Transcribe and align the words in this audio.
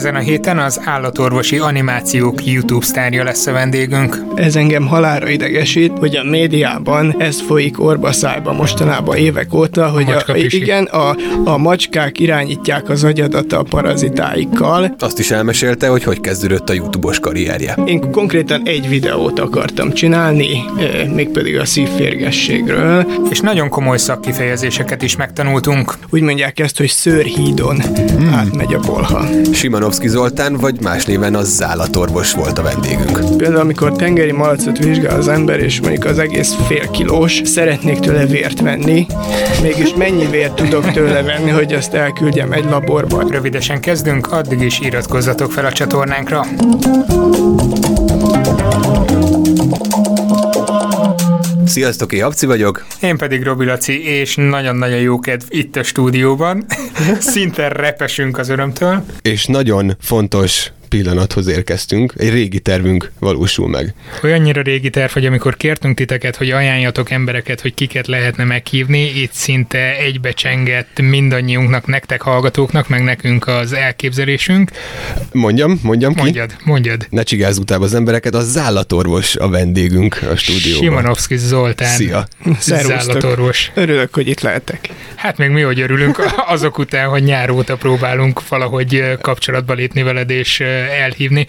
Ezen 0.00 0.14
a 0.14 0.18
héten 0.18 0.58
az 0.58 0.80
állatorvosi 0.84 1.58
animációk 1.58 2.46
YouTube 2.46 2.84
sztárja 2.84 3.24
lesz 3.24 3.46
a 3.46 3.52
vendégünk. 3.52 4.24
Ez 4.34 4.56
engem 4.56 4.86
halára 4.86 5.28
idegesít, 5.28 5.92
hogy 5.98 6.16
a 6.16 6.24
médiában 6.24 7.14
ez 7.18 7.40
folyik 7.40 7.82
orbaszájba 7.82 8.52
mostanában 8.52 9.16
évek 9.16 9.54
óta, 9.54 9.88
hogy 9.88 10.10
a, 10.10 10.36
igen, 10.36 10.84
a, 10.84 11.16
a 11.44 11.56
macskák 11.56 12.18
irányítják 12.18 12.88
az 12.88 13.04
agyadat 13.04 13.52
a 13.52 13.62
parazitáikkal. 13.62 14.94
Azt 14.98 15.18
is 15.18 15.30
elmesélte, 15.30 15.88
hogy 15.88 16.04
hogy 16.04 16.20
kezdődött 16.20 16.68
a 16.68 16.72
YouTube-os 16.72 17.18
karrierje. 17.18 17.76
Én 17.84 18.10
konkrétan 18.10 18.62
egy 18.64 18.88
videót 18.88 19.38
akartam 19.38 19.92
csinálni, 19.92 20.64
mégpedig 21.14 21.58
a 21.58 21.64
szívférgességről. 21.64 23.06
És 23.30 23.40
nagyon 23.40 23.68
komoly 23.68 23.98
szakkifejezéseket 23.98 25.02
is 25.02 25.16
megtanultunk. 25.16 25.94
Úgy 26.10 26.22
mondják 26.22 26.58
ezt, 26.58 26.78
hogy 26.78 26.88
szőrhídon 26.88 27.76
hmm. 27.80 28.32
átmegy 28.34 28.74
a 28.74 28.78
bolha. 28.78 29.24
Simanovszki 29.90 30.18
Zoltán, 30.18 30.56
vagy 30.56 30.82
más 30.82 31.04
néven 31.04 31.34
az 31.34 31.48
zállatorvos 31.48 32.32
volt 32.32 32.58
a 32.58 32.62
vendégünk. 32.62 33.36
Például, 33.36 33.60
amikor 33.60 33.92
tengeri 33.92 34.32
malacot 34.32 34.78
vizsgál 34.78 35.16
az 35.18 35.28
ember, 35.28 35.60
és 35.60 35.80
mondjuk 35.80 36.04
az 36.04 36.18
egész 36.18 36.54
fél 36.66 36.90
kilós, 36.90 37.40
szeretnék 37.44 37.98
tőle 37.98 38.26
vért 38.26 38.60
venni, 38.60 39.06
mégis 39.62 39.94
mennyi 39.94 40.26
vért 40.26 40.54
tudok 40.54 40.92
tőle 40.92 41.22
venni, 41.22 41.50
hogy 41.50 41.72
azt 41.72 41.94
elküldjem 41.94 42.52
egy 42.52 42.64
laborba. 42.64 43.24
Rövidesen 43.28 43.80
kezdünk, 43.80 44.32
addig 44.32 44.60
is 44.60 44.80
iratkozzatok 44.80 45.52
fel 45.52 45.64
a 45.64 45.72
csatornánkra. 45.72 46.46
Sziasztok, 51.70 52.12
én 52.12 52.22
Habci 52.22 52.46
vagyok. 52.46 52.86
Én 53.00 53.16
pedig 53.16 53.42
Robi 53.42 53.64
Laci, 53.64 54.04
és 54.04 54.34
nagyon-nagyon 54.34 54.98
jó 54.98 55.18
kedv 55.18 55.44
itt 55.48 55.76
a 55.76 55.82
stúdióban. 55.82 56.64
Szinte 57.20 57.68
repesünk 57.68 58.38
az 58.38 58.48
örömtől. 58.48 59.04
És 59.22 59.46
nagyon 59.46 59.96
fontos 60.00 60.72
pillanathoz 60.90 61.46
érkeztünk, 61.46 62.12
egy 62.16 62.30
régi 62.30 62.60
tervünk 62.60 63.10
valósul 63.18 63.68
meg. 63.68 63.94
Olyannyira 64.22 64.62
régi 64.62 64.90
terv, 64.90 65.12
hogy 65.12 65.26
amikor 65.26 65.56
kértünk 65.56 65.96
titeket, 65.96 66.36
hogy 66.36 66.50
ajánljatok 66.50 67.10
embereket, 67.10 67.60
hogy 67.60 67.74
kiket 67.74 68.06
lehetne 68.06 68.44
meghívni, 68.44 69.02
itt 69.02 69.32
szinte 69.32 69.96
egybecsengett 69.98 71.00
mindannyiunknak, 71.00 71.86
nektek 71.86 72.22
hallgatóknak, 72.22 72.88
meg 72.88 73.02
nekünk 73.02 73.46
az 73.46 73.72
elképzelésünk. 73.72 74.70
Mondjam, 75.32 75.80
mondjam 75.82 76.14
ki? 76.14 76.22
Mondjad, 76.22 76.56
mondjad. 76.64 77.06
Ne 77.10 77.22
csigázz 77.22 77.58
utána 77.58 77.84
az 77.84 77.94
embereket, 77.94 78.34
a 78.34 78.40
zállatorvos 78.40 79.36
a 79.36 79.48
vendégünk 79.48 80.18
a 80.30 80.36
stúdióban. 80.36 80.82
Simanovszki 80.82 81.36
Zoltán. 81.36 81.88
Szia. 81.88 82.26
Zállatorvos. 82.60 83.70
Örülök, 83.74 84.14
hogy 84.14 84.28
itt 84.28 84.40
lehetek. 84.40 84.88
Hát 85.14 85.38
még 85.38 85.50
mi, 85.50 85.60
hogy 85.60 85.80
örülünk 85.80 86.22
azok 86.54 86.78
után, 86.78 87.08
hogy 87.08 87.22
nyár 87.22 87.50
óta 87.50 87.76
próbálunk 87.76 88.48
valahogy 88.48 89.18
kapcsolatba 89.20 89.72
lépni 89.72 90.02
veled, 90.02 90.30
és 90.30 90.62
elhívni. 90.88 91.46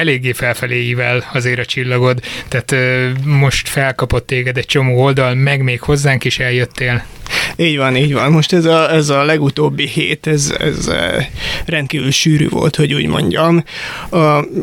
Eléggé 0.00 0.32
felfelé 0.32 0.82
ível 0.82 1.30
azért 1.32 1.58
a 1.58 1.64
csillagod, 1.64 2.20
tehát 2.48 2.74
most 3.24 3.68
felkapott 3.68 4.26
téged 4.26 4.56
egy 4.56 4.66
csomó 4.66 5.02
oldal, 5.02 5.34
meg 5.34 5.62
még 5.62 5.80
hozzánk 5.80 6.24
is 6.24 6.38
eljöttél. 6.38 7.04
Így 7.56 7.76
van, 7.76 7.96
így 7.96 8.12
van. 8.12 8.30
Most 8.30 8.52
ez 8.52 8.64
a, 8.64 8.92
ez 8.92 9.08
a 9.08 9.24
legutóbbi 9.24 9.86
hét, 9.86 10.26
ez, 10.26 10.54
ez 10.58 10.90
rendkívül 11.66 12.10
sűrű 12.10 12.48
volt, 12.48 12.76
hogy 12.76 12.94
úgy 12.94 13.06
mondjam. 13.06 13.64
A, 14.08 14.16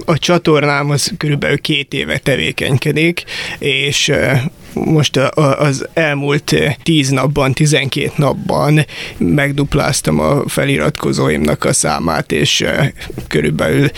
a 0.06 0.18
csatornám 0.18 0.90
az 0.90 1.12
körülbelül 1.18 1.62
két 1.62 1.94
éve 1.94 2.18
tevékenykedik, 2.18 3.24
és 3.60 4.12
most 4.74 5.18
az 5.18 5.88
elmúlt 5.94 6.56
10 6.84 7.10
napban, 7.10 7.54
12 7.54 8.12
napban 8.16 8.86
megdupláztam 9.18 10.20
a 10.20 10.48
feliratkozóimnak 10.48 11.64
a 11.64 11.74
számát, 11.74 12.32
és 12.32 12.66
körülbelül 13.28 13.90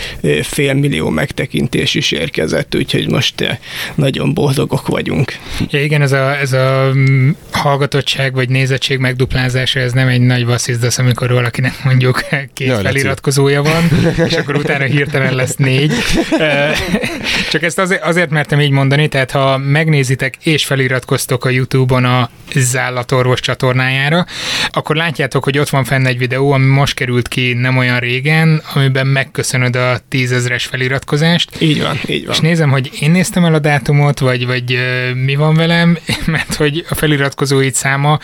fél 0.42 0.74
millió 0.74 1.08
megtekintés 1.08 1.94
is 1.94 2.12
érkezett, 2.12 2.76
úgyhogy 2.76 3.10
most 3.10 3.58
nagyon 3.94 4.34
boldogok 4.34 4.86
vagyunk. 4.86 5.32
Ja, 5.70 5.82
igen, 5.82 6.02
ez 6.02 6.12
a, 6.12 6.38
ez 6.38 6.52
a 6.52 6.90
mm, 6.94 7.30
hallgatottság 7.50 8.34
vagy 8.34 8.48
nézettség 8.48 8.98
megduplázása, 8.98 9.80
ez 9.80 9.92
nem 9.92 10.08
egy 10.08 10.20
nagy 10.20 10.44
vasszizdasz, 10.44 10.98
amikor 10.98 11.32
valakinek 11.32 11.84
mondjuk 11.84 12.24
két 12.52 12.68
ja, 12.68 12.78
feliratkozója 12.78 13.62
van, 13.62 13.88
és 14.28 14.32
akkor 14.32 14.56
utána 14.56 14.84
hirtelen 14.84 15.34
lesz 15.34 15.56
négy. 15.56 15.92
Csak 17.50 17.62
ezt 17.62 17.78
azért, 17.78 18.02
azért 18.02 18.30
mertem 18.30 18.60
így 18.60 18.70
mondani, 18.70 19.08
tehát 19.08 19.30
ha 19.30 19.58
megnézitek 19.58 20.34
és 20.42 20.64
feliratkoztok 20.66 21.44
a 21.44 21.50
YouTube-on 21.50 22.04
a 22.04 22.30
Zállatorvos 22.54 23.40
csatornájára, 23.40 24.26
akkor 24.68 24.96
látjátok, 24.96 25.44
hogy 25.44 25.58
ott 25.58 25.68
van 25.68 25.84
fenn 25.84 26.06
egy 26.06 26.18
videó, 26.18 26.52
ami 26.52 26.66
most 26.66 26.94
került 26.94 27.28
ki 27.28 27.52
nem 27.52 27.76
olyan 27.76 27.98
régen, 27.98 28.62
amiben 28.74 29.06
megköszönöd 29.06 29.76
a 29.76 29.98
tízezres 30.08 30.64
feliratkozást. 30.64 31.50
Így 31.58 31.82
van, 31.82 32.00
így 32.06 32.24
van. 32.26 32.34
És 32.34 32.40
nézem, 32.40 32.70
hogy 32.70 32.90
én 33.00 33.10
néztem 33.10 33.44
el 33.44 33.54
a 33.54 33.58
dátumot, 33.58 34.18
vagy, 34.18 34.46
vagy 34.46 34.78
mi 35.24 35.34
van 35.34 35.54
velem, 35.54 35.98
mert 36.26 36.54
hogy 36.54 36.84
a 36.88 36.94
feliratkozóid 36.94 37.74
száma 37.74 38.18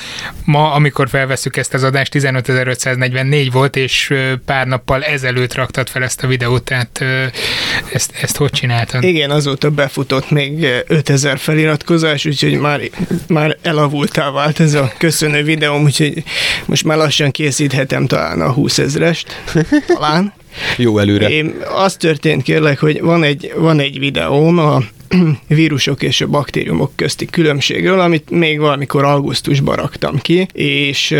ma, 0.45 0.73
amikor 0.73 1.09
felveszük 1.09 1.57
ezt 1.57 1.75
az 1.75 1.83
adást, 1.83 2.15
15.544 2.15 3.49
volt, 3.53 3.77
és 3.77 4.15
pár 4.47 4.67
nappal 4.67 5.05
ezelőtt 5.05 5.55
raktad 5.55 5.89
fel 5.89 6.03
ezt 6.03 6.23
a 6.23 6.27
videót, 6.27 6.63
tehát 6.63 7.05
ezt, 7.93 8.13
ezt 8.23 8.37
hogy 8.37 8.51
csináltad? 8.51 9.03
Igen, 9.03 9.31
azóta 9.31 9.71
befutott 9.71 10.31
még 10.31 10.67
5000 10.87 11.39
feliratkozás, 11.39 12.25
úgyhogy 12.33 12.59
már, 12.59 12.81
már 13.29 13.57
elavultá 13.63 14.31
vált 14.31 14.61
ez 14.61 14.75
a 14.75 14.93
köszönő 14.99 15.43
videóm, 15.43 15.83
úgyhogy 15.83 16.23
most 16.67 16.85
már 16.85 16.97
lassan 16.97 17.31
készíthetem 17.31 18.07
talán 18.07 18.41
a 18.41 18.53
20 18.53 18.79
ezrest, 18.79 19.43
talán. 19.87 20.33
Jó 20.77 20.99
előre. 20.99 21.29
Én, 21.29 21.55
az 21.75 21.97
történt 21.97 22.43
kérlek, 22.43 22.79
hogy 22.79 23.01
van 23.01 23.23
egy, 23.23 23.53
van 23.57 23.81
egy 23.81 23.99
videóm 23.99 24.59
a 24.59 24.83
vírusok 25.47 26.03
és 26.03 26.21
a 26.21 26.27
baktériumok 26.27 26.93
közti 26.97 27.27
különbségről, 27.27 28.01
amit 28.01 28.31
még 28.31 28.59
valamikor 28.59 29.05
augusztusban 29.05 29.77
raktam 29.77 30.19
ki, 30.19 30.47
és 30.53 31.15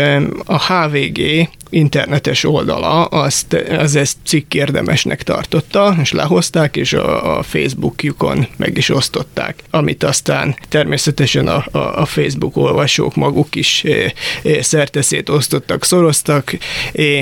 a 0.45 0.73
HVG 0.73 1.47
internetes 1.73 2.43
oldala 2.43 3.05
azt, 3.05 3.53
az 3.53 3.95
ezt 3.95 4.17
cikk 4.25 4.53
érdemesnek 4.53 5.23
tartotta, 5.23 5.95
és 6.01 6.11
lehozták, 6.11 6.75
és 6.75 6.93
a, 6.93 7.37
a 7.37 7.43
Facebookjukon 7.43 8.47
meg 8.57 8.77
is 8.77 8.89
osztották, 8.89 9.63
amit 9.69 10.03
aztán 10.03 10.55
természetesen 10.69 11.47
a, 11.47 11.65
a, 11.71 11.77
a 11.77 12.05
Facebook 12.05 12.57
olvasók 12.57 13.15
maguk 13.15 13.55
is 13.55 13.83
e, 13.83 14.13
e, 14.43 14.61
szerteszét 14.61 15.29
osztottak, 15.29 15.83
szoroztak, 15.83 16.51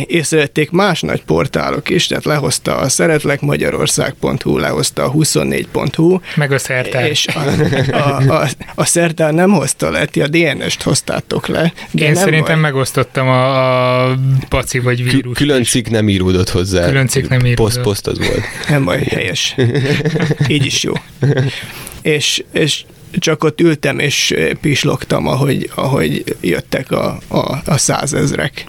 és 0.05 0.25
szerették 0.25 0.71
más 0.71 1.01
nagy 1.01 1.23
portálok 1.23 1.89
is, 1.89 2.07
tehát 2.07 2.25
lehozta 2.25 2.77
a 2.77 2.89
szeretlekmagyarország.hu, 2.89 4.57
lehozta 4.57 5.03
a 5.03 5.11
24.hu. 5.11 6.19
Meg 6.35 6.51
a 6.51 6.57
szertár. 6.57 7.09
És 7.09 7.27
a, 7.27 7.39
a, 7.91 8.41
a, 8.41 8.47
a 8.75 8.85
szertár 8.85 9.33
nem 9.33 9.51
hozta 9.51 9.89
le, 9.89 10.05
ti 10.05 10.21
a 10.21 10.27
DNS-t 10.27 10.83
hoztátok 10.83 11.47
le. 11.47 11.73
De 11.91 12.05
Én 12.05 12.15
szerintem 12.15 12.61
baj. 12.61 12.71
megosztottam 12.71 13.27
a, 13.27 14.09
a 14.09 14.17
paci 14.47 14.79
vagy 14.79 15.11
vírus. 15.11 15.37
Külön 15.37 15.63
cikk 15.63 15.87
nem 15.87 16.09
íródott 16.09 16.49
hozzá. 16.49 16.85
Külön 16.85 17.07
cikk 17.07 17.27
nem 17.29 17.39
íródott. 17.39 17.55
Poszt, 17.55 17.81
poszt 17.81 18.07
az 18.07 18.17
volt. 18.17 18.43
Nem 18.69 18.83
baj, 18.83 19.03
helyes. 19.03 19.55
Így 20.47 20.65
is 20.65 20.83
jó. 20.83 20.93
És, 22.01 22.43
és 22.51 22.83
csak 23.19 23.43
ott 23.43 23.61
ültem 23.61 23.99
és 23.99 24.33
pislogtam, 24.61 25.27
ahogy, 25.27 25.69
ahogy 25.75 26.23
jöttek 26.41 26.91
a, 26.91 27.17
a, 27.27 27.61
a 27.65 27.77
százezrek, 27.77 28.63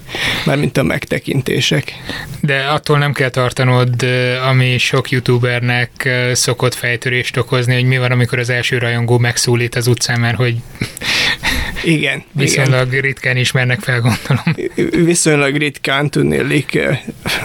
mint 0.45 0.77
a 0.77 0.83
megtekintések. 0.83 1.93
De 2.41 2.59
attól 2.59 2.99
nem 2.99 3.13
kell 3.13 3.29
tartanod, 3.29 4.07
ami 4.49 4.79
sok 4.79 5.11
youtubernek 5.11 6.09
szokott 6.33 6.75
fejtörést 6.75 7.37
okozni, 7.37 7.75
hogy 7.75 7.85
mi 7.85 7.99
van, 7.99 8.11
amikor 8.11 8.39
az 8.39 8.51
első 8.51 8.79
rajongó 8.79 9.19
megszólít 9.19 9.75
az 9.75 9.87
utcán, 9.87 10.21
mert 10.21 10.37
hogy 10.37 10.57
igen. 11.85 12.23
Viszonylag 12.33 12.89
igen. 12.89 13.01
ritkán 13.01 13.37
ismernek 13.37 13.81
fel, 13.81 14.01
gondolom. 14.01 14.75
Viszonylag 15.05 15.57
ritkán 15.57 16.11
tudnélik 16.11 16.79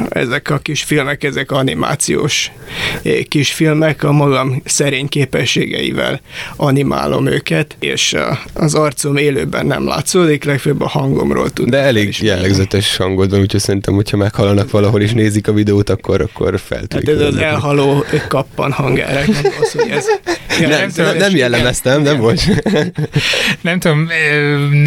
ezek 0.09 0.49
a 0.49 0.57
kis 0.57 0.83
filmek, 0.83 1.23
ezek 1.23 1.51
animációs 1.51 2.51
kis 3.27 3.51
filmek, 3.51 4.03
a 4.03 4.11
magam 4.11 4.61
szerény 4.65 5.07
képességeivel 5.07 6.21
animálom 6.87 7.27
őket, 7.27 7.75
és 7.79 8.15
az 8.53 8.73
arcom 8.73 9.17
élőben 9.17 9.65
nem 9.65 9.87
látszódik, 9.87 10.43
legfőbb 10.43 10.81
a 10.81 10.87
hangomról 10.87 11.49
tud. 11.49 11.69
De 11.69 11.77
elég 11.77 12.07
ismerni. 12.07 12.35
jellegzetes 12.35 12.97
hangod 12.97 13.29
van, 13.29 13.39
úgyhogy 13.39 13.59
szerintem, 13.59 13.93
hogyha 13.93 14.17
meghalanak 14.17 14.71
valahol 14.71 15.01
és 15.01 15.11
nézik 15.11 15.47
a 15.47 15.53
videót, 15.53 15.89
akkor, 15.89 16.21
akkor 16.21 16.59
feltűnik. 16.59 17.07
Hát 17.07 17.15
ez 17.15 17.21
az 17.21 17.35
elhaló 17.35 18.05
kappan 18.27 18.71
hangárek, 18.71 19.27
nem 19.27 19.51
az, 19.61 19.71
hogy 19.71 19.89
ez... 19.89 20.05
Ja, 20.59 20.67
nem, 20.67 20.89
nem, 20.95 21.17
nem 21.17 21.35
jellemeztem, 21.35 22.01
nem 22.01 22.17
volt. 22.17 22.41
nem 23.61 23.79
tudom, 23.79 24.07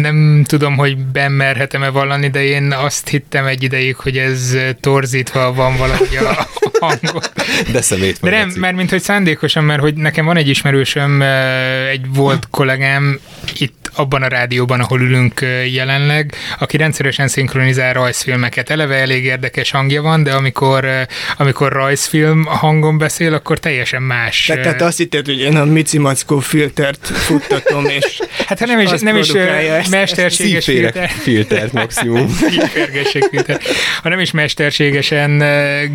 nem 0.01 0.43
tudom, 0.47 0.77
hogy 0.77 0.97
bemerhetem-e 0.97 1.89
vallani, 1.89 2.29
de 2.29 2.43
én 2.43 2.73
azt 2.77 3.07
hittem 3.07 3.45
egy 3.45 3.63
ideig, 3.63 3.95
hogy 3.95 4.17
ez 4.17 4.57
torzítva 4.79 5.53
van 5.53 5.77
valahogy 5.77 6.15
a 6.15 6.47
hangot. 6.79 7.31
De 7.71 7.81
szemét 7.81 8.17
De 8.21 8.29
nem, 8.29 8.53
mert 8.55 8.75
mint 8.75 8.89
hogy 8.89 9.01
szándékosan, 9.01 9.63
mert 9.63 9.81
hogy 9.81 9.93
nekem 9.93 10.25
van 10.25 10.37
egy 10.37 10.47
ismerősöm, 10.47 11.23
egy 11.91 12.13
volt 12.13 12.47
kollégám 12.49 13.19
itt 13.53 13.81
abban 13.95 14.23
a 14.23 14.27
rádióban, 14.27 14.79
ahol 14.79 15.01
ülünk 15.01 15.45
jelenleg, 15.71 16.33
aki 16.59 16.77
rendszeresen 16.77 17.27
szinkronizál 17.27 17.93
rajzfilmeket. 17.93 18.69
Eleve 18.69 18.95
elég 18.95 19.23
érdekes 19.23 19.71
hangja 19.71 20.01
van, 20.01 20.23
de 20.23 20.31
amikor, 20.31 20.87
amikor 21.37 21.71
rajzfilm 21.71 22.45
hangon 22.45 22.97
beszél, 22.97 23.33
akkor 23.33 23.59
teljesen 23.59 24.01
más. 24.01 24.45
Te, 24.45 24.59
tehát 24.59 24.81
azt 24.81 24.97
hitted, 24.97 25.25
hogy 25.25 25.39
én 25.39 25.55
a 25.57 25.65
Mici 25.65 25.97
Mackó 25.97 26.39
filtert 26.39 27.07
futtatom, 27.07 27.85
és 27.85 28.19
Hát 28.45 28.59
nem 28.65 28.79
is, 28.79 28.89
nem 29.01 29.17
is 29.17 29.31
mesterséges 29.89 30.65
filter. 30.65 31.09
filtert 31.09 31.73
maximum. 31.73 32.27
filtert. 33.29 33.63
Ha 34.01 34.09
nem 34.09 34.19
is 34.19 34.31
mesterségesen 34.31 35.37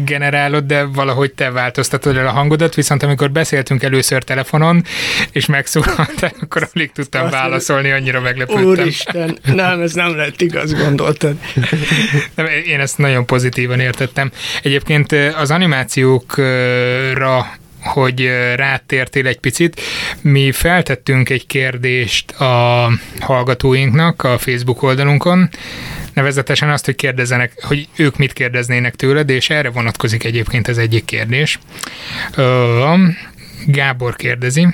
generálod, 0.05 0.65
de 0.65 0.85
valahogy 0.85 1.33
te 1.33 1.51
változtatod 1.51 2.17
el 2.17 2.27
a 2.27 2.31
hangodat, 2.31 2.75
viszont 2.75 3.03
amikor 3.03 3.31
beszéltünk 3.31 3.83
először 3.83 4.23
telefonon, 4.23 4.85
és 5.31 5.47
megszólaltál, 5.97 6.33
akkor 6.41 6.69
alig 6.75 6.93
tudtam 6.93 7.31
válaszolni, 7.31 7.91
annyira 7.91 8.21
meglepődtem. 8.21 8.65
Úristen, 8.65 9.39
nem, 9.45 9.81
ez 9.81 9.93
nem 9.93 10.17
lett 10.17 10.41
igaz, 10.41 10.75
gondoltad. 10.75 11.37
Nem, 12.35 12.47
én 12.67 12.81
ezt 12.81 12.99
nagyon 12.99 13.27
pozitívan 13.27 13.81
értettem. 13.81 14.31
Egyébként 14.63 15.13
az 15.13 15.51
animációkra 15.51 17.47
hogy 17.81 18.31
rátértél 18.55 19.27
egy 19.27 19.39
picit. 19.39 19.81
Mi 20.21 20.53
feltettünk 20.53 21.29
egy 21.29 21.47
kérdést 21.47 22.31
a 22.31 22.91
hallgatóinknak 23.21 24.23
a 24.23 24.39
Facebook 24.39 24.83
oldalunkon, 24.83 25.49
nevezetesen 26.13 26.71
azt, 26.71 26.85
hogy 26.85 26.95
kérdezzenek, 26.95 27.53
hogy 27.63 27.89
ők 27.97 28.17
mit 28.17 28.33
kérdeznének 28.33 28.95
tőled, 28.95 29.31
és 29.31 29.51
erre 29.51 29.71
vonatkozik 29.71 30.25
egyébként 30.25 30.69
az 30.69 30.79
egyik 30.79 31.05
kérdés. 31.05 31.59
Gábor 33.67 34.17
kérdezi, 34.17 34.67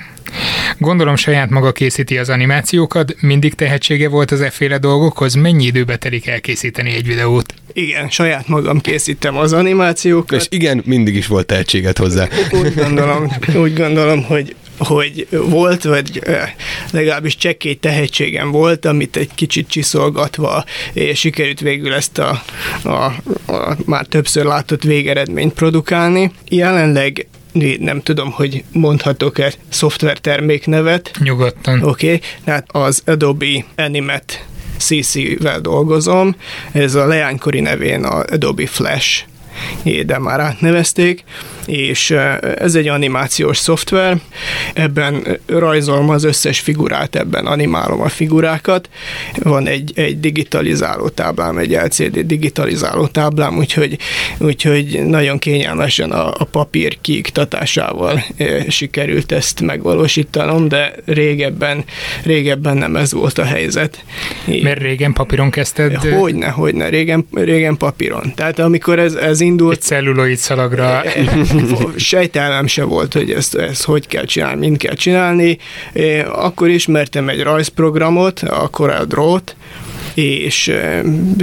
Gondolom 0.77 1.15
saját 1.15 1.49
maga 1.49 1.71
készíti 1.71 2.17
az 2.17 2.29
animációkat, 2.29 3.15
mindig 3.21 3.53
tehetsége 3.53 4.09
volt 4.09 4.31
az 4.31 4.41
efféle 4.41 4.77
dolgokhoz, 4.77 5.33
mennyi 5.33 5.65
időbe 5.65 5.97
telik 5.97 6.27
elkészíteni 6.27 6.93
egy 6.93 7.07
videót? 7.07 7.53
Igen, 7.73 8.09
saját 8.09 8.47
magam 8.47 8.81
készítem 8.81 9.37
az 9.37 9.53
animációkat. 9.53 10.39
És 10.39 10.47
igen, 10.49 10.81
mindig 10.85 11.15
is 11.15 11.27
volt 11.27 11.45
tehetséget 11.45 11.97
hozzá. 11.97 12.27
Úgy 12.51 12.75
gondolom, 12.75 13.31
úgy 13.63 13.73
gondolom 13.73 14.23
hogy 14.23 14.55
hogy 14.77 15.27
volt, 15.31 15.83
vagy 15.83 16.21
legalábbis 16.91 17.35
csekély 17.35 17.73
tehetségem 17.73 18.51
volt, 18.51 18.85
amit 18.85 19.15
egy 19.15 19.29
kicsit 19.35 19.67
csiszolgatva 19.67 20.63
és 20.93 21.19
sikerült 21.19 21.59
végül 21.59 21.93
ezt 21.93 22.17
a, 22.17 22.43
a, 22.83 22.91
a 23.53 23.77
már 23.85 24.05
többször 24.05 24.45
látott 24.45 24.83
végeredményt 24.83 25.53
produkálni. 25.53 26.31
Jelenleg 26.49 27.27
nem 27.79 28.01
tudom, 28.01 28.31
hogy 28.31 28.63
mondhatok-e 28.71 29.53
szoftvertermék 29.69 30.67
nevet. 30.67 31.11
Nyugodtan. 31.19 31.83
Oké, 31.83 32.05
okay. 32.05 32.21
tehát 32.43 32.67
az 32.71 33.01
Adobe 33.05 33.65
Animate 33.75 34.33
CC-vel 34.77 35.61
dolgozom, 35.61 36.35
ez 36.71 36.95
a 36.95 37.07
leánykori 37.07 37.59
nevén 37.59 38.03
a 38.03 38.19
Adobe 38.19 38.67
Flash 38.67 39.25
de 40.05 40.19
már 40.19 40.39
átnevezték, 40.39 41.23
és 41.65 42.11
ez 42.57 42.75
egy 42.75 42.87
animációs 42.87 43.57
szoftver, 43.57 44.17
ebben 44.73 45.39
rajzolom 45.45 46.09
az 46.09 46.23
összes 46.23 46.59
figurát, 46.59 47.15
ebben 47.15 47.45
animálom 47.45 48.01
a 48.01 48.09
figurákat, 48.09 48.89
van 49.43 49.67
egy, 49.67 49.91
egy 49.95 50.19
digitalizáló 50.19 51.09
táblám, 51.09 51.57
egy 51.57 51.71
LCD 51.71 52.19
digitalizáló 52.19 53.07
táblám, 53.07 53.57
úgyhogy, 53.57 53.97
úgyhogy 54.37 55.01
nagyon 55.05 55.39
kényelmesen 55.39 56.11
a, 56.11 56.33
a 56.37 56.43
papír 56.43 56.97
kiiktatásával 57.01 58.23
e, 58.37 58.69
sikerült 58.69 59.31
ezt 59.31 59.61
megvalósítanom, 59.61 60.67
de 60.67 60.93
régebben, 61.05 61.83
régebben 62.23 62.77
nem 62.77 62.95
ez 62.95 63.13
volt 63.13 63.37
a 63.37 63.43
helyzet. 63.43 64.03
Mert 64.63 64.81
régen 64.81 65.13
papíron 65.13 65.49
kezdted? 65.49 65.95
Hogyne, 65.95 66.47
hogyne, 66.47 66.89
régen, 66.89 67.27
régen 67.33 67.77
papíron. 67.77 68.33
Tehát 68.35 68.59
amikor 68.59 68.99
ez, 68.99 69.13
ez 69.13 69.41
indult... 69.41 69.75
Egy 69.75 69.81
celluloid 69.81 70.37
szalagra 70.37 71.03
sejtelmem 71.95 72.67
se 72.67 72.83
volt, 72.83 73.13
hogy 73.13 73.31
ezt, 73.31 73.55
ezt 73.55 73.83
hogy 73.83 74.07
kell 74.07 74.25
csinálni, 74.25 74.59
mind 74.59 74.77
kell 74.77 74.95
csinálni. 74.95 75.57
Akkor 76.25 76.69
ismertem 76.69 77.29
egy 77.29 77.41
rajzprogramot, 77.41 78.39
a 78.39 78.69
CorelDRAW-t, 78.71 79.55
és 80.13 80.73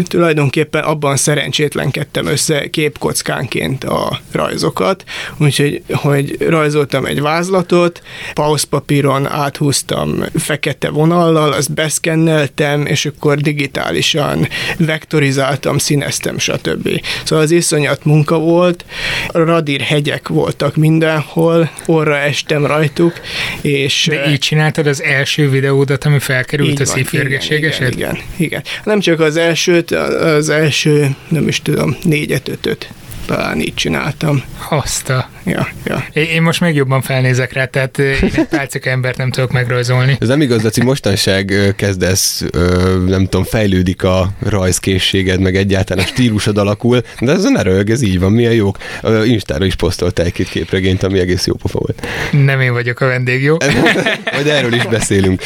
tulajdonképpen 0.05 0.83
abban 0.83 1.17
szerencsétlenkedtem 1.17 2.27
össze 2.27 2.71
képkockánként 2.71 3.85
a 3.85 4.21
rajzokat, 4.33 5.05
úgyhogy 5.37 5.83
hogy 5.93 6.37
rajzoltam 6.49 7.07
egy 7.07 7.21
vázlatot, 7.21 8.03
pauszpapíron 8.35 9.27
áthúztam 9.27 10.25
fekete 10.35 10.89
vonallal, 10.89 11.53
azt 11.53 11.73
beszkenneltem, 11.73 12.87
és 12.87 13.07
akkor 13.07 13.39
digitálisan 13.41 14.49
vektorizáltam, 14.77 15.79
színeztem, 15.79 16.39
stb. 16.39 17.01
Szóval 17.25 17.45
az 17.45 17.51
iszonyat 17.51 18.05
munka 18.05 18.39
volt, 18.39 18.85
radír 19.27 19.81
hegyek 19.81 20.29
voltak 20.29 20.77
mindenhol, 20.77 21.71
orra 21.87 22.17
estem 22.17 22.67
rajtuk, 22.67 23.21
és... 23.61 24.07
De 24.11 24.31
így 24.31 24.39
csináltad 24.39 24.87
az 24.87 25.03
első 25.03 25.51
videódat, 25.51 26.05
ami 26.05 26.19
felkerült 26.19 26.81
a 26.81 26.85
szívférgességeset? 26.85 27.95
Igen, 27.95 28.15
igen, 28.15 28.25
igen. 28.37 28.60
Nem 28.85 29.01
csak 29.01 29.21
az 29.21 29.37
elsőt, 29.37 29.91
az 29.91 30.49
első, 30.49 31.17
nem 31.29 31.49
is 31.49 31.63
tudom, 31.63 31.97
négyet, 32.03 32.49
ötöt 32.49 32.93
talán 33.27 33.61
így 33.61 33.75
csináltam. 33.75 34.43
Azt 34.69 35.09
a... 35.09 35.29
Ja, 35.45 35.69
ja. 35.85 36.05
Én 36.13 36.43
most 36.43 36.61
még 36.61 36.75
jobban 36.75 37.03
felnézek 37.03 37.53
rá, 37.53 37.65
tehát 37.65 37.99
én 37.99 38.31
egy 38.35 38.47
pálcika 38.51 38.91
embert 38.91 39.17
nem 39.17 39.31
tudok 39.31 39.53
megrajzolni. 39.53 40.17
Ez 40.21 40.29
nem 40.29 40.41
igaz, 40.41 40.63
Laci, 40.63 40.83
mostanság 40.83 41.73
kezdesz, 41.77 42.45
nem 43.07 43.25
tudom, 43.25 43.45
fejlődik 43.45 44.03
a 44.03 44.31
rajzkészséged, 44.39 45.41
meg 45.41 45.57
egyáltalán 45.57 46.05
a 46.05 46.07
stílusod 46.07 46.59
alakul, 46.59 47.03
de 47.21 47.33
ez 47.33 47.45
ne 47.45 47.63
rög, 47.63 47.91
ez 47.91 48.03
így 48.03 48.19
van, 48.19 48.33
milyen 48.33 48.53
jók. 48.53 48.79
Instára 49.25 49.65
is 49.65 49.75
posztoltál 49.75 50.27
egy-két 50.27 50.49
képregényt, 50.49 51.03
ami 51.03 51.19
egész 51.19 51.47
jó 51.47 51.55
pofa 51.55 51.79
volt. 51.79 52.07
Nem 52.31 52.61
én 52.61 52.73
vagyok 52.73 53.01
a 53.01 53.07
vendég, 53.07 53.43
jó? 53.43 53.57
Majd 54.35 54.47
erről 54.47 54.73
is 54.75 54.87
beszélünk. 54.87 55.43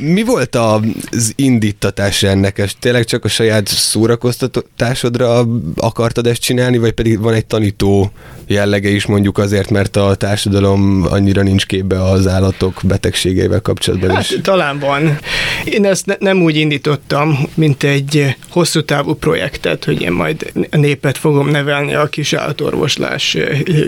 Mi 0.00 0.22
volt 0.22 0.54
az 0.54 1.32
indítatás 1.36 2.22
ennek? 2.22 2.74
Tényleg 2.80 3.04
csak 3.04 3.24
a 3.24 3.28
saját 3.28 3.68
szórakoztatásodra 3.68 5.46
akartad 5.76 6.26
ezt 6.26 6.40
csinálni, 6.40 6.78
vagy 6.78 6.92
pedig 6.92 7.13
van 7.18 7.34
egy 7.34 7.46
tanító 7.46 8.12
jellege 8.46 8.88
is 8.88 9.06
mondjuk 9.06 9.38
azért, 9.38 9.70
mert 9.70 9.96
a 9.96 10.14
társadalom 10.14 11.06
annyira 11.10 11.42
nincs 11.42 11.66
képbe 11.66 12.02
az 12.02 12.26
állatok 12.26 12.80
betegségeivel 12.82 13.60
kapcsolatban 13.60 14.10
hát, 14.10 14.30
is. 14.30 14.38
talán 14.42 14.78
van. 14.78 15.18
Én 15.64 15.84
ezt 15.84 16.06
ne, 16.06 16.14
nem 16.18 16.42
úgy 16.42 16.56
indítottam, 16.56 17.38
mint 17.54 17.82
egy 17.82 18.36
hosszú 18.50 18.82
távú 18.82 19.14
projektet, 19.14 19.84
hogy 19.84 20.00
én 20.00 20.12
majd 20.12 20.52
a 20.70 20.76
népet 20.76 21.18
fogom 21.18 21.48
nevelni 21.48 21.94
a 21.94 22.06
kis 22.06 22.32
állatorvoslás 22.32 23.36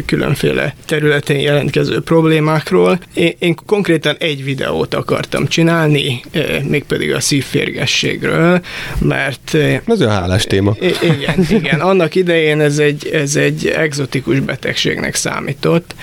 különféle 0.07 0.75
területén 0.85 1.39
jelentkező 1.39 2.01
problémákról. 2.01 3.01
Én, 3.15 3.35
én 3.39 3.55
konkrétan 3.67 4.17
egy 4.19 4.45
videót 4.45 4.95
akartam 4.95 5.47
csinálni, 5.47 6.21
mégpedig 6.63 7.13
a 7.13 7.21
szívférgességről, 7.21 8.61
mert... 8.99 9.55
Ez 9.87 10.01
a 10.01 10.09
hálás 10.09 10.45
téma. 10.45 10.77
Igen, 11.03 11.47
igen. 11.49 11.81
Annak 11.81 12.15
idején 12.15 12.61
ez 12.61 12.79
egy, 12.79 13.06
ez 13.13 13.37
egy 13.37 13.67
egzotikus 13.67 14.41
betegségnek 14.41 15.15
számított, 15.15 15.95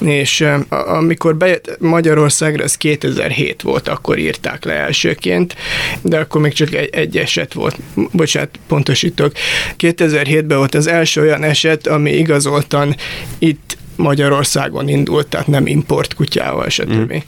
és 0.00 0.44
amikor 0.70 1.36
bejött 1.36 1.76
Magyarországra, 1.80 2.62
ez 2.62 2.76
2007 2.76 3.62
volt, 3.62 3.88
akkor 3.88 4.18
írták 4.18 4.64
le 4.64 4.72
elsőként, 4.72 5.56
de 6.00 6.18
akkor 6.18 6.40
még 6.40 6.52
csak 6.52 6.74
egy, 6.74 6.88
egy 6.92 7.16
eset 7.16 7.52
volt. 7.52 7.76
Bocsát, 8.12 8.58
pontosítok. 8.68 9.32
2007-ben 9.78 10.56
volt 10.56 10.74
az 10.74 10.86
első 10.86 11.20
olyan 11.20 11.42
eset, 11.42 11.86
ami 11.86 12.10
igazoltan 12.10 12.96
itt 13.38 13.76
Magyarországon 13.98 14.88
indult, 14.88 15.26
tehát 15.26 15.46
nem 15.46 15.66
import 15.66 16.14
kutyával, 16.14 16.68
stb. 16.68 17.22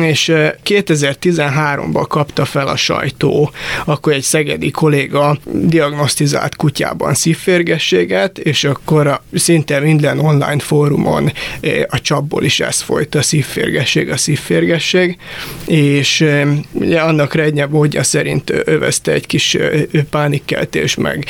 Mm. 0.00 0.02
És 0.02 0.32
2013-ban 0.64 2.04
kapta 2.08 2.44
fel 2.44 2.68
a 2.68 2.76
sajtó, 2.76 3.50
akkor 3.84 4.12
egy 4.12 4.22
szegedi 4.22 4.70
kolléga 4.70 5.38
diagnosztizált 5.52 6.56
kutyában 6.56 7.14
szívférgességet, 7.14 8.38
és 8.38 8.64
akkor 8.64 9.06
a, 9.06 9.22
szinte 9.32 9.80
minden 9.80 10.18
online 10.18 10.58
fórumon 10.58 11.32
a 11.88 12.00
csapból 12.00 12.44
is 12.44 12.60
ez 12.60 12.80
folyt, 12.80 13.14
a 13.14 13.22
szívférgesség, 13.22 14.10
a 14.10 14.16
szívférgesség, 14.16 15.18
és 15.66 16.24
ugye 16.72 17.00
annak 17.00 17.34
rednye 17.34 17.66
módja 17.66 18.02
szerint 18.02 18.52
övezte 18.64 19.12
egy 19.12 19.26
kis 19.26 19.56
pánikkeltés, 20.10 20.94
meg 20.94 21.24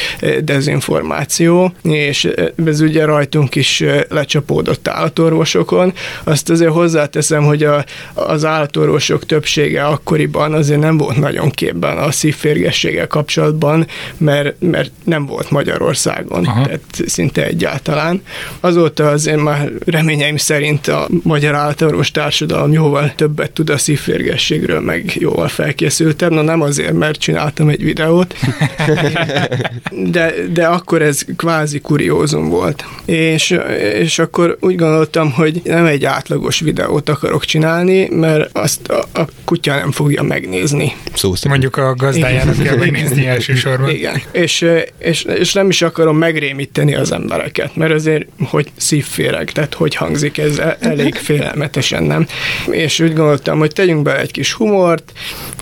dezinformáció, 0.44 1.72
és 1.82 2.28
ez 2.66 2.80
ugye 2.80 3.04
rajtunk 3.04 3.54
is 3.54 3.84
lecsapódott 4.08 4.77
adott 4.78 4.88
állatorvosokon. 4.88 5.92
Azt 6.24 6.50
azért 6.50 6.72
hozzáteszem, 6.72 7.44
hogy 7.44 7.62
a, 7.62 7.84
az 8.14 8.44
állatorvosok 8.44 9.26
többsége 9.26 9.84
akkoriban 9.84 10.52
azért 10.52 10.80
nem 10.80 10.96
volt 10.96 11.16
nagyon 11.16 11.50
képben 11.50 11.98
a 11.98 12.10
szívférgességgel 12.10 13.06
kapcsolatban, 13.06 13.86
mert, 14.16 14.56
mert 14.60 14.90
nem 15.04 15.26
volt 15.26 15.50
Magyarországon, 15.50 16.44
Aha. 16.44 16.64
tehát 16.64 16.80
szinte 17.06 17.46
egyáltalán. 17.46 18.22
Azóta 18.60 19.08
azért 19.08 19.42
már 19.42 19.70
reményeim 19.86 20.36
szerint 20.36 20.86
a 20.88 21.08
magyar 21.22 21.54
állatorvos 21.54 22.10
társadalom 22.10 22.72
jóval 22.72 23.12
többet 23.16 23.50
tud 23.50 23.70
a 23.70 23.78
szívférgességről, 23.78 24.80
meg 24.80 25.16
jóval 25.18 25.48
felkészültem. 25.48 26.32
Na 26.32 26.42
nem 26.42 26.60
azért, 26.60 26.92
mert 26.92 27.18
csináltam 27.18 27.68
egy 27.68 27.82
videót, 27.82 28.34
de, 30.16 30.34
de 30.52 30.66
akkor 30.66 31.02
ez 31.02 31.24
kvázi 31.36 31.80
kuriózum 31.80 32.48
volt. 32.48 32.84
És, 33.04 33.58
és 33.94 34.18
akkor 34.18 34.56
úgy 34.68 34.76
gondoltam, 34.76 35.32
hogy 35.32 35.60
nem 35.64 35.84
egy 35.84 36.04
átlagos 36.04 36.60
videót 36.60 37.08
akarok 37.08 37.44
csinálni, 37.44 38.08
mert 38.08 38.56
azt 38.56 38.88
a, 38.88 39.20
a 39.20 39.28
kutya 39.44 39.74
nem 39.74 39.92
fogja 39.92 40.22
megnézni. 40.22 40.92
Szó 41.14 41.32
Mondjuk 41.48 41.76
a 41.76 41.94
gazdájának 41.94 42.54
Igen. 42.54 42.66
kell 42.66 42.76
megnézni 42.76 43.26
elsősorban. 43.26 43.90
Igen. 43.90 44.22
És, 44.32 44.66
és, 44.98 45.24
és 45.24 45.52
nem 45.52 45.68
is 45.68 45.82
akarom 45.82 46.16
megrémíteni 46.16 46.94
az 46.94 47.12
embereket, 47.12 47.76
mert 47.76 47.92
azért, 47.92 48.26
hogy 48.44 48.70
szívféreg, 48.76 49.52
tehát 49.52 49.74
hogy 49.74 49.94
hangzik 49.94 50.38
ez 50.38 50.58
e- 50.58 50.76
elég 50.80 51.14
félelmetesen, 51.14 52.02
nem? 52.02 52.26
És 52.70 53.00
úgy 53.00 53.14
gondoltam, 53.14 53.58
hogy 53.58 53.72
tegyünk 53.72 54.02
be 54.02 54.18
egy 54.18 54.30
kis 54.30 54.52
humort, 54.52 55.12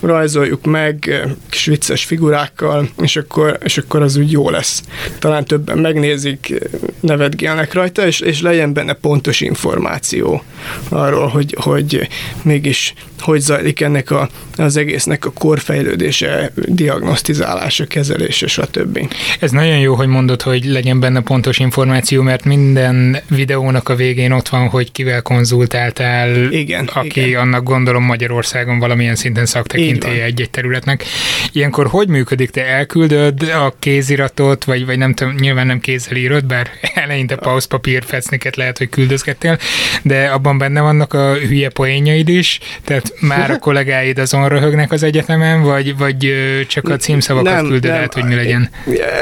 rajzoljuk 0.02 0.64
meg 0.64 1.24
kis 1.50 1.64
vicces 1.64 2.04
figurákkal, 2.04 2.88
és 3.02 3.16
akkor, 3.16 3.58
és 3.64 3.78
akkor 3.78 4.02
az 4.02 4.16
úgy 4.16 4.30
jó 4.30 4.50
lesz. 4.50 4.82
Talán 5.18 5.44
többen 5.44 5.78
megnézik, 5.78 6.54
nevetgélnek 7.00 7.72
rajta, 7.72 8.06
és, 8.06 8.20
és 8.20 8.40
legyen 8.40 8.72
benne 8.72 8.85
pontos 8.92 9.40
információ 9.40 10.42
arról, 10.88 11.26
hogy, 11.26 11.56
hogy 11.60 12.08
mégis 12.42 12.94
hogy 13.20 13.40
zajlik 13.40 13.80
ennek 13.80 14.10
a, 14.10 14.28
az 14.56 14.76
egésznek 14.76 15.24
a 15.24 15.30
korfejlődése, 15.30 16.52
diagnosztizálása, 16.54 17.86
kezelése, 17.86 18.46
stb. 18.46 19.14
Ez 19.40 19.50
nagyon 19.50 19.78
jó, 19.78 19.94
hogy 19.94 20.06
mondod, 20.06 20.42
hogy 20.42 20.64
legyen 20.64 21.00
benne 21.00 21.20
pontos 21.20 21.58
információ, 21.58 22.22
mert 22.22 22.44
minden 22.44 23.18
videónak 23.28 23.88
a 23.88 23.94
végén 23.94 24.32
ott 24.32 24.48
van, 24.48 24.68
hogy 24.68 24.92
kivel 24.92 25.22
konzultáltál, 25.22 26.52
igen, 26.52 26.90
aki 26.92 27.26
igen. 27.26 27.40
annak 27.40 27.62
gondolom 27.62 28.04
Magyarországon 28.04 28.78
valamilyen 28.78 29.16
szinten 29.16 29.46
szaktekintélye 29.46 30.24
egy-egy 30.24 30.50
területnek. 30.50 31.04
Ilyenkor 31.52 31.86
hogy 31.86 32.08
működik? 32.08 32.50
Te 32.50 32.66
elküldöd 32.66 33.42
a 33.42 33.74
kéziratot, 33.78 34.64
vagy, 34.64 34.86
vagy 34.86 34.98
nem 34.98 35.14
tudom, 35.14 35.34
nyilván 35.34 35.66
nem 35.66 35.80
kézzel 35.80 36.16
írod, 36.16 36.44
bár 36.44 36.70
eleinte 36.94 37.36
pauszpapír 37.36 38.04
fecniket 38.04 38.56
lehet, 38.56 38.75
hogy 38.78 38.88
küldözgettél, 38.88 39.58
de 40.02 40.24
abban 40.24 40.58
benne 40.58 40.80
vannak 40.80 41.14
a 41.14 41.34
hülye 41.34 41.68
poénjaid 41.68 42.28
is, 42.28 42.60
tehát 42.84 43.12
már 43.20 43.50
a 43.50 43.58
kollégáid 43.58 44.18
azon 44.18 44.48
röhögnek 44.48 44.92
az 44.92 45.02
egyetemen, 45.02 45.62
vagy, 45.62 45.96
vagy 45.96 46.34
csak 46.68 46.88
a 46.88 46.96
címszavakat 46.96 47.54
nem, 47.54 47.66
küldöd 47.66 47.90
nem, 47.90 48.00
át, 48.02 48.14
hogy 48.14 48.24
mi 48.24 48.34
legyen? 48.34 48.70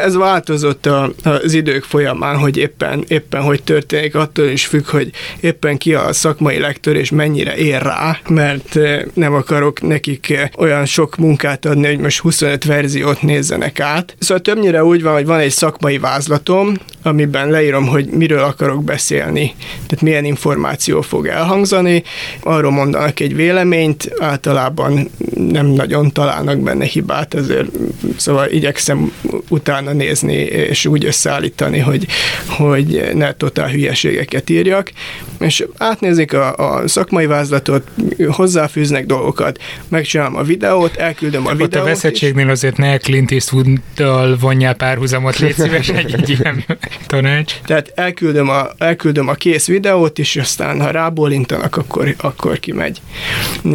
Ez 0.02 0.16
változott 0.16 0.86
a, 0.86 1.12
az 1.22 1.52
idők 1.52 1.84
folyamán, 1.84 2.36
hogy 2.36 2.56
éppen, 2.56 3.04
éppen 3.08 3.42
hogy 3.42 3.62
történik, 3.62 4.14
attól 4.14 4.46
is 4.46 4.66
függ, 4.66 4.86
hogy 4.86 5.10
éppen 5.40 5.76
ki 5.76 5.94
a 5.94 6.12
szakmai 6.12 6.58
lektor, 6.58 6.96
és 6.96 7.10
mennyire 7.10 7.56
ér 7.56 7.82
rá, 7.82 8.18
mert 8.28 8.78
nem 9.14 9.34
akarok 9.34 9.80
nekik 9.80 10.50
olyan 10.56 10.84
sok 10.86 11.16
munkát 11.16 11.64
adni, 11.64 11.86
hogy 11.86 11.98
most 11.98 12.18
25 12.18 12.64
verziót 12.64 13.22
nézzenek 13.22 13.80
át. 13.80 14.16
Szóval 14.18 14.42
többnyire 14.42 14.84
úgy 14.84 15.02
van, 15.02 15.12
hogy 15.12 15.26
van 15.26 15.38
egy 15.38 15.50
szakmai 15.50 15.98
vázlatom, 15.98 16.74
amiben 17.02 17.50
leírom, 17.50 17.86
hogy 17.86 18.06
miről 18.06 18.42
akarok 18.42 18.84
beszélni, 18.84 19.43
tehát 19.86 20.00
milyen 20.00 20.24
információ 20.24 21.00
fog 21.00 21.26
elhangzani, 21.26 22.02
arról 22.40 22.70
mondanak 22.70 23.20
egy 23.20 23.34
véleményt, 23.34 24.10
általában 24.18 25.10
nem 25.34 25.66
nagyon 25.66 26.12
találnak 26.12 26.58
benne 26.58 26.84
hibát, 26.84 27.34
ezért 27.34 27.68
szóval 28.16 28.50
igyekszem 28.50 29.12
utána 29.48 29.92
nézni 29.92 30.34
és 30.34 30.86
úgy 30.86 31.04
összeállítani, 31.04 31.78
hogy, 31.78 32.06
hogy 32.48 33.10
ne 33.14 33.32
totál 33.32 33.68
hülyeségeket 33.68 34.50
írjak, 34.50 34.92
és 35.38 35.64
átnézik 35.76 36.32
a, 36.32 36.54
a 36.56 36.88
szakmai 36.88 37.26
vázlatot, 37.26 37.88
hozzáfűznek 38.28 39.06
dolgokat, 39.06 39.60
megcsinálom 39.88 40.36
a 40.36 40.42
videót, 40.42 40.96
elküldöm 40.96 41.46
a 41.46 41.50
Ott 41.50 41.56
videót. 41.56 41.84
a 41.84 41.88
veszettségnél 41.88 42.50
azért 42.50 42.76
ne 42.76 42.98
Clint 42.98 43.30
Eastwood-dal 43.30 44.36
vonjál 44.36 44.74
párhuzamot, 44.74 45.38
légy 45.38 45.54
szíves 45.54 45.88
egy, 45.88 46.14
egy 46.14 46.30
ilyen 46.40 46.64
tanács. 47.06 47.54
Tehát 47.64 47.92
elküldöm 47.94 48.48
a, 48.48 48.68
elküldöm 48.78 49.28
a 49.28 49.34
kész 49.34 49.66
videót, 49.66 50.18
és 50.18 50.36
aztán 50.36 50.80
ha 50.80 50.90
rábólintanak, 50.90 51.76
akkor, 51.76 52.14
akkor 52.18 52.58
kimegy. 52.60 53.00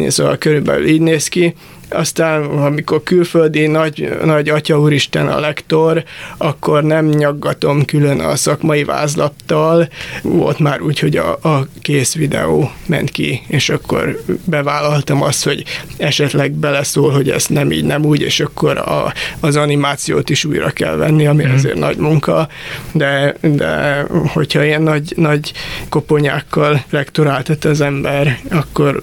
Szóval 0.08 0.38
körülbelül 0.38 0.86
így 0.86 1.00
néz 1.00 1.28
ki 1.28 1.54
aztán 1.90 2.42
amikor 2.42 3.02
külföldi 3.02 3.66
nagy, 3.66 4.18
nagy 4.24 4.48
atya 4.48 4.80
úristen 4.80 5.28
a 5.28 5.40
lektor, 5.40 6.04
akkor 6.36 6.82
nem 6.82 7.06
nyaggatom 7.06 7.84
külön 7.84 8.20
a 8.20 8.36
szakmai 8.36 8.84
vázlattal, 8.84 9.88
volt 10.22 10.58
már 10.58 10.80
úgy, 10.80 10.98
hogy 10.98 11.16
a, 11.16 11.30
a 11.42 11.66
kész 11.80 12.14
videó 12.14 12.70
ment 12.86 13.10
ki, 13.10 13.42
és 13.46 13.68
akkor 13.68 14.22
bevállaltam 14.44 15.22
azt, 15.22 15.44
hogy 15.44 15.64
esetleg 15.96 16.52
beleszól, 16.52 17.10
hogy 17.10 17.30
ezt 17.30 17.50
nem 17.50 17.72
így, 17.72 17.84
nem 17.84 18.04
úgy, 18.04 18.20
és 18.20 18.40
akkor 18.40 18.76
a, 18.78 19.12
az 19.40 19.56
animációt 19.56 20.30
is 20.30 20.44
újra 20.44 20.70
kell 20.70 20.96
venni, 20.96 21.26
ami 21.26 21.44
mm. 21.44 21.52
azért 21.52 21.78
nagy 21.78 21.96
munka, 21.96 22.48
de, 22.92 23.34
de 23.40 24.04
hogyha 24.26 24.64
ilyen 24.64 24.82
nagy, 24.82 25.12
nagy 25.16 25.52
koponyákkal 25.88 26.84
lektoráltat 26.90 27.64
az 27.64 27.80
ember, 27.80 28.38
akkor 28.50 29.02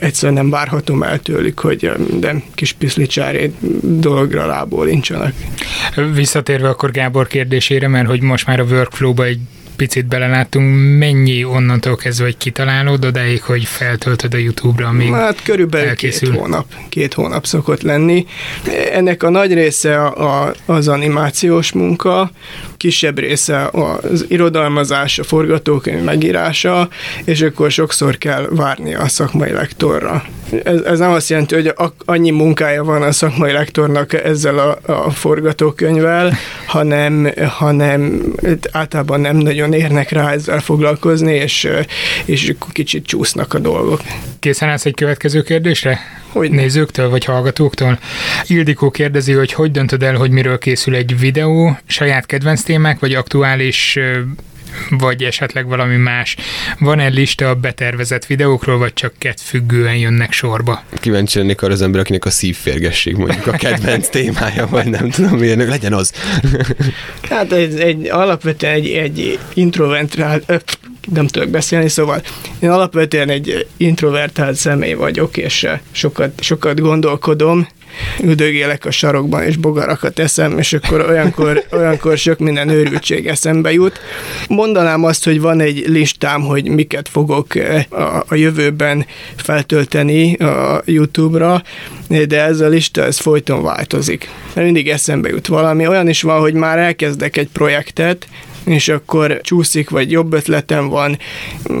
egyszerűen 0.00 0.34
nem 0.34 0.50
várhatom 0.50 1.02
el 1.02 1.18
tőlük, 1.18 1.58
hogy 1.58 1.79
hogy 1.80 2.06
minden 2.10 2.42
kis 2.54 2.72
piszlicsári 2.72 3.52
dologra 3.82 4.46
rábólincsanak. 4.46 5.32
Visszatérve 6.14 6.68
akkor 6.68 6.90
Gábor 6.90 7.26
kérdésére, 7.26 7.88
mert 7.88 8.06
hogy 8.08 8.20
most 8.20 8.46
már 8.46 8.60
a 8.60 8.64
workflow-ba 8.64 9.24
egy 9.24 9.38
picit 9.76 10.06
beleláttunk, 10.06 10.98
mennyi 10.98 11.44
onnantól 11.44 11.96
kezdve, 11.96 12.24
hogy 12.24 12.36
kitalálod 12.36 13.04
odáig, 13.04 13.42
hogy 13.42 13.64
feltöltöd 13.64 14.34
a 14.34 14.36
YouTube-ra, 14.36 14.86
amíg 14.86 15.12
Hát 15.12 15.42
körülbelül 15.42 15.88
elkészül. 15.88 16.30
két 16.30 16.38
hónap, 16.40 16.64
két 16.88 17.14
hónap 17.14 17.46
szokott 17.46 17.82
lenni. 17.82 18.26
Ennek 18.92 19.22
a 19.22 19.30
nagy 19.30 19.54
része 19.54 20.04
a, 20.04 20.54
az 20.66 20.88
animációs 20.88 21.72
munka, 21.72 22.30
kisebb 22.80 23.18
része 23.18 23.70
az 23.72 24.24
irodalmazás, 24.28 25.18
a 25.18 25.24
forgatókönyv 25.24 26.02
megírása, 26.02 26.88
és 27.24 27.42
akkor 27.42 27.70
sokszor 27.70 28.18
kell 28.18 28.48
várni 28.50 28.94
a 28.94 29.08
szakmai 29.08 29.52
lektorra. 29.52 30.24
Ez, 30.64 30.80
ez 30.80 30.98
nem 30.98 31.10
azt 31.10 31.28
jelenti, 31.28 31.54
hogy 31.54 31.72
annyi 32.04 32.30
munkája 32.30 32.84
van 32.84 33.02
a 33.02 33.12
szakmai 33.12 33.52
lektornak 33.52 34.12
ezzel 34.12 34.58
a, 34.58 34.92
a 34.92 35.10
forgatókönyvvel, 35.10 36.34
hanem, 36.66 37.30
hanem 37.48 38.22
általában 38.72 39.20
nem 39.20 39.36
nagyon 39.36 39.72
érnek 39.72 40.10
rá 40.10 40.30
ezzel 40.30 40.60
foglalkozni, 40.60 41.34
és, 41.34 41.68
és 42.24 42.54
kicsit 42.72 43.06
csúsznak 43.06 43.54
a 43.54 43.58
dolgok. 43.58 44.00
Készen 44.38 44.68
állsz 44.68 44.86
egy 44.86 44.94
következő 44.94 45.42
kérdésre? 45.42 46.19
Hogy 46.32 46.50
nézőktől 46.50 47.08
vagy 47.08 47.24
hallgatóktól. 47.24 47.98
Ildikó 48.46 48.90
kérdezi, 48.90 49.32
hogy 49.32 49.52
hogy 49.52 49.70
döntöd 49.70 50.02
el, 50.02 50.14
hogy 50.14 50.30
miről 50.30 50.58
készül 50.58 50.94
egy 50.94 51.18
videó, 51.18 51.78
saját 51.86 52.26
kedvenc 52.26 52.62
témák, 52.62 52.98
vagy 52.98 53.14
aktuális 53.14 53.98
vagy 54.90 55.22
esetleg 55.22 55.66
valami 55.66 55.96
más. 55.96 56.36
Van-e 56.78 57.08
lista 57.08 57.48
a 57.48 57.54
betervezett 57.54 58.26
videókról, 58.26 58.78
vagy 58.78 58.92
csak 58.92 59.12
függően 59.42 59.96
jönnek 59.96 60.32
sorba? 60.32 60.82
Kíváncsi 61.00 61.38
lennék 61.38 61.62
arra 61.62 61.72
az 61.72 61.82
ember, 61.82 62.00
akinek 62.00 62.24
a 62.24 62.30
szívférgesség 62.30 63.16
mondjuk 63.16 63.46
a 63.46 63.50
kedvenc 63.50 64.08
témája, 64.18 64.66
vagy 64.66 64.86
nem 64.86 65.10
tudom, 65.10 65.38
milyen, 65.38 65.58
legyen 65.58 65.92
az. 65.92 66.12
hát 67.30 67.52
egy, 67.52 67.80
egy 67.80 68.08
alapvetően 68.08 68.74
egy, 68.74 68.88
egy 68.88 69.38
introvertált, 69.54 70.78
nem 71.12 71.26
tudok 71.26 71.48
beszélni, 71.48 71.88
szóval 71.88 72.22
én 72.58 72.70
alapvetően 72.70 73.28
egy 73.28 73.66
introvertált 73.76 74.56
személy 74.56 74.94
vagyok, 74.94 75.36
és 75.36 75.68
sokat, 75.92 76.42
sokat 76.42 76.80
gondolkodom, 76.80 77.66
üdögélek 78.22 78.84
a 78.84 78.90
sarokban, 78.90 79.42
és 79.42 79.56
bogarakat 79.56 80.18
eszem, 80.18 80.58
és 80.58 80.72
akkor 80.72 81.00
olyankor, 81.08 81.64
olyankor 81.78 82.18
sok 82.18 82.38
minden 82.38 82.68
őrültség 82.68 83.26
eszembe 83.26 83.72
jut. 83.72 84.00
Mondanám 84.48 85.04
azt, 85.04 85.24
hogy 85.24 85.40
van 85.40 85.60
egy 85.60 85.84
listám, 85.86 86.42
hogy 86.42 86.68
miket 86.68 87.08
fogok 87.08 87.54
eh, 87.54 87.84
a, 87.90 88.24
a 88.28 88.34
jövőben 88.34 89.06
feltölteni 89.36 90.34
a 90.34 90.82
YouTube-ra, 90.84 91.62
de 92.08 92.42
ez 92.42 92.60
a 92.60 92.68
lista, 92.68 93.02
ez 93.02 93.18
folyton 93.18 93.62
változik. 93.62 94.28
Mindig 94.54 94.88
eszembe 94.88 95.28
jut 95.28 95.46
valami. 95.46 95.86
Olyan 95.86 96.08
is 96.08 96.22
van, 96.22 96.40
hogy 96.40 96.54
már 96.54 96.78
elkezdek 96.78 97.36
egy 97.36 97.48
projektet, 97.48 98.26
és 98.70 98.88
akkor 98.88 99.40
csúszik, 99.42 99.90
vagy 99.90 100.10
jobb 100.10 100.32
ötletem 100.32 100.88
van, 100.88 101.18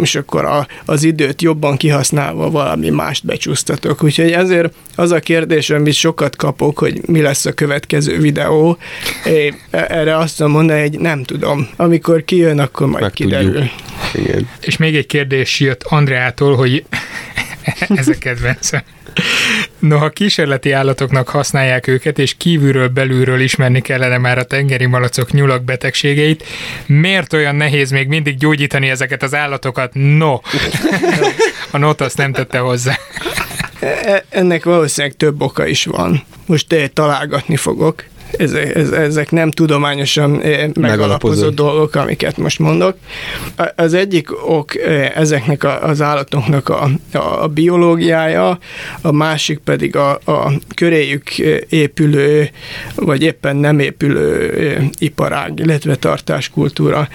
és 0.00 0.14
akkor 0.14 0.44
a, 0.44 0.66
az 0.84 1.02
időt 1.02 1.42
jobban 1.42 1.76
kihasználva 1.76 2.50
valami 2.50 2.90
mást 2.90 3.26
becsúsztatok. 3.26 4.02
Úgyhogy 4.02 4.32
ezért 4.32 4.72
az 4.96 5.10
a 5.10 5.20
kérdés, 5.20 5.70
amit 5.70 5.94
sokat 5.94 6.36
kapok, 6.36 6.78
hogy 6.78 7.00
mi 7.06 7.20
lesz 7.20 7.46
a 7.46 7.52
következő 7.52 8.18
videó, 8.18 8.78
én 9.26 9.54
erre 9.70 10.16
azt 10.16 10.38
mondom 10.38 10.56
mondani, 10.56 10.80
hogy 10.80 10.98
nem 10.98 11.24
tudom. 11.24 11.68
Amikor 11.76 12.24
kijön, 12.24 12.58
akkor 12.58 12.86
majd 12.86 13.02
Meg 13.02 13.12
kiderül. 13.12 13.52
Tudjuk. 13.52 14.28
Igen. 14.28 14.48
És 14.60 14.76
még 14.76 14.96
egy 14.96 15.06
kérdés 15.06 15.60
jött 15.60 15.82
Andreától, 15.82 16.56
hogy 16.56 16.84
ez 18.00 18.08
a 18.08 18.18
kedvencem. 18.18 18.82
Noha 19.78 20.08
kísérleti 20.08 20.72
állatoknak 20.72 21.28
használják 21.28 21.86
őket, 21.86 22.18
és 22.18 22.34
kívülről 22.36 22.88
belülről 22.88 23.40
ismerni 23.40 23.80
kellene 23.80 24.18
már 24.18 24.38
a 24.38 24.44
tengeri 24.44 24.86
malacok 24.86 25.32
nyulak 25.32 25.64
betegségeit, 25.64 26.44
miért 26.86 27.32
olyan 27.32 27.54
nehéz 27.54 27.90
még 27.90 28.08
mindig 28.08 28.36
gyógyítani 28.36 28.90
ezeket 28.90 29.22
az 29.22 29.34
állatokat? 29.34 29.90
No! 29.94 30.38
A 31.70 31.78
not 31.78 32.00
azt 32.00 32.16
nem 32.16 32.32
tette 32.32 32.58
hozzá. 32.58 32.98
E, 33.80 34.24
ennek 34.28 34.64
valószínűleg 34.64 35.16
több 35.16 35.40
oka 35.40 35.66
is 35.66 35.84
van. 35.84 36.22
Most 36.46 36.90
találgatni 36.94 37.56
fogok 37.56 38.04
ezek, 38.38 38.74
ezek 38.92 39.30
nem 39.30 39.50
tudományosan 39.50 40.40
eh, 40.40 40.68
megalapozott 40.74 41.54
dolgok, 41.54 41.94
amiket 41.94 42.36
most 42.36 42.58
mondok. 42.58 42.96
Az 43.76 43.94
egyik 43.94 44.48
ok 44.48 44.76
eh, 44.76 45.16
ezeknek 45.16 45.64
az 45.82 46.02
állatoknak 46.02 46.68
a, 46.68 46.90
a 47.12 47.46
biológiája, 47.48 48.58
a 49.00 49.12
másik 49.12 49.58
pedig 49.58 49.96
a, 49.96 50.10
a 50.10 50.52
köréjük 50.74 51.38
eh, 51.38 51.58
épülő, 51.68 52.50
vagy 52.94 53.22
éppen 53.22 53.56
nem 53.56 53.78
épülő 53.78 54.88
iparág, 54.98 55.58
illetve 55.58 55.96
tartáskultúra. 55.96 57.08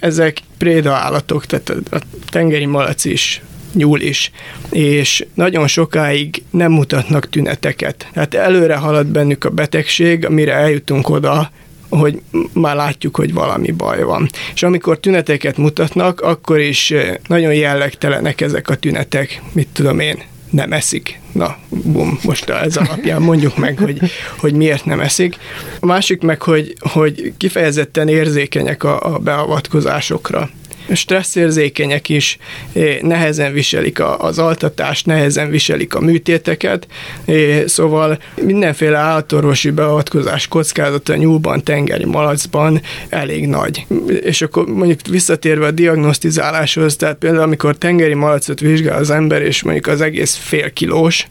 Ezek 0.00 0.38
préda 0.58 0.92
állatok, 0.92 1.46
tehát 1.46 1.72
a 1.90 1.98
tengeri 2.30 2.66
malac 2.66 3.04
is 3.04 3.42
nyúl 3.72 4.00
is, 4.00 4.30
és 4.70 5.26
nagyon 5.34 5.66
sokáig 5.66 6.42
nem 6.50 6.72
mutatnak 6.72 7.28
tüneteket. 7.28 8.08
Tehát 8.12 8.34
előre 8.34 8.76
halad 8.76 9.06
bennük 9.06 9.44
a 9.44 9.50
betegség, 9.50 10.26
amire 10.26 10.52
eljutunk 10.52 11.08
oda, 11.08 11.50
hogy 11.88 12.20
már 12.52 12.76
látjuk, 12.76 13.16
hogy 13.16 13.32
valami 13.32 13.70
baj 13.70 14.02
van. 14.02 14.30
És 14.54 14.62
amikor 14.62 14.98
tüneteket 14.98 15.56
mutatnak, 15.56 16.20
akkor 16.20 16.60
is 16.60 16.90
eh, 16.90 17.14
nagyon 17.26 17.54
jellegtelenek 17.54 18.40
ezek 18.40 18.68
a 18.68 18.74
tünetek, 18.74 19.42
mit 19.52 19.68
tudom 19.72 19.98
én, 19.98 20.22
nem 20.52 20.72
eszik. 20.72 21.20
Na, 21.32 21.56
bum, 21.68 22.18
most 22.22 22.50
ez 22.50 22.76
alapján 22.76 23.22
mondjuk 23.22 23.56
meg, 23.56 23.78
hogy, 23.78 23.98
hogy 24.38 24.54
miért 24.54 24.84
nem 24.84 25.00
eszik. 25.00 25.36
A 25.80 25.86
másik 25.86 26.22
meg, 26.22 26.42
hogy, 26.42 26.74
hogy 26.80 27.32
kifejezetten 27.36 28.08
érzékenyek 28.08 28.84
a, 28.84 29.14
a 29.14 29.18
beavatkozásokra 29.18 30.50
stresszérzékenyek 30.92 32.08
is 32.08 32.38
eh, 32.72 32.98
nehezen 33.00 33.52
viselik 33.52 34.00
az 34.18 34.38
altatást, 34.38 35.06
nehezen 35.06 35.50
viselik 35.50 35.94
a 35.94 36.00
műtéteket, 36.00 36.86
eh, 37.24 37.62
szóval 37.66 38.18
mindenféle 38.42 38.96
állatorvosi 38.96 39.70
beavatkozás 39.70 40.48
kockázata 40.48 41.16
nyúlban, 41.16 41.64
tengeri 41.64 42.04
malacban 42.04 42.80
elég 43.08 43.46
nagy. 43.46 43.86
És 44.22 44.42
akkor 44.42 44.66
mondjuk 44.66 45.00
visszatérve 45.06 45.66
a 45.66 45.70
diagnosztizáláshoz, 45.70 46.96
tehát 46.96 47.16
például 47.16 47.42
amikor 47.42 47.76
tengeri 47.76 48.14
malacot 48.14 48.60
vizsgál 48.60 48.98
az 48.98 49.10
ember, 49.10 49.42
és 49.42 49.62
mondjuk 49.62 49.86
az 49.86 50.00
egész 50.00 50.36
fél 50.36 50.72
kilós, 50.72 51.26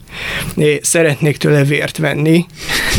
eh, 0.57 0.77
szeretnék 0.81 1.37
tőle 1.37 1.63
vért 1.63 1.97
venni, 1.97 2.45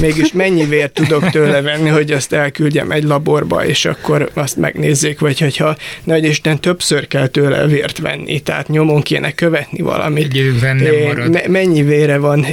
mégis 0.01 0.33
mennyi 0.33 0.65
vért 0.65 0.93
tudok 0.93 1.31
tőle 1.31 1.63
venni, 1.63 1.89
hogy 1.89 2.11
azt 2.11 2.33
elküldjem 2.33 2.91
egy 2.91 3.05
laborba, 3.05 3.67
és 3.67 3.85
akkor 3.85 4.31
azt 4.35 4.57
megnézzék, 4.57 5.19
vagy 5.19 5.39
hogyha 5.39 5.77
nagy 6.05 6.25
és 6.25 6.41
Isten 6.45 6.61
többször 6.61 7.07
kell 7.07 7.27
tőle 7.27 7.67
vért 7.67 7.99
venni, 7.99 8.41
tehát 8.41 8.69
nyomon 8.69 9.03
kéne 9.03 9.33
követni 9.33 9.83
valamit. 9.83 10.33
Marad. 11.07 11.49
Mennyi 11.49 11.83
vére 11.83 12.19
van 12.19 12.47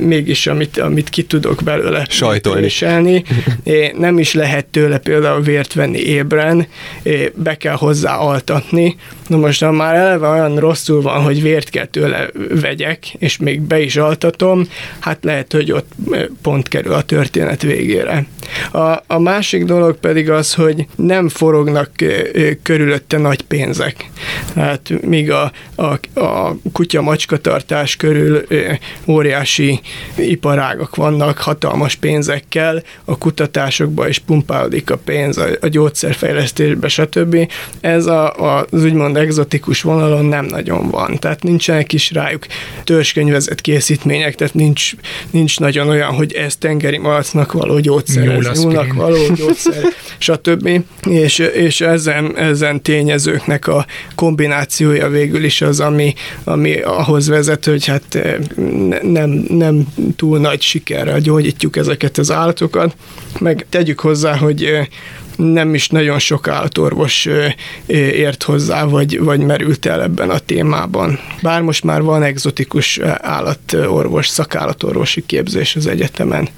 mégis, 0.00 0.46
amit, 0.46 0.78
amit 0.78 1.08
ki 1.08 1.22
tudok 1.22 1.62
belőle 1.64 2.06
sajtolni. 2.08 2.60
Viselni. 2.60 3.24
Nem 3.98 4.18
is 4.18 4.32
lehet 4.32 4.66
tőle 4.66 4.98
például 4.98 5.42
vért 5.42 5.72
venni 5.72 5.98
ébren, 5.98 6.66
be 7.34 7.56
kell 7.56 7.74
hozzá 7.74 8.16
altatni. 8.16 8.96
Na 9.28 9.36
most, 9.36 9.62
ha 9.62 9.70
már 9.70 9.94
eleve 9.94 10.28
olyan 10.28 10.56
rosszul 10.56 11.02
van, 11.02 11.22
hogy 11.22 11.42
vért 11.42 11.68
kell 11.68 11.86
tőle 11.86 12.28
vegyek, 12.60 13.14
és 13.18 13.36
még 13.36 13.60
be 13.60 13.80
is 13.80 13.96
altatom, 13.96 14.68
hát 14.98 15.18
lehet, 15.24 15.52
hogy 15.52 15.72
ott 15.72 15.92
pont 16.42 16.68
kerül 16.68 16.92
a 16.92 17.02
történet 17.02 17.62
végére. 17.62 18.26
A, 18.72 19.02
a 19.06 19.18
másik 19.18 19.64
dolog 19.64 19.96
pedig 19.96 20.30
az, 20.30 20.54
hogy 20.54 20.86
nem 20.96 21.28
forognak 21.28 21.90
körülötte 22.62 23.18
nagy 23.18 23.42
pénzek. 23.42 24.10
Hát 24.54 24.92
míg 25.00 25.30
a, 25.30 25.52
a, 25.74 26.20
a 26.20 26.56
kutya-macska 26.72 27.36
tartás 27.36 27.96
körül 27.96 28.46
óriási 29.06 29.80
iparágak 30.16 30.96
vannak 30.96 31.38
hatalmas 31.38 31.94
pénzekkel, 31.94 32.82
a 33.04 33.18
kutatásokba 33.18 34.08
is 34.08 34.18
pumpálódik 34.18 34.90
a 34.90 34.96
pénz, 34.96 35.38
a, 35.38 35.46
a 35.60 35.66
gyógyszerfejlesztésbe, 35.66 36.88
stb. 36.88 37.52
Ez 37.80 38.06
a, 38.06 38.56
a, 38.56 38.66
az 38.70 38.84
úgymond 38.84 39.16
egzotikus 39.18 39.82
vonalon 39.82 40.24
nem 40.24 40.44
nagyon 40.44 40.90
van. 40.90 41.18
Tehát 41.18 41.42
nincsenek 41.42 41.92
is 41.92 42.10
rájuk 42.10 42.46
törzskönyvezett 42.84 43.60
készítmények, 43.60 44.34
tehát 44.34 44.54
nincs, 44.54 44.92
nincs 45.30 45.60
nagyon 45.60 45.88
olyan, 45.88 46.14
hogy 46.14 46.32
ez 46.32 46.56
tengeri 46.56 46.98
malacnak 46.98 47.52
való 47.52 47.78
gyógyszer, 47.78 48.28
ez 48.28 48.62
nyúlnak 48.62 48.92
való 48.92 49.16
gyógyszer, 49.38 49.82
stb. 50.18 50.82
És, 51.08 51.38
és 51.38 51.80
ezen, 51.80 52.36
ezen 52.36 52.82
tényezőknek 52.82 53.66
a 53.66 53.86
kombinációja 54.14 55.08
végül 55.08 55.44
is 55.44 55.60
az, 55.60 55.80
ami, 55.80 56.14
ami 56.44 56.80
ahhoz 56.80 57.28
vezet, 57.28 57.64
hogy 57.64 57.86
hát 57.86 58.14
eh, 58.14 58.34
nem, 59.02 59.30
nem 59.48 59.86
túl 60.16 60.38
nagy 60.38 60.60
sikerrel 60.62 61.20
gyógyítjuk 61.20 61.76
ezeket 61.76 62.18
az 62.18 62.30
állatokat, 62.30 62.96
meg 63.40 63.66
tegyük 63.68 64.00
hozzá, 64.00 64.36
hogy 64.36 64.64
eh, 64.64 64.86
nem 65.38 65.74
is 65.74 65.88
nagyon 65.88 66.18
sok 66.18 66.48
állatorvos 66.48 67.28
ért 67.86 68.42
hozzá, 68.42 68.84
vagy, 68.84 69.20
vagy 69.20 69.40
merült 69.40 69.86
el 69.86 70.02
ebben 70.02 70.30
a 70.30 70.38
témában. 70.38 71.18
Bár 71.42 71.62
most 71.62 71.84
már 71.84 72.02
van 72.02 72.22
egzotikus 72.22 73.00
állatorvos, 73.20 74.28
szakállatorvosi 74.28 75.26
képzés 75.26 75.76
az 75.76 75.86
egyetemen, 75.86 76.48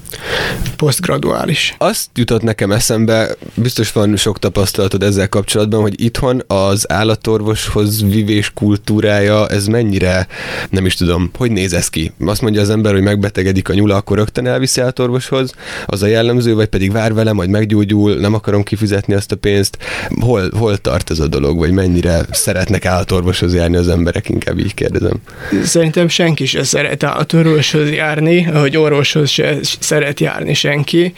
posztgraduális. 0.76 1.74
Azt 1.78 2.06
jutott 2.14 2.42
nekem 2.42 2.72
eszembe, 2.72 3.34
biztos 3.54 3.92
van 3.92 4.16
sok 4.16 4.38
tapasztalatod 4.38 5.02
ezzel 5.02 5.28
kapcsolatban, 5.28 5.80
hogy 5.80 6.02
itthon 6.02 6.42
az 6.46 6.90
állatorvoshoz 6.92 8.02
vivés 8.02 8.50
kultúrája, 8.54 9.48
ez 9.48 9.66
mennyire, 9.66 10.26
nem 10.70 10.86
is 10.86 10.94
tudom, 10.94 11.30
hogy 11.36 11.50
néz 11.50 11.72
ez 11.72 11.88
ki? 11.88 12.12
Azt 12.26 12.42
mondja 12.42 12.60
az 12.60 12.70
ember, 12.70 12.92
hogy 12.92 13.02
megbetegedik 13.02 13.68
a 13.68 13.74
nyula, 13.74 13.96
akkor 13.96 14.16
rögtön 14.16 14.46
elviszi 14.46 14.80
állatorvoshoz, 14.80 15.54
az 15.86 16.02
a 16.02 16.06
jellemző, 16.06 16.54
vagy 16.54 16.68
pedig 16.68 16.92
vár 16.92 17.14
vele, 17.14 17.32
majd 17.32 17.50
meggyógyul, 17.50 18.14
nem 18.14 18.34
akarom 18.34 18.62
kifizetni 18.70 19.14
azt 19.14 19.32
a 19.32 19.36
pénzt. 19.36 19.78
Hol, 20.20 20.50
hol 20.58 20.76
tart 20.76 21.10
ez 21.10 21.18
a 21.18 21.26
dolog, 21.26 21.58
vagy 21.58 21.70
mennyire 21.70 22.20
szeretnek 22.30 22.84
állatorvoshoz 22.84 23.54
járni 23.54 23.76
az 23.76 23.88
emberek, 23.88 24.28
inkább 24.28 24.58
így 24.58 24.74
kérdezem. 24.74 25.16
Szerintem 25.64 26.08
senki 26.08 26.46
se 26.46 26.64
szeret 26.64 27.02
állatorvoshoz 27.02 27.90
járni, 27.90 28.46
ahogy 28.46 28.76
orvoshoz 28.76 29.30
se 29.30 29.56
szeret 29.80 30.20
járni 30.20 30.54
senki. 30.54 31.12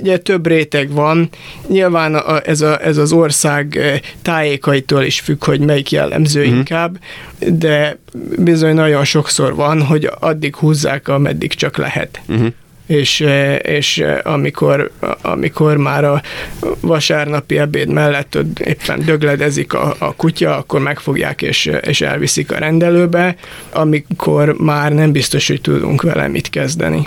Ugye 0.00 0.18
több 0.18 0.46
réteg 0.46 0.90
van. 0.90 1.28
Nyilván 1.68 2.14
a, 2.14 2.40
ez, 2.48 2.60
a, 2.60 2.84
ez 2.84 2.96
az 2.96 3.12
ország 3.12 3.76
eh, 3.76 4.00
tájékaitól 4.22 5.02
is 5.02 5.20
függ, 5.20 5.44
hogy 5.44 5.60
melyik 5.60 5.90
jellemző 5.90 6.40
mm. 6.40 6.56
inkább, 6.56 6.98
de 7.38 7.98
bizony 8.38 8.74
nagyon 8.74 9.04
sokszor 9.04 9.54
van, 9.54 9.82
hogy 9.82 10.10
addig 10.20 10.56
húzzák, 10.56 11.08
ameddig 11.08 11.54
csak 11.54 11.76
lehet. 11.76 12.20
Mm-hmm 12.32 12.46
és, 12.86 13.20
eh, 13.20 13.58
és 13.62 13.98
eh, 13.98 14.18
amikor, 14.22 14.90
amikor 15.22 15.76
már 15.76 16.04
a 16.04 16.22
vasárnapi 16.80 17.58
ebéd 17.58 17.88
mellett 17.88 18.38
éppen 18.64 19.04
dögledezik 19.04 19.72
a, 19.72 19.94
a 19.98 20.14
kutya, 20.14 20.56
akkor 20.56 20.80
megfogják 20.80 21.42
és, 21.42 21.70
és 21.80 22.00
elviszik 22.00 22.52
a 22.52 22.58
rendelőbe, 22.58 23.36
amikor 23.72 24.54
már 24.58 24.92
nem 24.92 25.12
biztos, 25.12 25.46
hogy 25.46 25.60
tudunk 25.60 26.02
vele 26.02 26.28
mit 26.28 26.50
kezdeni. 26.50 27.06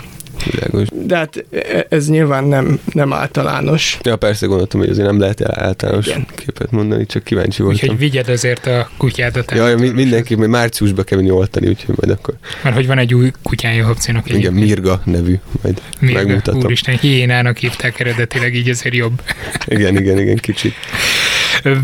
Világos. 0.50 0.88
De 1.06 1.16
hát 1.16 1.44
e, 1.52 1.86
ez 1.88 2.08
nyilván 2.08 2.44
nem, 2.44 2.80
nem 2.92 3.12
általános. 3.12 3.98
Ja, 4.02 4.16
persze 4.16 4.46
gondoltam, 4.46 4.80
hogy 4.80 4.88
azért 4.88 5.06
nem 5.06 5.20
lehet 5.20 5.42
általános 5.42 6.06
Igen. 6.06 6.26
képet 6.34 6.70
mondani, 6.70 7.06
csak 7.06 7.24
kíváncsi 7.24 7.62
voltam. 7.62 7.82
Úgyhogy 7.82 7.98
vigyed 7.98 8.28
azért 8.28 8.66
a 8.66 8.90
kutyádat. 8.96 9.52
Ja, 9.54 9.76
mi, 9.76 9.88
mindenki, 9.88 10.34
majd 10.34 10.50
márciusban 10.50 11.04
kell 11.04 11.18
vinni 11.18 11.30
oltani, 11.30 11.68
úgyhogy 11.68 11.94
majd 12.00 12.18
akkor. 12.18 12.34
Mert 12.62 12.76
hogy 12.76 12.86
van 12.86 12.98
egy 12.98 13.14
új 13.14 13.30
kutyája 13.42 13.86
Hopcinak. 13.86 14.30
Igen, 14.30 14.52
Mirga 14.52 15.00
nevű, 15.04 15.38
majd 15.62 15.82
Mirga, 16.00 16.18
megmutatom. 16.22 16.62
Úristen, 16.62 16.96
hiénának 16.96 17.56
hívták 17.56 18.00
eredetileg, 18.00 18.54
így 18.54 18.68
azért 18.68 18.94
jobb. 18.94 19.22
igen, 19.66 19.96
igen, 19.96 20.18
igen, 20.18 20.36
kicsit. 20.36 20.74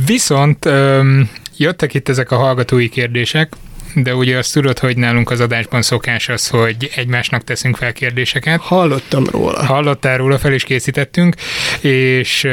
Viszont 0.07 0.69
jöttek 1.57 1.95
itt 1.95 2.09
ezek 2.09 2.31
a 2.31 2.37
hallgatói 2.37 2.89
kérdések, 2.89 3.53
de 3.95 4.15
ugye 4.15 4.39
azt 4.39 4.53
tudod, 4.53 4.79
hogy 4.79 4.97
nálunk 4.97 5.31
az 5.31 5.41
adásban 5.41 5.83
szokás 5.83 6.29
az, 6.29 6.49
hogy 6.49 6.91
egymásnak 6.95 7.45
teszünk 7.45 7.77
fel 7.77 7.93
kérdéseket. 7.93 8.61
Hallottam 8.61 9.27
róla. 9.27 9.65
Hallottál 9.65 10.17
róla, 10.17 10.39
fel 10.39 10.53
is 10.53 10.65
készítettünk, 10.65 11.35
és 11.81 12.47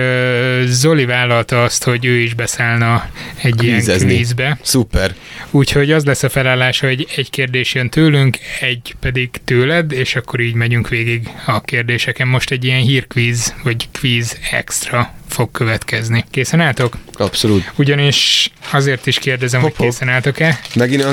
Zoli 0.65 1.05
vállalta 1.05 1.63
azt, 1.63 1.83
hogy 1.83 2.05
ő 2.05 2.17
is 2.17 2.33
beszállna 2.33 3.09
egy 3.41 3.55
Kvízezni. 3.55 4.05
ilyen 4.07 4.15
kvízbe. 4.15 4.57
Szuper. 4.61 5.15
Úgyhogy 5.51 5.91
az 5.91 6.05
lesz 6.05 6.23
a 6.23 6.29
felállás, 6.29 6.79
hogy 6.79 7.07
egy 7.15 7.29
kérdés 7.29 7.73
jön 7.73 7.89
tőlünk, 7.89 8.37
egy 8.59 8.95
pedig 8.99 9.29
tőled, 9.45 9.91
és 9.91 10.15
akkor 10.15 10.39
így 10.39 10.53
megyünk 10.53 10.89
végig 10.89 11.29
a 11.45 11.61
kérdéseken. 11.61 12.27
Most 12.27 12.51
egy 12.51 12.65
ilyen 12.65 12.81
hírkvíz, 12.81 13.55
vagy 13.63 13.87
kvíz 13.91 14.37
extra 14.51 15.13
fog 15.31 15.51
következni. 15.51 16.25
Készen 16.31 16.59
álltok? 16.59 16.97
Abszolút. 17.13 17.71
Ugyanis 17.75 18.51
azért 18.71 19.07
is 19.07 19.19
kérdezem, 19.19 19.61
Hop, 19.61 19.75
hogy 19.75 19.85
készen 19.85 20.09
álltok-e. 20.09 20.59
Megint 20.75 21.03
a 21.03 21.11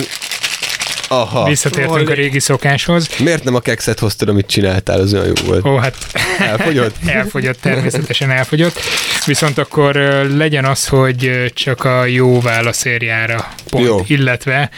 Aha. 1.09 1.49
Visszatértünk 1.49 2.09
a 2.09 2.15
régi 2.15 2.41
szokáshoz. 2.41 3.09
Miért 3.19 3.45
nem 3.45 3.55
a 3.55 3.61
kekszet 3.61 3.99
hoztad, 3.99 4.29
amit 4.29 4.47
csináltál, 4.47 5.01
az 5.01 5.15
olyan 5.15 5.27
jó 5.27 5.47
volt? 5.47 5.67
Ó, 5.67 5.77
hát 5.77 5.97
elfogyott? 6.39 6.95
elfogyott, 7.19 7.61
természetesen 7.61 8.31
elfogyott. 8.31 8.81
Viszont 9.27 9.59
akkor 9.59 9.95
legyen 10.37 10.65
az, 10.65 10.87
hogy 10.87 11.53
csak 11.55 11.85
a 11.85 12.05
jó 12.05 12.41
válaszérjára 12.41 13.49
pont, 13.71 13.85
jó. 13.85 14.03
illetve 14.07 14.71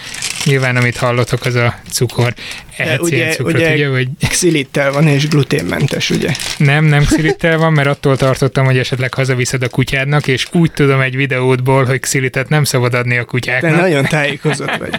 nyilván 0.45 0.77
amit 0.77 0.97
hallotok, 0.97 1.45
az 1.45 1.55
a 1.55 1.75
cukor. 1.90 2.35
Ehetsz 2.77 3.03
ugye, 3.03 3.16
ilyen 3.16 3.31
cukrot, 3.31 3.55
ugye, 3.55 3.75
ugye 3.75 3.88
vagy... 3.88 4.09
xilittel 4.29 4.93
van 4.93 5.07
és 5.07 5.29
gluténmentes, 5.29 6.11
ugye? 6.11 6.31
Nem, 6.57 6.85
nem 6.85 7.05
xilittel 7.11 7.59
van, 7.59 7.73
mert 7.73 7.88
attól 7.88 8.16
tartottam, 8.16 8.64
hogy 8.64 8.79
esetleg 8.79 9.14
hazaviszed 9.14 9.62
a 9.62 9.69
kutyádnak, 9.69 10.27
és 10.27 10.47
úgy 10.53 10.73
tudom 10.73 11.01
egy 11.01 11.16
videódból, 11.16 11.85
hogy 11.85 12.01
xilitet 12.01 12.49
nem 12.49 12.64
szabad 12.64 12.95
adni 12.95 13.19
a 13.19 13.25
kutyáknak. 13.25 13.71
De 13.71 13.77
nagyon 13.81 14.05
tájékozott 14.05 14.77
vagy. 14.77 14.99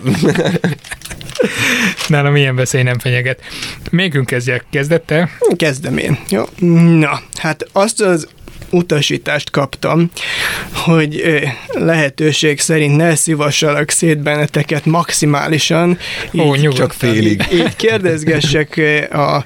Nálam 2.08 2.36
ilyen 2.36 2.56
veszély 2.56 2.84
nem 2.84 3.00
fenyeget. 3.00 3.42
Mégünk 3.90 4.26
kezdjek. 4.26 4.66
Kezdette? 4.72 5.30
Kezdem 5.56 5.98
én. 5.98 6.18
Jó. 6.30 6.44
Na, 7.00 7.22
hát 7.36 7.70
azt 7.72 8.02
az 8.02 8.28
utasítást 8.72 9.50
kaptam, 9.50 10.12
hogy 10.74 11.24
lehetőség 11.68 12.60
szerint 12.60 12.96
ne 12.96 13.16
szívassalak 13.16 13.90
szét 13.90 14.18
benneteket 14.18 14.86
maximálisan. 14.86 15.98
Ó, 16.38 16.56
így, 16.56 16.70
csak 16.70 16.94
félig. 16.94 17.44
Így 17.54 17.76
kérdezgessek 17.76 18.82
a, 19.12 19.46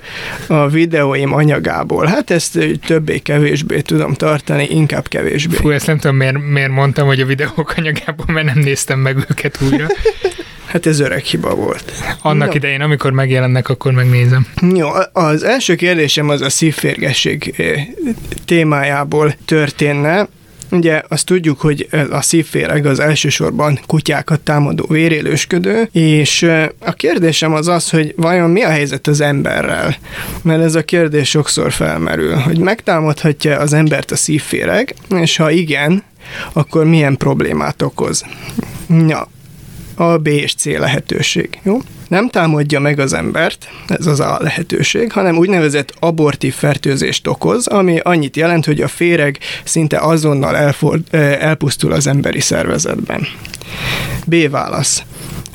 a 0.53 0.67
videóim 0.67 1.34
anyagából. 1.34 2.05
Hát 2.05 2.29
ezt 2.29 2.60
többé-kevésbé 2.86 3.81
tudom 3.81 4.13
tartani, 4.13 4.67
inkább 4.69 5.08
kevésbé. 5.08 5.55
Fú, 5.55 5.69
ezt 5.69 5.88
nem 5.88 5.97
tudom, 5.97 6.15
miért, 6.15 6.38
miért 6.39 6.71
mondtam, 6.71 7.08
hogy 7.08 7.19
a 7.19 7.25
videók 7.25 7.73
anyagából, 7.77 8.25
mert 8.27 8.45
nem 8.45 8.60
néztem 8.60 8.99
meg 8.99 9.17
őket 9.29 9.58
újra. 9.62 9.88
Hát 10.75 10.85
ez 10.85 10.99
öreg 10.99 11.23
hiba 11.23 11.55
volt. 11.55 11.91
Annak 12.21 12.47
no. 12.47 12.53
idején, 12.53 12.81
amikor 12.81 13.11
megjelennek, 13.11 13.69
akkor 13.69 13.91
megnézem. 13.91 14.47
Jó, 14.73 14.88
az 15.13 15.43
első 15.43 15.75
kérdésem 15.75 16.29
az 16.29 16.41
a 16.41 16.49
szívférgesség 16.49 17.53
eh, 17.57 17.88
témájából 18.45 19.35
történne. 19.45 20.27
Ugye 20.71 21.01
azt 21.07 21.25
tudjuk, 21.25 21.61
hogy 21.61 21.88
a 22.09 22.21
szívféreg 22.21 22.85
az 22.85 22.99
elsősorban 22.99 23.79
kutyákat 23.85 24.39
támadó 24.39 24.85
vérélősködő, 24.89 25.89
és 25.91 26.43
eh, 26.43 26.67
a 26.79 26.91
kérdésem 26.91 27.53
az 27.53 27.67
az, 27.67 27.89
hogy 27.89 28.13
vajon 28.17 28.49
mi 28.49 28.63
a 28.63 28.69
helyzet 28.69 29.07
az 29.07 29.21
emberrel? 29.21 29.95
Mert 30.41 30.63
ez 30.63 30.75
a 30.75 30.83
kérdés 30.83 31.29
sokszor 31.29 31.71
felmerül, 31.71 32.35
hogy 32.35 32.57
megtámadhatja 32.57 33.59
az 33.59 33.73
embert 33.73 34.11
a 34.11 34.15
szívféreg, 34.15 34.95
és 35.15 35.35
ha 35.38 35.51
igen, 35.51 36.03
akkor 36.53 36.85
milyen 36.85 37.17
problémát 37.17 37.81
okoz? 37.81 38.25
Ja, 39.07 39.29
a 39.95 40.17
B 40.17 40.27
és 40.27 40.53
C 40.53 40.65
lehetőség. 40.65 41.60
Jó? 41.63 41.81
Nem 42.08 42.29
támadja 42.29 42.79
meg 42.79 42.99
az 42.99 43.13
embert, 43.13 43.69
ez 43.88 44.05
az 44.05 44.19
a 44.19 44.38
lehetőség, 44.41 45.12
hanem 45.12 45.38
úgynevezett 45.38 45.93
abortív 45.99 46.53
fertőzést 46.53 47.27
okoz, 47.27 47.67
ami 47.67 47.99
annyit 47.99 48.36
jelent, 48.36 48.65
hogy 48.65 48.81
a 48.81 48.88
féreg 48.88 49.39
szinte 49.63 49.97
azonnal 49.97 50.55
elford, 50.55 51.13
elpusztul 51.39 51.91
az 51.91 52.08
emberi 52.08 52.39
szervezetben. 52.39 53.27
B 54.25 54.49
válasz. 54.49 55.03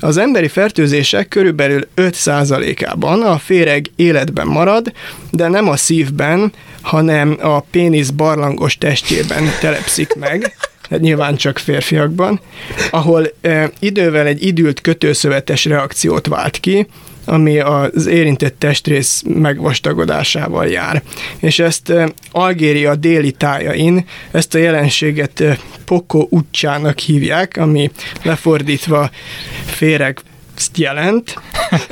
Az 0.00 0.16
emberi 0.16 0.48
fertőzések 0.48 1.28
körülbelül 1.28 1.86
5%-ában 1.96 3.22
a 3.22 3.38
féreg 3.38 3.90
életben 3.96 4.46
marad, 4.46 4.92
de 5.30 5.48
nem 5.48 5.68
a 5.68 5.76
szívben, 5.76 6.52
hanem 6.80 7.36
a 7.40 7.60
pénisz 7.60 8.10
barlangos 8.10 8.78
testjében 8.78 9.44
telepszik 9.60 10.14
meg, 10.14 10.54
nyilván 10.98 11.36
csak 11.36 11.58
férfiakban, 11.58 12.40
ahol 12.90 13.32
idővel 13.78 14.26
egy 14.26 14.46
idült 14.46 14.80
kötőszövetes 14.80 15.64
reakciót 15.64 16.26
vált 16.26 16.56
ki, 16.56 16.86
ami 17.24 17.58
az 17.58 18.06
érintett 18.06 18.58
testrész 18.58 19.22
megvastagodásával 19.26 20.66
jár. 20.66 21.02
És 21.38 21.58
ezt 21.58 21.92
Algéria 22.30 22.94
déli 22.94 23.32
tájain, 23.32 24.04
ezt 24.30 24.54
a 24.54 24.58
jelenséget 24.58 25.44
Poko 25.84 26.26
utcának 26.30 26.98
hívják, 26.98 27.56
ami 27.56 27.90
lefordítva 28.22 29.10
féreg 29.64 30.20
jelent, 30.76 31.40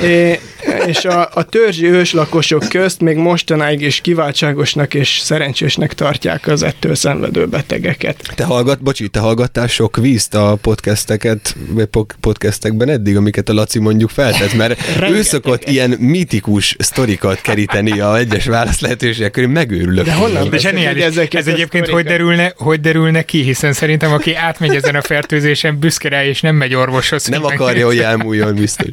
és 0.86 1.04
a, 1.04 1.28
a 1.34 1.42
törzsi 1.42 1.86
őslakosok 1.86 2.68
közt 2.68 3.00
még 3.00 3.16
mostanáig 3.16 3.80
is 3.80 4.00
kiváltságosnak 4.00 4.94
és 4.94 5.18
szerencsésnek 5.18 5.94
tartják 5.94 6.46
az 6.46 6.62
ettől 6.62 6.94
szenvedő 6.94 7.46
betegeket. 7.46 8.32
Te 8.34 8.44
hallgat, 8.44 8.82
bocsi, 8.82 9.08
te 9.08 9.20
hallgattál 9.20 9.66
sok 9.66 9.96
vízt 9.96 10.34
a 10.34 10.58
podcasteket, 10.62 11.56
vagy 11.70 11.88
podcastekben 12.20 12.88
eddig, 12.88 13.16
amiket 13.16 13.48
a 13.48 13.52
Laci 13.52 13.78
mondjuk 13.78 14.10
feltett, 14.10 14.54
mert 14.54 14.80
ő 15.14 15.22
szokott 15.22 15.68
ilyen 15.68 15.90
mítikus 15.90 16.76
sztorikat 16.78 17.40
keríteni 17.40 18.00
a 18.00 18.16
egyes 18.16 18.44
válasz 18.44 18.80
lehetőségek 18.80 19.30
körül, 19.30 19.50
megőrülök. 19.50 20.04
De 20.04 20.14
honnan 20.14 20.50
De 20.50 20.58
zseniális. 20.58 21.04
Ez 21.30 21.46
egyébként 21.46 21.88
hogy 21.88 22.04
derülne, 22.04 22.52
hogy 22.56 22.80
derülne 22.80 23.22
ki, 23.22 23.42
hiszen 23.42 23.72
szerintem 23.72 24.12
aki 24.12 24.34
átmegy 24.34 24.74
ezen 24.74 24.94
a 24.94 25.02
fertőzésen, 25.02 25.78
büszke 25.78 26.08
rá, 26.08 26.24
és 26.24 26.40
nem 26.40 26.54
megy 26.56 26.74
orvoshoz. 26.74 27.26
Nem 27.26 27.44
akarja, 27.44 27.86
hogy 27.86 27.98
elmúljon 27.98 28.57
biztos. 28.58 28.88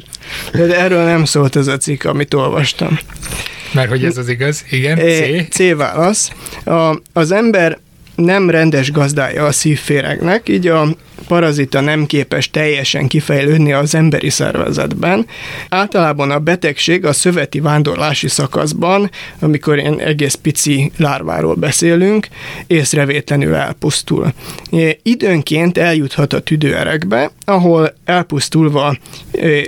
De, 0.52 0.66
de 0.66 0.78
erről 0.78 1.04
nem 1.04 1.24
szólt 1.24 1.56
ez 1.56 1.66
a 1.66 1.76
cikk, 1.76 2.04
amit 2.04 2.34
olvastam. 2.34 2.98
Mert 3.72 3.88
hogy 3.88 4.04
ez 4.04 4.16
az 4.16 4.28
igaz, 4.28 4.64
igen, 4.70 4.98
C. 4.98 5.54
C 5.54 5.74
válasz. 5.76 6.30
A, 6.64 7.00
az 7.12 7.32
ember 7.32 7.78
nem 8.16 8.50
rendes 8.50 8.92
gazdája 8.92 9.44
a 9.44 9.52
szívféregnek, 9.52 10.48
így 10.48 10.66
a 10.66 10.88
parazita 11.28 11.80
nem 11.80 12.06
képes 12.06 12.50
teljesen 12.50 13.06
kifejlődni 13.06 13.72
az 13.72 13.94
emberi 13.94 14.30
szervezetben. 14.30 15.26
Általában 15.68 16.30
a 16.30 16.38
betegség 16.38 17.04
a 17.04 17.12
szöveti 17.12 17.60
vándorlási 17.60 18.28
szakaszban, 18.28 19.10
amikor 19.38 19.78
ilyen 19.78 20.00
egész 20.00 20.34
pici 20.34 20.92
lárváról 20.96 21.54
beszélünk, 21.54 22.28
észrevétlenül 22.66 23.54
elpusztul. 23.54 24.32
Időnként 25.02 25.78
eljuthat 25.78 26.32
a 26.32 26.40
tüdőerekbe, 26.40 27.30
ahol 27.44 27.94
elpusztulva 28.04 28.96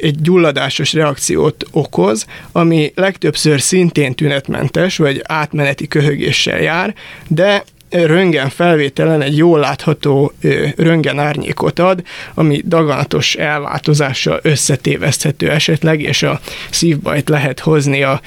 egy 0.01 0.21
gyulladásos 0.21 0.93
reakciót 0.93 1.65
okoz, 1.71 2.27
ami 2.53 2.93
legtöbbször 2.95 3.61
szintén 3.61 4.15
tünetmentes, 4.15 4.97
vagy 4.97 5.23
átmeneti 5.27 5.89
köhögéssel 5.89 6.61
jár, 6.61 6.95
de 7.29 7.65
röngen 7.91 8.49
felvételen 8.49 9.23
egy 9.23 9.37
jól 9.37 9.59
látható 9.61 10.33
röngen 10.77 11.19
árnyékot 11.19 11.79
ad, 11.79 12.03
ami 12.35 12.63
daganatos 12.67 13.35
elváltozással 13.35 14.41
összetéveszthető 14.43 15.51
esetleg, 15.51 16.01
és 16.01 16.23
a 16.23 16.41
szívbajt 16.71 17.29
lehet 17.29 17.61
hozni 17.61 18.03
a 18.03 18.21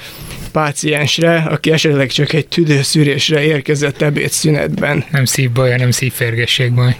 páciensre, 0.52 1.36
aki 1.36 1.70
esetleg 1.70 2.10
csak 2.10 2.32
egy 2.32 2.46
tüdőszűrésre 2.46 3.42
érkezett 3.42 4.02
ebédszünetben. 4.02 5.04
Nem 5.10 5.24
szívbaj, 5.24 5.70
hanem 5.70 5.90
szívférgességbaj 5.90 6.96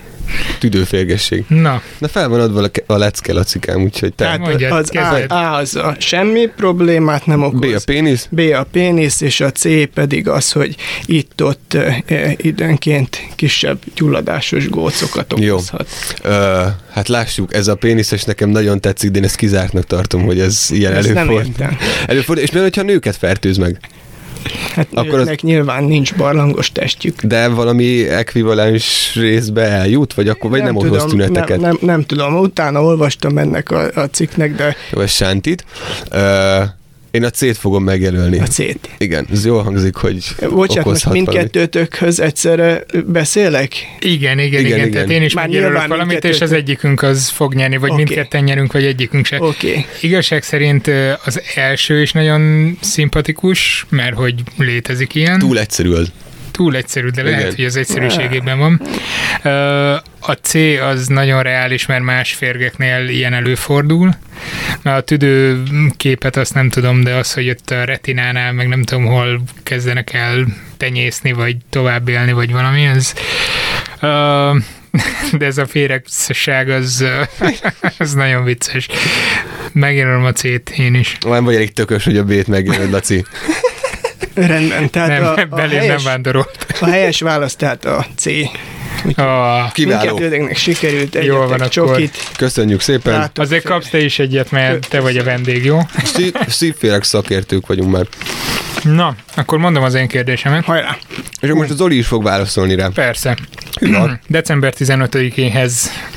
tüdőférgesség. 0.58 1.44
Na. 1.48 1.82
Na 1.98 2.08
fel 2.08 2.28
van 2.28 2.40
adva 2.40 2.68
a 2.87 2.96
lecke, 2.96 3.32
Lacikám, 3.32 3.82
úgyhogy 3.82 4.14
te... 4.14 4.26
Hát 4.26 4.62
az 4.70 4.90
a, 4.94 5.35
a, 5.35 5.54
az 5.54 5.76
a 5.76 5.96
semmi 5.98 6.46
problémát 6.56 7.26
nem 7.26 7.42
okoz. 7.42 7.61
B 7.61 7.74
a 7.74 7.80
pénisz? 7.85 8.26
B 8.30 8.38
a 8.38 8.62
pénisz, 8.62 9.20
és 9.20 9.40
a 9.40 9.50
C 9.50 9.92
pedig 9.94 10.28
az, 10.28 10.52
hogy 10.52 10.76
itt-ott 11.04 11.74
e, 11.74 12.35
időnként 12.37 13.28
kisebb 13.37 13.78
gyulladásos 13.94 14.68
gócokat 14.68 15.32
okozhat. 15.32 15.88
Jó. 16.22 16.30
Ö, 16.30 16.64
hát 16.90 17.08
lássuk, 17.08 17.54
ez 17.54 17.68
a 17.68 17.74
péniszes 17.74 18.24
nekem 18.24 18.48
nagyon 18.48 18.80
tetszik, 18.80 19.11
de 19.11 19.18
én 19.18 19.24
ezt 19.24 19.37
kizártnak 19.37 19.85
tartom, 19.85 20.24
hogy 20.24 20.40
ez 20.40 20.66
ilyen 20.70 20.92
előfordul. 20.92 21.42
Előfordul, 22.06 22.44
és 22.44 22.50
mi, 22.50 22.61
hogyha 22.61 22.82
nőket 22.82 23.16
fertőz 23.16 23.56
meg? 23.56 23.78
Hát 24.74 24.87
akkor 24.94 25.18
az... 25.18 25.31
nyilván 25.40 25.85
nincs 25.85 26.14
barlangos 26.14 26.72
testjük. 26.72 27.22
De 27.22 27.48
valami 27.48 28.09
ekvivalens 28.09 29.14
részbe 29.14 29.62
eljut, 29.62 30.14
vagy 30.14 30.28
akkor 30.28 30.50
vagy 30.50 30.62
nem, 30.62 30.74
nem 30.74 30.87
okoz 30.87 31.05
tüneteket? 31.05 31.61
Nem, 31.61 31.70
nem, 31.70 31.76
nem 31.81 32.02
tudom, 32.02 32.35
utána 32.35 32.83
olvastam 32.83 33.38
ennek 33.38 33.70
a, 33.70 33.90
a 33.94 34.05
cikknek, 34.11 34.55
de... 34.55 34.76
Jó, 34.92 35.00
ez 35.00 35.11
sántit. 35.11 35.64
Uh, 36.12 36.62
én 37.12 37.25
a 37.25 37.31
C-t 37.31 37.57
fogom 37.57 37.85
megjelölni. 37.85 38.38
A 38.38 38.46
C-t. 38.46 38.88
Igen, 38.98 39.27
ez 39.33 39.44
jól 39.44 39.62
hangzik, 39.62 39.94
hogy 39.94 40.25
Bocsánat, 40.51 40.85
most 40.85 41.11
mindkettőtökhöz 41.11 42.20
egyszerre 42.20 42.85
beszélek? 43.07 43.75
Igen, 44.01 44.38
igen, 44.38 44.38
igen. 44.38 44.64
igen. 44.64 44.79
igen. 44.79 44.90
Tehát 44.90 45.11
én 45.11 45.22
is 45.22 45.35
Már 45.35 45.46
megjelölök 45.46 45.87
valamit, 45.87 46.25
és 46.25 46.40
az 46.40 46.53
egyikünk 46.53 47.03
az 47.03 47.29
fog 47.29 47.55
nyerni, 47.55 47.77
vagy 47.77 47.90
okay. 47.90 48.05
mindketten 48.05 48.44
nyerünk, 48.44 48.72
vagy 48.72 48.85
egyikünk 48.85 49.27
se. 49.27 49.37
Okay. 49.40 49.87
Igazság 50.01 50.42
szerint 50.42 50.90
az 51.25 51.42
első 51.55 52.01
is 52.01 52.12
nagyon 52.12 52.72
szimpatikus, 52.81 53.87
mert 53.88 54.14
hogy 54.14 54.35
létezik 54.57 55.14
ilyen. 55.14 55.38
Túl 55.38 55.59
egyszerű 55.59 55.90
az 55.90 56.12
túl 56.53 56.77
egyszerű, 56.77 57.09
de 57.09 57.23
lehet, 57.23 57.41
Igen. 57.41 57.55
hogy 57.55 57.65
az 57.65 57.77
egyszerűségében 57.77 58.59
van. 58.59 58.81
A 60.21 60.33
C 60.33 60.55
az 60.83 61.07
nagyon 61.07 61.43
reális, 61.43 61.87
mert 61.87 62.03
más 62.03 62.33
férgeknél 62.33 63.09
ilyen 63.09 63.33
előfordul. 63.33 64.11
A 64.83 65.01
tüdőképet 65.01 66.37
azt 66.37 66.55
nem 66.55 66.69
tudom, 66.69 67.03
de 67.03 67.15
az, 67.15 67.33
hogy 67.33 67.49
ott 67.49 67.71
a 67.71 67.85
retinánál, 67.85 68.53
meg 68.53 68.69
nem 68.69 68.83
tudom 68.83 69.05
hol 69.05 69.43
kezdenek 69.62 70.12
el 70.12 70.47
tenyészni, 70.77 71.33
vagy 71.33 71.57
tovább 71.71 72.09
élni, 72.09 72.33
vagy 72.33 72.53
valami, 72.53 72.85
ez 72.85 73.12
de 75.38 75.47
ez 75.47 75.59
a 75.59 75.67
féregság 75.67 76.69
az, 76.69 77.05
az 77.99 78.12
nagyon 78.15 78.45
vicces. 78.45 78.88
Megjelölöm 79.73 80.25
a 80.25 80.33
C-t 80.33 80.71
én 80.77 80.95
is. 80.95 81.17
Nem 81.21 81.45
vagy 81.45 81.55
elég 81.55 81.73
tökös, 81.73 82.05
hogy 82.05 82.17
a 82.17 82.25
B-t 82.25 82.47
megjelöd, 82.47 82.91
Laci. 82.91 83.25
Rendben, 84.35 84.90
tehát 84.90 85.09
nem, 85.09 85.51
a, 85.51 85.57
a, 85.57 85.61
helyes, 85.61 85.87
nem 85.87 86.12
vándorolt. 86.12 86.66
A 86.81 86.87
helyes 86.87 87.21
válasz 87.21 87.57
tehát 87.57 87.85
a 87.85 88.07
C. 88.16 88.27
Oh, 89.05 89.73
Kiváló. 89.73 90.05
Mindkettőtöknek 90.05 90.57
sikerült 90.57 91.19
Jól 91.25 91.47
van 91.47 91.69
csokit. 91.69 92.17
Köszönjük 92.37 92.81
szépen. 92.81 93.19
Látok 93.19 93.45
Azért 93.45 93.65
kapsz 93.65 93.88
te 93.88 93.99
is 93.99 94.19
egyet, 94.19 94.51
mert 94.51 94.88
te 94.88 95.01
vagy 95.01 95.17
a 95.17 95.25
vendég, 95.25 95.65
jó? 95.65 95.79
Szívfélek 96.49 97.03
szakértők 97.03 97.67
vagyunk 97.67 97.91
már. 97.91 98.07
Na, 98.83 99.15
akkor 99.35 99.59
mondom 99.59 99.83
az 99.83 99.95
én 99.95 100.09
kérdésemet. 100.09 100.65
Hajrá! 100.65 100.97
És 101.41 101.51
most 101.51 101.71
az 101.71 101.81
Oli 101.81 101.97
is 101.97 102.07
fog 102.07 102.23
válaszolni 102.23 102.75
rá. 102.75 102.88
Persze. 102.95 103.37
December 104.27 104.75
15-éhez 104.79 105.73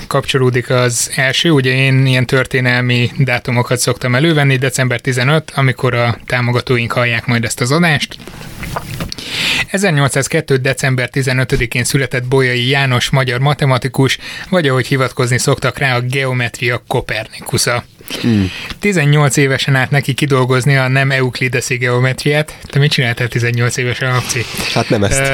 kapcsolódik 0.08 0.70
az 0.70 1.12
első, 1.16 1.50
ugye 1.52 1.72
én 1.72 2.06
ilyen 2.06 2.26
történelmi 2.26 3.12
dátumokat 3.18 3.80
szoktam 3.80 4.16
elővenni, 4.16 4.58
december 4.58 5.02
15, 5.02 5.52
amikor 5.56 5.94
a 5.94 6.18
támogatóink 6.26 6.92
hallják 6.92 7.26
majd 7.26 7.44
ezt 7.44 7.62
az 7.62 7.72
adást. 7.72 8.18
1802. 9.68 10.58
december 10.58 11.10
15-én 11.14 11.84
született 11.84 12.24
Bolyai 12.24 12.68
János 12.68 13.10
magyar 13.10 13.40
matematikus, 13.40 14.18
vagy 14.50 14.68
ahogy 14.68 14.88
hivatkozni 14.88 15.38
szoktak 15.38 15.78
rá, 15.78 15.96
a 15.96 16.02
geometria 16.02 16.84
Kopernikusza. 16.88 17.84
Mm. 18.28 18.44
18 18.80 19.38
évesen 19.38 19.76
állt 19.76 19.90
neki 19.90 20.14
kidolgozni 20.14 20.76
a 20.76 20.88
nem 20.88 21.12
euklideszi 21.12 21.78
geometriát. 21.78 22.58
Te 22.64 22.80
mit 22.80 22.92
csináltál 22.92 23.28
18 23.28 23.78
évesen, 23.78 24.14
Apci? 24.14 24.42
Hát 24.74 24.90
nem 24.90 25.04
ezt. 25.04 25.32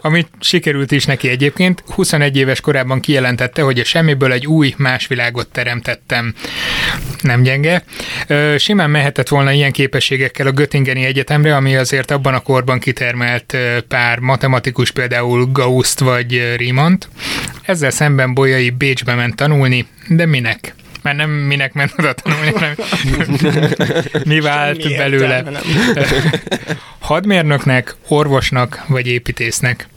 amit 0.00 0.28
sikerült 0.40 0.92
is 0.92 1.04
neki 1.04 1.28
egyébként. 1.28 1.82
21 1.86 2.36
éves 2.36 2.60
korában 2.60 3.00
kijelentette, 3.00 3.62
hogy 3.62 3.78
a 3.78 3.84
semmiből 3.84 4.32
egy 4.32 4.46
új 4.46 4.74
más 4.76 5.06
világot 5.06 5.48
teremtettem. 5.48 6.34
Nem 7.20 7.42
gyenge. 7.42 7.84
Simán 8.56 8.90
mehetett 8.90 9.28
volna 9.28 9.52
ilyen 9.52 9.72
képességekkel 9.72 10.46
a 10.46 10.52
Göttingeni 10.52 11.04
Egyetemre, 11.04 11.56
ami 11.56 11.76
azért 11.76 12.10
abban 12.10 12.34
a 12.34 12.40
korban 12.40 12.78
kitermelt 12.78 13.56
pár 13.88 14.18
matematikus, 14.18 14.90
például 14.90 15.46
Gauszt 15.52 15.98
vagy 15.98 16.54
Riemann-t. 16.56 17.08
Ezzel 17.62 17.90
szemben 17.90 18.34
Bolyai 18.34 18.70
Bécsbe 18.70 19.14
ment 19.14 19.36
tanulni, 19.36 19.86
de 20.08 20.26
minek? 20.26 20.74
Már 21.02 21.14
nem 21.14 21.30
minek 21.30 21.72
ment 21.72 21.94
oda 21.98 22.12
tanulni, 22.12 22.52
hanem 22.52 22.74
mi 24.24 24.40
vált 24.40 24.82
Semmi 24.82 24.96
belőle. 24.96 25.44
Hadmérnöknek, 26.98 27.96
orvosnak 28.08 28.84
vagy 28.88 29.06
építésznek? 29.06 29.88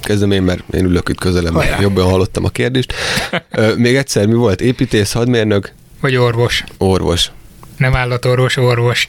Kezdem 0.00 0.30
én, 0.30 0.42
mert 0.42 0.62
én 0.74 0.84
ülök 0.84 1.08
itt 1.08 1.18
közelem, 1.18 1.60
jobban 1.80 2.04
hallottam 2.04 2.44
a 2.44 2.48
kérdést. 2.48 2.94
Még 3.76 3.96
egyszer, 3.96 4.26
mi 4.26 4.34
volt? 4.34 4.60
Építész, 4.60 5.12
hadmérnök? 5.12 5.72
Vagy 6.00 6.16
orvos? 6.16 6.64
Orvos. 6.78 7.30
Nem 7.76 7.94
állatorvos, 7.94 8.56
orvos. 8.56 9.06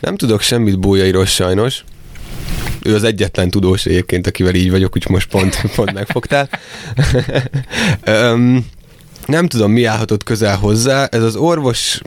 Nem 0.00 0.16
tudok 0.16 0.40
semmit 0.40 0.78
bújairól 0.78 1.26
sajnos. 1.26 1.84
Ő 2.82 2.94
az 2.94 3.04
egyetlen 3.04 3.50
tudós 3.50 3.86
egyébként, 3.86 4.26
akivel 4.26 4.54
így 4.54 4.70
vagyok, 4.70 4.96
úgyhogy 4.96 5.12
most 5.12 5.28
pont, 5.28 5.62
pont 5.74 5.92
megfogtál. 5.92 6.48
um, 8.06 8.66
nem 9.26 9.46
tudom, 9.46 9.72
mi 9.72 9.84
állhatott 9.84 10.22
közel 10.24 10.56
hozzá. 10.56 11.06
Ez 11.10 11.22
az 11.22 11.36
orvos 11.36 12.00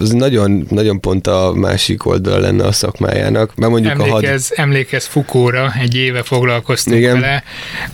az 0.00 0.10
nagyon, 0.10 0.66
nagyon 0.70 1.00
pont 1.00 1.26
a 1.26 1.52
másik 1.54 2.06
oldal 2.06 2.40
lenne 2.40 2.64
a 2.64 2.72
szakmájának. 2.72 3.54
Mert 3.54 3.72
mondjuk 3.72 3.92
emlékez, 3.92 4.50
a 4.50 4.54
had... 4.56 4.66
emlékez 4.68 5.04
Fukóra, 5.06 5.72
egy 5.80 5.94
éve 5.96 6.22
foglalkoztunk 6.22 6.96
Igen. 6.96 7.20
vele. 7.20 7.42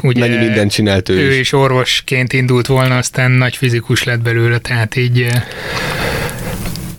Ugye 0.03 0.21
Mennyi 0.21 0.37
mindent 0.37 0.71
csinált 0.71 1.09
ő, 1.09 1.15
ő 1.15 1.31
is. 1.31 1.39
is 1.39 1.53
orvosként 1.53 2.33
indult 2.33 2.67
volna, 2.67 2.97
aztán 2.97 3.31
nagy 3.31 3.57
fizikus 3.57 4.05
lett 4.05 4.21
belőle, 4.21 4.59
tehát 4.59 4.97
így... 4.97 5.27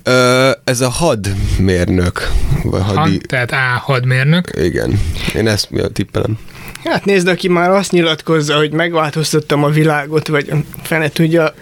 Ö, 0.04 0.52
ez 0.64 0.82
a 0.82 0.90
hadmérnök. 0.90 2.30
Vagy 2.64 2.82
hadi... 2.82 2.96
Had, 2.96 3.22
tehát 3.28 3.52
A 3.52 3.80
hadmérnök. 3.80 4.52
Igen. 4.62 5.00
Én 5.36 5.48
ezt 5.48 5.70
tippelem. 5.94 6.38
Hát 6.84 7.06
nézd, 7.06 7.28
aki 7.28 7.48
már 7.48 7.70
azt 7.70 7.92
nyilatkozza, 7.92 8.58
hogy 8.58 8.72
megváltoztattam 8.72 9.64
a 9.64 9.70
világot, 9.70 10.28
vagy 10.28 10.52
fene 10.84 11.10
tudja, 11.10 11.54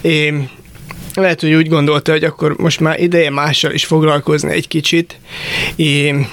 én 0.00 0.50
lehet, 1.14 1.40
hogy 1.40 1.52
úgy 1.54 1.68
gondolta, 1.68 2.12
hogy 2.12 2.24
akkor 2.24 2.56
most 2.56 2.80
már 2.80 3.00
ideje 3.00 3.30
mással 3.30 3.72
is 3.72 3.84
foglalkozni 3.84 4.52
egy 4.52 4.68
kicsit, 4.68 5.16
én, 5.76 6.28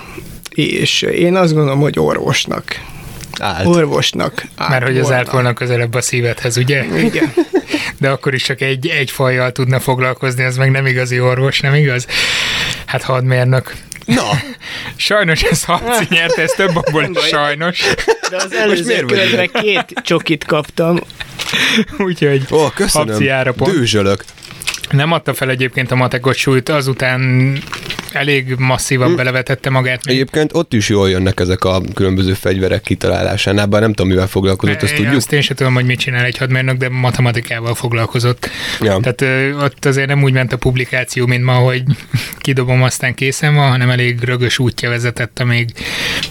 és 0.49 1.01
én 1.01 1.35
azt 1.35 1.53
gondolom, 1.53 1.79
hogy 1.79 1.99
orvosnak. 1.99 2.81
Állt. 3.39 3.65
Orvosnak. 3.65 4.45
Állt 4.55 4.69
Mert 4.69 4.85
hogy 4.85 4.97
az 4.97 5.11
állt 5.11 5.29
volna 5.29 5.53
közelebb 5.53 5.93
a 5.93 6.01
szívedhez, 6.01 6.57
ugye? 6.57 6.85
Igen. 6.99 7.33
De 7.99 8.09
akkor 8.09 8.33
is 8.33 8.43
csak 8.43 8.61
egy, 8.61 8.87
egy 8.87 9.11
fajjal 9.11 9.51
tudna 9.51 9.79
foglalkozni, 9.79 10.43
az 10.43 10.57
meg 10.57 10.71
nem 10.71 10.85
igazi 10.85 11.19
orvos, 11.19 11.59
nem 11.59 11.73
igaz? 11.73 12.07
Hát 12.85 13.03
hadmérnök. 13.03 13.75
Na. 14.15 14.29
Sajnos 14.95 15.41
ez 15.43 15.63
Habci 15.63 16.07
nyert, 16.09 16.37
ez 16.37 16.51
több 16.51 16.75
abból 16.75 17.03
is 17.03 17.27
sajnos. 17.27 17.81
De 18.29 18.35
az 18.35 18.53
előző 18.53 19.05
körben 19.05 19.49
két 19.61 19.93
csokit 20.03 20.45
kaptam. 20.45 20.99
Úgyhogy 21.97 22.45
Ó, 22.51 22.67
köszönöm. 22.69 23.07
Habci 23.07 23.71
Dőzsölök. 23.71 24.23
Nem 24.89 25.11
adta 25.11 25.33
fel 25.33 25.49
egyébként 25.49 25.91
a 25.91 25.95
matekot 25.95 26.35
súlyt, 26.35 26.69
azután 26.69 27.21
elég 28.13 28.55
masszívan 28.57 29.09
hm. 29.09 29.15
belevetette 29.15 29.69
magát. 29.69 30.05
Még. 30.05 30.15
Egyébként 30.15 30.53
ott 30.53 30.73
is 30.73 30.89
jól 30.89 31.09
jönnek 31.09 31.39
ezek 31.39 31.63
a 31.63 31.81
különböző 31.93 32.33
fegyverek 32.33 32.81
kitalálásánál, 32.81 33.65
bár 33.65 33.81
nem 33.81 33.93
tudom, 33.93 34.11
mivel 34.11 34.27
foglalkozott, 34.27 34.81
azt 34.81 34.95
tudjuk. 34.95 35.15
Azt 35.15 35.31
én 35.31 35.41
sem 35.41 35.55
tudom, 35.55 35.73
hogy 35.73 35.85
mit 35.85 35.99
csinál 35.99 36.25
egy 36.25 36.37
hadmérnök, 36.37 36.77
de 36.77 36.89
matematikával 36.89 37.75
foglalkozott. 37.75 38.49
Ja. 38.81 38.99
Tehát 38.99 39.21
ö, 39.21 39.63
ott 39.63 39.85
azért 39.85 40.07
nem 40.07 40.23
úgy 40.23 40.33
ment 40.33 40.53
a 40.53 40.57
publikáció, 40.57 41.25
mint 41.25 41.43
ma, 41.43 41.53
hogy 41.53 41.83
kidobom, 42.37 42.83
aztán 42.83 43.13
készen 43.13 43.55
van, 43.55 43.69
hanem 43.69 43.89
elég 43.89 44.23
rögös 44.23 44.59
útja 44.59 44.89
vezetett, 44.89 45.39
amíg 45.39 45.69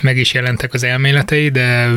meg 0.01 0.17
is 0.17 0.35
jelentek 0.35 0.75
az 0.75 0.83
elméletei, 0.83 1.49
de 1.49 1.88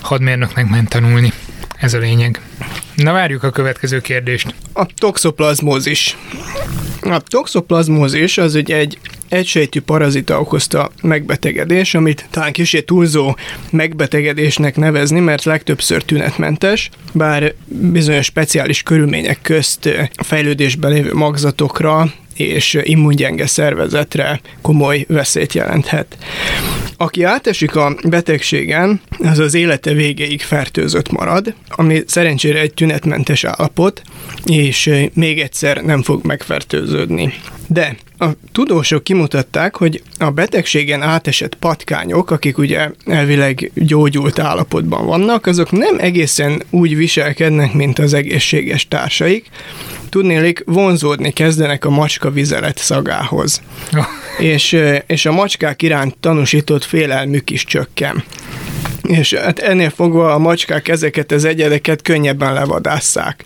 hadmérnöknek 0.00 0.68
ment 0.68 0.88
tanulni. 0.88 1.32
Ez 1.80 1.94
a 1.94 1.98
lényeg. 1.98 2.40
Na 2.94 3.12
várjuk 3.12 3.42
a 3.42 3.50
következő 3.50 4.00
kérdést. 4.00 4.54
A 4.72 4.86
toxoplazmózis. 4.86 6.16
A 7.00 7.20
toxoplazmózis 7.20 8.38
az 8.38 8.54
ugye 8.54 8.76
egy 8.76 8.98
egysejtű 9.28 9.80
parazita 9.80 10.40
okozta 10.40 10.90
megbetegedés, 11.02 11.94
amit 11.94 12.26
talán 12.30 12.52
kicsit 12.52 12.86
túlzó 12.86 13.36
megbetegedésnek 13.70 14.76
nevezni, 14.76 15.20
mert 15.20 15.44
legtöbbször 15.44 16.02
tünetmentes, 16.02 16.90
bár 17.12 17.54
bizonyos 17.66 18.26
speciális 18.26 18.82
körülmények 18.82 19.38
közt 19.42 19.88
fejlődésben 20.16 20.92
lévő 20.92 21.14
magzatokra 21.14 22.12
és 22.36 22.78
immungyenge 22.82 23.46
szervezetre 23.46 24.40
komoly 24.62 25.04
veszélyt 25.08 25.52
jelenthet. 25.52 26.16
Aki 26.96 27.22
átesik 27.22 27.76
a 27.76 27.96
betegségen, 28.08 29.00
az 29.18 29.38
az 29.38 29.54
élete 29.54 29.92
végéig 29.92 30.40
fertőzött 30.40 31.10
marad, 31.10 31.54
ami 31.68 32.02
szerencsére 32.06 32.60
egy 32.60 32.74
tünetmentes 32.74 33.44
állapot, 33.44 34.02
és 34.44 34.90
még 35.14 35.40
egyszer 35.40 35.82
nem 35.82 36.02
fog 36.02 36.24
megfertőződni. 36.24 37.32
De 37.66 37.96
a 38.18 38.26
tudósok 38.52 39.04
kimutatták, 39.04 39.76
hogy 39.76 40.02
a 40.18 40.30
betegségen 40.30 41.02
átesett 41.02 41.54
patkányok, 41.54 42.30
akik 42.30 42.58
ugye 42.58 42.90
elvileg 43.06 43.70
gyógyult 43.74 44.38
állapotban 44.38 45.06
vannak, 45.06 45.46
azok 45.46 45.70
nem 45.70 45.98
egészen 45.98 46.62
úgy 46.70 46.96
viselkednek, 46.96 47.72
mint 47.72 47.98
az 47.98 48.12
egészséges 48.12 48.88
társaik. 48.88 49.50
Tudnélik, 50.08 50.62
vonzódni 50.66 51.30
kezdenek 51.30 51.84
a 51.84 51.90
macska 51.90 52.30
vizelet 52.30 52.78
szagához. 52.78 53.62
és, 54.38 54.78
és 55.06 55.26
a 55.26 55.32
macskák 55.32 55.82
iránt 55.82 56.16
tanúsított 56.20 56.84
félelmük 56.84 57.50
is 57.50 57.64
csökken. 57.64 58.24
És 59.02 59.34
hát 59.34 59.58
ennél 59.58 59.90
fogva 59.90 60.34
a 60.34 60.38
macskák 60.38 60.88
ezeket 60.88 61.32
az 61.32 61.44
egyedeket 61.44 62.02
könnyebben 62.02 62.52
levadásszák. 62.52 63.44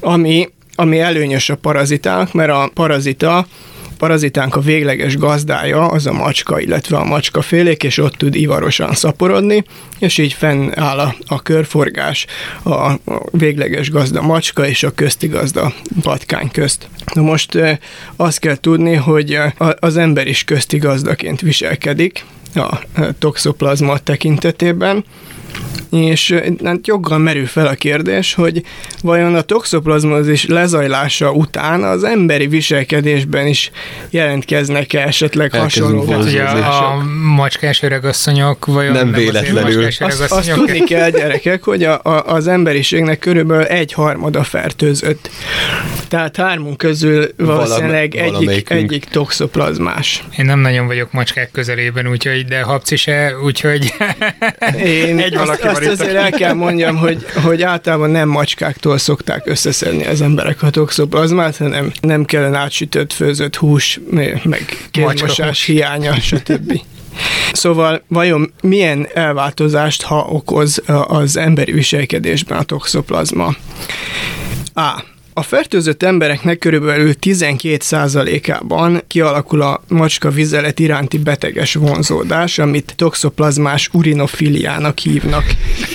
Ami, 0.00 0.48
ami 0.74 1.00
előnyös 1.00 1.50
a 1.50 1.56
parazitának, 1.56 2.32
mert 2.32 2.50
a 2.50 2.70
parazita 2.74 3.46
parazitánk 3.98 4.56
a 4.56 4.60
végleges 4.60 5.16
gazdája 5.16 5.86
az 5.88 6.06
a 6.06 6.12
macska, 6.12 6.60
illetve 6.60 6.96
a 6.96 7.04
macska 7.04 7.42
félék, 7.42 7.82
és 7.82 7.98
ott 7.98 8.14
tud 8.14 8.34
ivarosan 8.34 8.94
szaporodni, 8.94 9.64
és 9.98 10.18
így 10.18 10.32
fennáll 10.32 10.98
a, 10.98 11.14
a 11.26 11.42
körforgás 11.42 12.26
a, 12.62 12.70
a 12.70 12.98
végleges 13.30 13.90
gazda 13.90 14.22
macska 14.22 14.66
és 14.66 14.82
a 14.82 14.90
közti 14.90 15.26
gazda 15.26 15.72
patkány 16.02 16.50
közt. 16.50 16.88
Na 17.14 17.22
most 17.22 17.58
azt 18.16 18.38
kell 18.38 18.56
tudni, 18.56 18.94
hogy 18.94 19.38
az 19.80 19.96
ember 19.96 20.26
is 20.26 20.44
közti 20.44 20.78
gazdaként 20.78 21.40
viselkedik 21.40 22.24
a 22.54 22.78
toxoplazma 23.18 23.98
tekintetében, 23.98 25.04
És 25.90 26.34
hát 26.64 26.86
joggal 26.86 27.18
merül 27.18 27.46
fel 27.46 27.66
a 27.66 27.74
kérdés, 27.74 28.34
hogy 28.34 28.62
vajon 29.02 29.34
a 29.34 29.40
toxoplazmozis 29.40 30.46
lezajlása 30.46 31.32
után 31.32 31.82
az 31.82 32.04
emberi 32.04 32.46
viselkedésben 32.46 33.46
is 33.46 33.70
jelentkeznek-e 34.10 35.00
esetleg 35.00 35.54
hasonló 35.54 36.10
a 36.10 37.04
macskás 37.34 37.82
öregasszonyok 37.82 38.66
vajon 38.66 38.92
nem, 38.92 39.08
nem 39.08 39.20
véletlenül. 39.20 39.88
Azt, 39.98 40.32
azt 40.32 40.52
tudni 40.52 40.84
kell, 40.84 41.10
gyerekek, 41.10 41.62
hogy 41.62 41.84
a, 41.84 42.00
a, 42.02 42.22
az 42.26 42.46
emberiségnek 42.46 43.18
körülbelül 43.18 43.64
egy 43.64 43.92
harmada 43.92 44.42
fertőzött. 44.42 45.30
Tehát 46.08 46.36
hármunk 46.36 46.76
közül 46.76 47.28
valószínűleg 47.36 48.12
Valam, 48.12 48.48
egyik, 48.48 48.70
egyik 48.70 49.04
toxoplazmás. 49.04 50.24
Én 50.38 50.44
nem 50.44 50.58
nagyon 50.58 50.86
vagyok 50.86 51.12
macskák 51.12 51.50
közelében, 51.50 52.08
úgyhogy, 52.08 52.44
de 52.44 52.62
Habci 52.62 52.96
se, 52.96 53.32
úgyhogy 53.44 53.94
Én 54.84 55.18
egy 55.26 55.35
azt, 55.36 55.64
azt 55.64 55.86
azért 55.86 56.14
el 56.14 56.30
kell 56.30 56.52
mondjam, 56.52 56.96
hogy, 56.96 57.26
hogy 57.44 57.62
általában 57.62 58.10
nem 58.10 58.28
macskáktól 58.28 58.98
szokták 58.98 59.46
összeszedni 59.46 60.06
az 60.06 60.20
emberek 60.20 60.62
a 60.62 60.70
toxoplazmát, 60.70 61.56
hanem 61.56 61.92
nem 62.00 62.24
kellene 62.24 62.58
átsütött, 62.58 63.12
főzött 63.12 63.56
hús, 63.56 64.00
meg 64.42 64.88
kézmosás 64.90 65.64
hiánya, 65.64 66.14
stb. 66.14 66.80
Szóval 67.52 68.02
vajon 68.08 68.52
milyen 68.62 69.08
elváltozást, 69.14 70.02
ha 70.02 70.26
okoz 70.30 70.82
az 71.06 71.36
emberi 71.36 71.72
viselkedésben 71.72 72.58
a 72.58 72.62
toxoplazma? 72.62 73.54
A. 74.74 75.02
A 75.38 75.42
fertőzött 75.42 76.02
embereknek 76.02 76.58
körülbelül 76.58 77.12
12%-ában 77.20 79.02
kialakul 79.06 79.62
a 79.62 79.82
macska 79.88 80.30
vizelet 80.30 80.78
iránti 80.78 81.18
beteges 81.18 81.74
vonzódás, 81.74 82.58
amit 82.58 82.92
toxoplazmás 82.96 83.88
urinofiliának 83.92 84.98
hívnak. 84.98 85.44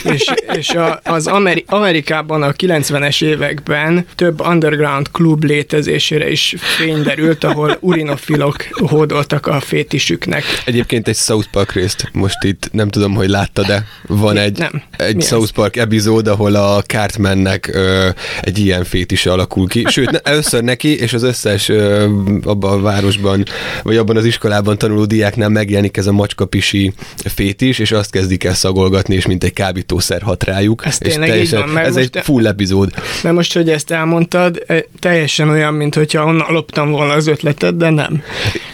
és 0.03 0.33
és 0.53 0.69
a, 0.69 0.99
az 1.03 1.27
Ameri- 1.27 1.63
Amerikában 1.67 2.43
a 2.43 2.51
90-es 2.51 3.23
években 3.23 4.05
több 4.15 4.41
underground 4.41 5.11
klub 5.11 5.43
létezésére 5.43 6.29
is 6.29 6.55
fény 6.57 7.01
derült, 7.01 7.43
ahol 7.43 7.77
urinofilok 7.79 8.55
hódoltak 8.71 9.47
a 9.47 9.59
fétisüknek. 9.59 10.43
Egyébként 10.65 11.07
egy 11.07 11.15
South 11.15 11.47
Park 11.51 11.71
részt 11.71 12.09
most 12.13 12.43
itt 12.43 12.69
nem 12.71 12.89
tudom, 12.89 13.13
hogy 13.13 13.29
láttad-e, 13.29 13.85
van 14.07 14.37
egy, 14.37 14.57
nem. 14.57 14.81
egy 14.97 15.15
Mi 15.15 15.21
South 15.21 15.51
Park 15.51 15.75
epizód, 15.75 16.27
ahol 16.27 16.55
a 16.55 16.81
Cartmannek 16.81 17.69
ö, 17.73 18.09
egy 18.41 18.57
ilyen 18.57 18.83
fétis 18.83 19.25
alakul 19.31 19.67
ki. 19.67 19.83
Sőt, 19.87 20.11
ne, 20.11 20.17
először 20.19 20.63
neki, 20.63 20.99
és 20.99 21.13
az 21.13 21.23
összes 21.23 21.69
ö, 21.69 22.07
abban 22.43 22.79
a 22.79 22.81
városban, 22.81 23.43
vagy 23.83 23.97
abban 23.97 24.17
az 24.17 24.25
iskolában 24.25 24.77
tanuló 24.77 25.05
diáknál 25.05 25.49
megjelenik 25.49 25.97
ez 25.97 26.07
a 26.07 26.11
macskapisi 26.11 26.93
fétis, 27.15 27.79
és 27.79 27.91
azt 27.91 28.11
kezdik 28.11 28.43
el 28.43 28.53
szagolgatni, 28.53 29.15
és 29.15 29.25
mint 29.25 29.43
egy 29.43 29.53
kábítószer 29.53 30.21
hat 30.21 30.43
rájuk. 30.43 30.85
Ez 30.85 30.97
és 30.99 31.13
teljesen, 31.13 31.73
van, 31.73 31.77
ez 31.77 31.95
egy 31.95 32.19
full 32.23 32.47
epizód. 32.47 32.93
Mert 33.23 33.35
most, 33.35 33.53
hogy 33.53 33.69
ezt 33.69 33.91
elmondtad, 33.91 34.65
teljesen 34.99 35.49
olyan, 35.49 35.73
mint 35.73 35.95
hogyha 35.95 36.25
onnan 36.25 36.53
loptam 36.53 36.91
volna 36.91 37.13
az 37.13 37.27
ötletet, 37.27 37.77
de 37.77 37.89
nem. 37.89 38.23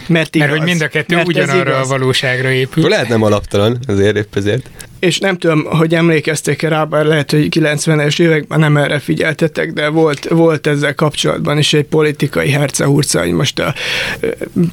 Mert, 0.06 0.34
igaz, 0.34 0.48
Mert 0.48 0.58
hogy 0.58 0.68
mind 0.68 0.82
a 0.82 0.88
kettő 0.88 1.22
ugyanarra 1.26 1.76
a 1.76 1.86
valóságra 1.86 2.50
épül. 2.50 2.88
Lehet 2.88 3.08
nem 3.08 3.22
alaptalan, 3.22 3.78
azért 3.86 4.16
épp 4.16 4.36
ezért 4.36 4.70
és 4.98 5.18
nem 5.18 5.38
tudom, 5.38 5.64
hogy 5.64 5.94
emlékeztek 5.94 6.62
rá, 6.62 6.84
bár 6.84 7.04
lehet, 7.04 7.30
hogy 7.30 7.48
90-es 7.50 8.20
években 8.20 8.60
nem 8.60 8.76
erre 8.76 8.98
figyeltetek, 8.98 9.72
de 9.72 9.88
volt, 9.88 10.28
volt 10.28 10.66
ezzel 10.66 10.94
kapcsolatban 10.94 11.58
is 11.58 11.72
egy 11.72 11.84
politikai 11.84 12.50
hercehurca, 12.50 13.20
hogy 13.20 13.32
most 13.32 13.58
a, 13.58 13.74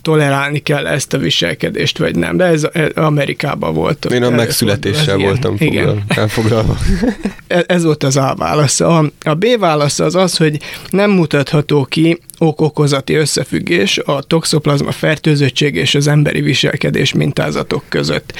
tolerálni 0.01 0.59
kell 0.59 0.87
ezt 0.87 1.13
a 1.13 1.17
viselkedést, 1.17 1.97
vagy 1.97 2.15
nem. 2.15 2.37
De 2.37 2.43
ez, 2.43 2.67
ez 2.73 2.89
Amerikában 2.95 3.73
volt. 3.73 4.05
Én 4.05 4.23
a 4.23 4.29
megszületéssel 4.29 5.17
voltam 5.17 5.57
foglal, 5.57 6.03
elfoglalva. 6.07 6.77
ez, 7.47 7.63
ez 7.67 7.83
volt 7.83 8.03
az 8.03 8.17
A 8.17 8.35
válasz. 8.37 8.79
A, 8.79 9.11
a 9.21 9.33
B 9.33 9.45
válasz 9.59 9.99
az 9.99 10.15
az, 10.15 10.37
hogy 10.37 10.59
nem 10.89 11.11
mutatható 11.11 11.85
ki 11.85 12.19
ok-okozati 12.45 13.13
összefüggés 13.13 13.97
a 13.97 14.21
toxoplazma 14.21 14.91
fertőzöttség 14.91 15.75
és 15.75 15.95
az 15.95 16.07
emberi 16.07 16.41
viselkedés 16.41 17.13
mintázatok 17.13 17.83
között. 17.89 18.33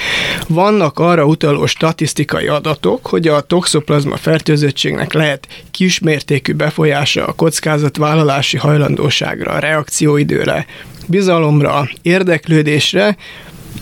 Vannak 0.48 0.98
arra 0.98 1.24
utaló 1.24 1.66
statisztikai 1.66 2.46
adatok, 2.46 3.06
hogy 3.06 3.28
a 3.28 3.40
toxoplazma 3.40 4.16
fertőzöttségnek 4.16 5.12
lehet 5.12 5.46
kismértékű 5.70 6.52
befolyása 6.52 7.26
a 7.26 7.32
kockázatvállalási 7.32 8.56
hajlandóságra, 8.56 9.52
a 9.52 9.58
reakcióidőre, 9.58 10.66
bizalomra, 11.06 11.88
érdeklődésre, 12.02 13.16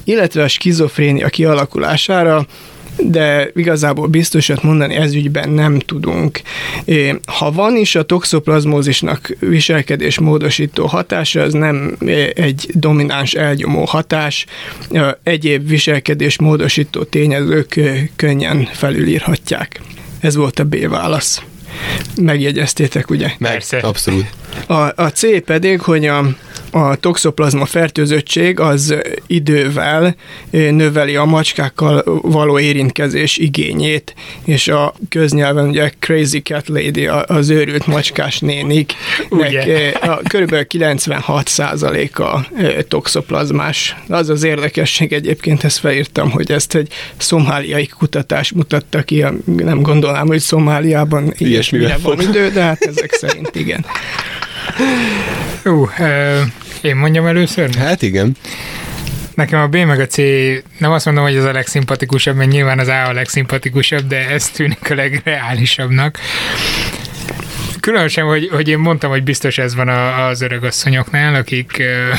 illetve 0.04 0.42
a 0.42 0.48
skizofrénia 0.48 1.28
kialakulására, 1.28 2.46
de 2.96 3.50
igazából 3.54 4.06
biztosat 4.06 4.62
mondani 4.62 4.94
ez 4.94 5.14
ügyben 5.14 5.50
nem 5.50 5.78
tudunk. 5.78 6.40
Ha 7.26 7.52
van 7.52 7.76
is 7.76 7.94
a 7.94 8.02
toxoplazmózisnak 8.02 9.36
viselkedés 9.38 10.18
módosító 10.18 10.86
hatása, 10.86 11.40
az 11.40 11.52
nem 11.52 11.96
egy 12.34 12.70
domináns 12.72 13.34
elgyomó 13.34 13.84
hatás, 13.84 14.46
egyéb 15.22 15.68
viselkedés 15.68 16.38
módosító 16.38 17.02
tényezők 17.02 17.80
könnyen 18.16 18.68
felülírhatják. 18.72 19.80
Ez 20.20 20.36
volt 20.36 20.58
a 20.58 20.64
B 20.64 20.88
válasz. 20.88 21.42
Megjegyeztétek, 22.16 23.10
ugye? 23.10 23.30
Persze. 23.38 23.78
Abszolút. 23.78 24.26
A, 24.66 25.02
a 25.02 25.10
C 25.12 25.44
pedig, 25.44 25.80
hogy 25.80 26.06
a 26.06 26.26
a 26.74 26.96
toxoplazma 26.96 27.64
fertőzöttség 27.64 28.60
az 28.60 28.94
idővel 29.26 30.16
növeli 30.50 31.16
a 31.16 31.24
macskákkal 31.24 32.20
való 32.22 32.58
érintkezés 32.58 33.36
igényét, 33.36 34.14
és 34.44 34.68
a 34.68 34.94
köznyelven 35.08 35.68
ugye 35.68 35.90
Crazy 35.98 36.42
Cat 36.42 36.68
Lady, 36.68 37.06
az 37.06 37.48
őrült 37.48 37.86
macskás 37.86 38.38
nénik, 38.38 38.92
körülbelül 40.28 40.66
96 40.66 41.50
a 42.14 42.46
toxoplazmás. 42.88 43.96
Az 44.08 44.28
az 44.28 44.42
érdekesség 44.42 45.12
egyébként, 45.12 45.64
ezt 45.64 45.78
felírtam, 45.78 46.30
hogy 46.30 46.50
ezt 46.50 46.74
egy 46.74 46.92
szomáliai 47.16 47.86
kutatás 47.86 48.52
mutatta 48.52 49.02
ki, 49.02 49.24
nem 49.56 49.82
gondolnám, 49.82 50.26
hogy 50.26 50.40
Szomáliában 50.40 51.34
ilyesmire 51.74 52.14
van 52.14 52.20
idő, 52.20 52.50
de 52.50 52.62
hát 52.62 52.84
ezek 52.84 53.12
szerint 53.12 53.54
igen. 53.54 53.84
Uh, 55.64 55.90
én 56.80 56.96
mondjam 56.96 57.26
először? 57.26 57.74
Hát 57.74 58.02
igen. 58.02 58.36
Nekem 59.34 59.60
a 59.60 59.66
B 59.66 59.76
meg 59.76 60.00
a 60.00 60.06
C, 60.06 60.16
nem 60.78 60.92
azt 60.92 61.04
mondom, 61.04 61.24
hogy 61.24 61.36
az 61.36 61.44
a 61.44 61.52
legszimpatikusabb, 61.52 62.36
mert 62.36 62.50
nyilván 62.50 62.78
az 62.78 62.88
A 62.88 63.08
a 63.08 63.12
legszimpatikusabb, 63.12 64.06
de 64.06 64.28
ez 64.28 64.48
tűnik 64.48 64.90
a 64.90 64.94
legreálisabbnak. 64.94 66.18
Különösen, 67.84 68.24
hogy, 68.24 68.48
hogy 68.52 68.68
én 68.68 68.78
mondtam, 68.78 69.10
hogy 69.10 69.22
biztos 69.22 69.58
ez 69.58 69.74
van 69.74 69.88
a, 69.88 70.26
az 70.26 70.40
öregasszonyoknál, 70.40 71.34
akik 71.34 71.76
uh, 71.78 72.18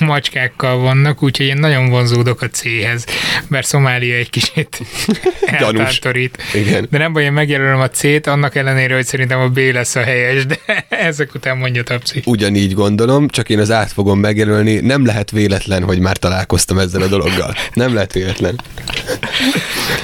macskákkal 0.08 0.78
vannak, 0.78 1.22
úgyhogy 1.22 1.46
én 1.46 1.56
nagyon 1.56 1.90
vonzódok 1.90 2.42
a 2.42 2.48
C-hez, 2.48 3.04
mert 3.48 3.66
Szomália 3.66 4.16
egy 4.16 4.30
kicsit 4.30 4.80
eltántorít. 5.46 6.42
Igen. 6.54 6.86
De 6.90 6.98
nem 6.98 7.12
baj, 7.12 7.24
én 7.24 7.32
megjelölöm 7.32 7.80
a 7.80 7.88
C-t, 7.88 8.26
annak 8.26 8.54
ellenére, 8.54 8.94
hogy 8.94 9.04
szerintem 9.04 9.40
a 9.40 9.48
B 9.48 9.58
lesz 9.58 9.94
a 9.94 10.02
helyes, 10.02 10.46
de 10.46 10.58
ezek 10.88 11.34
után 11.34 11.56
mondja 11.56 11.82
Tapsi. 11.82 12.22
Ugyanígy 12.24 12.74
gondolom, 12.74 13.28
csak 13.28 13.48
én 13.48 13.58
az 13.58 13.70
át 13.70 13.92
fogom 13.92 14.18
megjelölni. 14.18 14.80
Nem 14.80 15.06
lehet 15.06 15.30
véletlen, 15.30 15.82
hogy 15.82 15.98
már 15.98 16.16
találkoztam 16.16 16.78
ezzel 16.78 17.02
a 17.02 17.06
dologgal. 17.06 17.54
Nem 17.72 17.94
lehet 17.94 18.12
véletlen. 18.12 18.60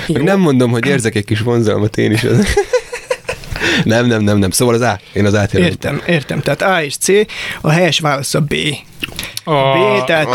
nem 0.07 0.40
mondom, 0.40 0.71
hogy 0.71 0.87
érzek 0.87 1.14
egy 1.14 1.25
kis 1.25 1.40
vonzalmat 1.40 1.97
én 1.97 2.12
is. 2.12 2.27
Nem, 3.85 4.07
nem, 4.07 4.23
nem, 4.23 4.38
nem. 4.38 4.51
Szóval 4.51 4.75
az 4.75 4.81
A. 4.81 5.01
Én 5.12 5.25
az 5.25 5.35
A-t 5.35 5.55
Értem, 5.55 6.03
értem. 6.07 6.40
Tehát 6.40 6.62
A 6.62 6.83
és 6.83 6.97
C. 6.97 7.09
A 7.61 7.71
helyes 7.71 7.99
válasz 7.99 8.35
a 8.35 8.40
B. 8.40 8.55
A 9.44 9.53
B, 9.53 10.05
tehát 10.05 10.27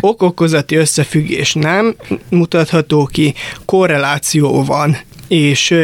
okokozati 0.00 0.76
összefüggés 0.76 1.52
nem 1.54 1.96
mutatható 2.30 3.06
ki, 3.06 3.34
korreláció 3.64 4.64
van, 4.64 4.98
és 5.28 5.74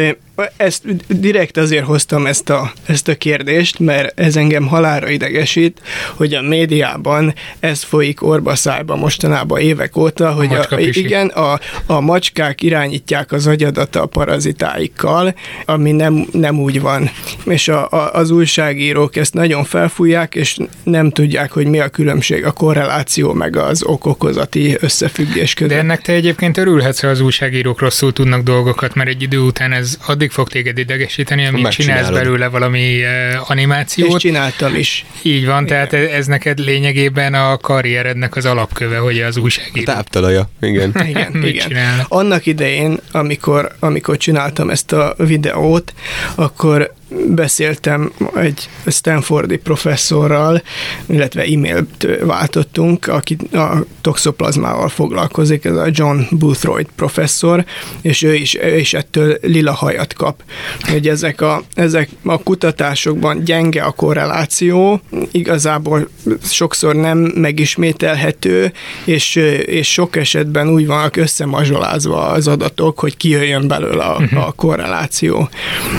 ezt 0.56 0.82
direkt 1.20 1.56
azért 1.56 1.84
hoztam 1.84 2.26
ezt 2.26 2.50
a, 2.50 2.72
ezt 2.86 3.08
a 3.08 3.14
kérdést, 3.14 3.78
mert 3.78 4.20
ez 4.20 4.36
engem 4.36 4.66
halára 4.66 5.08
idegesít, 5.08 5.80
hogy 6.14 6.34
a 6.34 6.42
médiában 6.42 7.34
ez 7.60 7.82
folyik 7.82 8.22
orba 8.22 8.54
szájba 8.54 8.96
mostanában 8.96 9.60
évek 9.60 9.96
óta, 9.96 10.32
hogy 10.32 10.54
a, 10.54 10.66
a, 10.70 10.80
igen, 10.80 11.28
a, 11.28 11.60
a 11.86 12.00
macskák 12.00 12.62
irányítják 12.62 13.32
az 13.32 13.46
agyadat 13.46 13.96
a 13.96 14.06
parazitáikkal, 14.06 15.34
ami 15.64 15.92
nem, 15.92 16.26
nem 16.32 16.60
úgy 16.60 16.80
van. 16.80 17.10
És 17.44 17.68
a, 17.68 17.88
a, 17.90 18.12
az 18.12 18.30
újságírók 18.30 19.16
ezt 19.16 19.34
nagyon 19.34 19.64
felfújják, 19.64 20.34
és 20.34 20.56
nem 20.82 21.10
tudják, 21.10 21.52
hogy 21.52 21.66
mi 21.66 21.80
a 21.80 21.88
különbség, 21.88 22.44
a 22.44 22.52
korreláció 22.52 23.32
meg 23.32 23.56
az 23.56 23.82
okokozati 23.82 24.76
összefüggés 24.80 25.54
között. 25.54 25.72
De 25.72 25.78
ennek 25.78 26.02
te 26.02 26.12
egyébként 26.12 26.56
örülhetsz, 26.58 27.00
ha 27.00 27.08
az 27.08 27.20
újságírók 27.20 27.80
rosszul 27.80 28.12
tudnak 28.12 28.42
dolgokat, 28.42 28.94
mert 28.94 29.08
egy 29.08 29.22
idő 29.22 29.38
után 29.38 29.72
ez 29.72 29.98
addig 30.06 30.27
addig 30.28 30.44
fog 30.44 30.48
téged 30.48 30.78
idegesíteni, 30.78 31.46
amíg 31.46 31.68
csinálsz 31.68 32.08
belőle 32.08 32.48
valami 32.48 33.00
animációt. 33.46 34.14
És 34.14 34.16
csináltam 34.16 34.74
is. 34.74 35.04
Így 35.22 35.46
van, 35.46 35.64
igen. 35.64 35.88
tehát 35.88 36.10
ez 36.12 36.26
neked 36.26 36.58
lényegében 36.58 37.34
a 37.34 37.56
karrierednek 37.56 38.36
az 38.36 38.44
alapköve, 38.44 38.98
hogy 38.98 39.20
az 39.20 39.36
újságíró. 39.36 39.92
Táptalaja, 39.92 40.50
igen. 40.60 40.92
igen, 41.08 41.44
igen. 41.44 41.72
Annak 42.08 42.46
idején, 42.46 42.98
amikor, 43.10 43.72
amikor 43.78 44.16
csináltam 44.16 44.70
ezt 44.70 44.92
a 44.92 45.14
videót, 45.18 45.94
akkor 46.34 46.92
beszéltem 47.26 48.12
egy 48.34 48.68
Stanfordi 48.86 49.56
professzorral, 49.56 50.62
illetve 51.06 51.42
e-mailt 51.42 52.08
váltottunk, 52.20 53.06
aki 53.06 53.36
a 53.52 53.76
toxoplazmával 54.00 54.88
foglalkozik, 54.88 55.64
ez 55.64 55.76
a 55.76 55.88
John 55.90 56.20
Boothroyd 56.30 56.86
professzor, 56.96 57.64
és 58.00 58.22
ő 58.22 58.34
is, 58.34 58.56
ő 58.62 58.78
is 58.78 58.94
ettől 58.94 59.38
lila 59.42 59.72
hajat 59.72 60.12
kap. 60.12 60.42
Hogy 60.80 61.08
ezek 61.08 61.40
a, 61.40 61.62
ezek 61.74 62.08
a 62.24 62.42
kutatásokban 62.42 63.44
gyenge 63.44 63.82
a 63.82 63.90
korreláció, 63.90 65.00
igazából 65.30 66.08
sokszor 66.42 66.94
nem 66.94 67.18
megismételhető, 67.18 68.72
és, 69.04 69.34
és 69.64 69.92
sok 69.92 70.16
esetben 70.16 70.68
úgy 70.68 70.86
vannak 70.86 71.16
összemazsolázva 71.16 72.26
az 72.26 72.48
adatok, 72.48 72.98
hogy 72.98 73.16
kijöjjön 73.16 73.68
belőle 73.68 74.04
a, 74.04 74.20
mhm. 74.20 74.36
a 74.36 74.52
korreláció. 74.52 75.48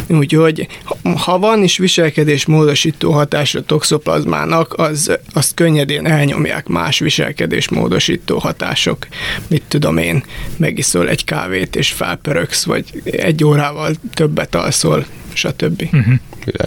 Úgyhogy 0.08 0.68
ha 1.04 1.40
van 1.40 1.64
is 1.64 1.78
viselkedés 1.78 2.46
módosító 2.46 3.12
hatás 3.12 3.56
a 3.56 3.64
toxoplazmának, 3.64 4.74
az, 4.74 5.18
azt 5.34 5.54
könnyedén 5.54 6.06
elnyomják 6.06 6.68
más 6.68 7.00
viselkedés 7.00 7.70
módosító 7.70 8.38
hatások. 8.38 9.08
Mit 9.48 9.64
tudom 9.68 9.98
én, 9.98 10.24
megiszol 10.58 11.10
egy 11.10 11.24
kávét 11.24 11.76
és 11.76 11.92
felpöröksz, 11.92 12.64
vagy 12.64 13.02
egy 13.04 13.44
órával 13.44 13.96
többet 14.14 14.56
alszol, 14.56 15.06
stb. 15.34 15.90
Uh-huh. 15.92 16.14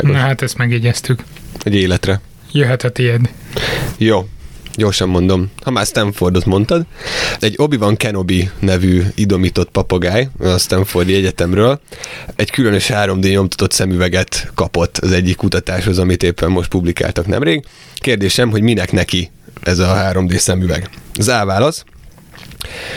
Na 0.01 0.13
hát 0.13 0.43
ezt 0.43 0.57
megjegyeztük. 0.57 1.25
Egy 1.63 1.75
életre. 1.75 2.21
Jöhet 2.53 2.85
a 2.85 2.91
tiéd. 2.91 3.31
Jó, 3.99 4.29
gyorsan 4.75 5.09
mondom, 5.09 5.51
ha 5.63 5.71
már 5.71 5.87
Stanfordot 5.87 6.45
mondtad, 6.45 6.87
egy 7.41 7.55
Obi-Wan 7.57 7.97
Kenobi 7.97 8.51
nevű 8.59 9.03
idomított 9.15 9.71
papagáj 9.71 10.29
a 10.39 10.59
Stanfordi 10.59 11.15
Egyetemről 11.15 11.81
egy 12.37 12.51
különös 12.51 12.91
3D 12.93 13.31
nyomtatott 13.31 13.73
szemüveget 13.73 14.51
kapott 14.55 14.99
az 14.99 15.13
egyik 15.13 15.37
kutatáshoz, 15.37 15.99
amit 15.99 16.23
éppen 16.23 16.51
most 16.51 16.69
publikáltak 16.69 17.27
nemrég. 17.27 17.65
Kérdésem, 17.97 18.51
hogy 18.51 18.63
minek 18.63 18.93
neki 18.93 19.31
ez 19.63 19.79
a 19.79 20.11
3D 20.13 20.37
szemüveg? 20.37 20.89
Az 21.15 21.29
A 21.29 21.45
válasz, 21.45 21.85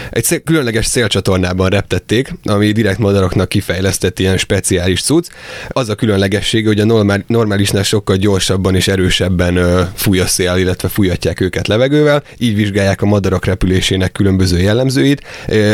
egy 0.09 0.23
szél, 0.23 0.39
különleges 0.39 0.85
szélcsatornában 0.85 1.69
reptették, 1.69 2.33
ami 2.43 2.71
direkt 2.71 2.97
madaroknak 2.97 3.49
kifejlesztett 3.49 4.19
ilyen 4.19 4.37
speciális 4.37 5.01
cucc. 5.01 5.27
Az 5.67 5.89
a 5.89 5.95
különlegessége, 5.95 6.67
hogy 6.67 6.79
a 6.79 6.85
normál, 6.85 7.23
normálisnál 7.27 7.83
sokkal 7.83 8.15
gyorsabban 8.15 8.75
és 8.75 8.87
erősebben 8.87 9.55
ö, 9.55 9.81
fúj 9.95 10.19
a 10.19 10.27
szél, 10.27 10.55
illetve 10.55 10.87
fújatják 10.87 11.39
őket 11.39 11.67
levegővel, 11.67 12.23
így 12.37 12.55
vizsgálják 12.55 13.01
a 13.01 13.05
madarak 13.05 13.45
repülésének 13.45 14.11
különböző 14.11 14.59
jellemzőit, 14.59 15.21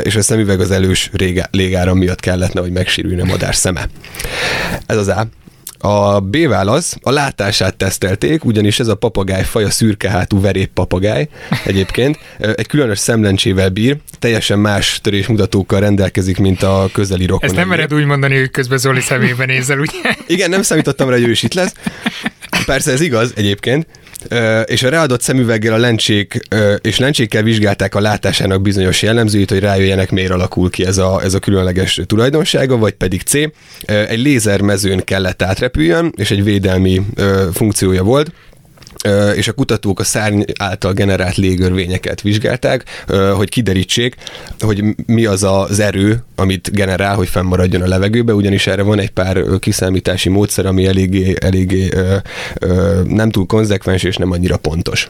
és 0.04 0.16
a 0.16 0.22
szemüveg 0.22 0.60
az 0.60 0.72
elős 0.72 1.10
légáram 1.52 1.98
miatt 1.98 2.20
kellett, 2.20 2.58
hogy 2.58 2.72
megsérüljön 2.72 3.22
a 3.22 3.26
madár 3.26 3.56
szeme. 3.56 3.90
Ez 4.86 4.98
az 4.98 5.08
A. 5.08 5.41
A 5.84 6.20
B 6.20 6.48
válasz, 6.48 6.98
a 7.02 7.12
látását 7.12 7.76
tesztelték, 7.76 8.46
ugyanis 8.46 8.80
ez 8.80 8.88
a 8.88 8.96
papagáj 8.96 9.44
faj 9.44 9.64
a 9.64 9.70
szürkehátú 9.70 10.42
verép 10.42 10.70
papagáj 10.74 11.28
egyébként. 11.66 12.18
Egy 12.38 12.68
különös 12.68 13.00
szemlencsével 13.00 13.70
bír, 13.70 13.98
teljesen 14.20 14.60
más 14.60 15.00
törésmutatókkal 15.04 15.80
rendelkezik, 15.80 16.38
mint 16.38 16.64
a 16.64 16.90
közeli 16.94 17.26
rokon. 17.26 17.50
Ezt 17.50 17.58
nem 17.58 17.68
mered 17.68 17.94
úgy 17.94 18.06
mondani, 18.06 18.40
hogy 18.40 18.52
közben 18.52 18.78
Zoli 18.78 19.02
szemébe 19.02 19.46
nézel, 19.46 19.80
ugye? 19.80 20.16
Igen, 20.28 20.50
nem 20.50 20.62
számítottam 20.62 21.10
rá, 21.10 21.16
hogy 21.16 21.26
ő 21.28 21.32
is 21.32 21.44
itt 21.44 21.54
lesz. 21.54 21.74
Persze 22.66 22.92
ez 22.92 23.02
igaz 23.02 23.34
egyébként, 23.36 23.88
és 24.66 24.84
a 24.84 24.90
ráadott 24.90 25.22
szemüveggel 25.22 25.74
a 25.74 25.78
lencsék 25.78 26.40
és 26.82 27.00
lencsékkel 27.00 27.44
vizsgálták 27.44 27.96
a 27.96 28.00
látásának 28.00 28.62
bizonyos 28.62 29.02
jellemzőit, 29.02 29.50
hogy 29.50 29.60
rájöjjenek, 29.60 30.12
miért 30.12 30.32
alakul 30.32 30.70
ki 30.70 30.86
ez 30.86 30.98
a, 30.98 31.22
ez 31.24 31.34
a 31.34 31.40
különleges 31.40 32.02
tulajdonsága, 32.06 32.78
vagy 32.78 32.94
pedig 32.94 33.22
C. 33.22 33.34
Egy 33.86 34.20
lézermezőn 34.20 35.04
kellett 35.04 35.42
átrepüljön, 35.42 36.14
és 36.16 36.32
egy 36.32 36.44
védelmi 36.44 37.02
funkciója 37.54 38.04
volt 38.04 38.32
és 39.36 39.48
a 39.48 39.54
kutatók 39.54 40.00
a 40.00 40.04
szárny 40.04 40.42
által 40.60 40.94
generált 40.94 41.36
légörvényeket 41.36 42.22
vizsgálták, 42.22 43.06
hogy 43.36 43.50
kiderítsék, 43.50 44.16
hogy 44.60 44.84
mi 45.06 45.26
az 45.26 45.44
az 45.44 45.80
erő, 45.80 46.24
amit 46.36 46.72
generál, 46.72 47.16
hogy 47.16 47.30
fennmaradjon 47.30 47.82
a 47.82 47.88
levegőbe, 47.88 48.34
ugyanis 48.34 48.68
erre 48.68 48.82
van 48.82 49.00
egy 49.00 49.10
pár 49.10 49.44
kiszámítási 49.60 50.30
módszer, 50.30 50.66
ami 50.66 50.86
eléggé, 50.86 51.36
eléggé 51.40 51.90
nem 53.04 53.32
túl 53.32 53.46
konzekvens 53.46 54.04
és 54.04 54.16
nem 54.16 54.32
annyira 54.32 54.58
pontos. 54.58 55.10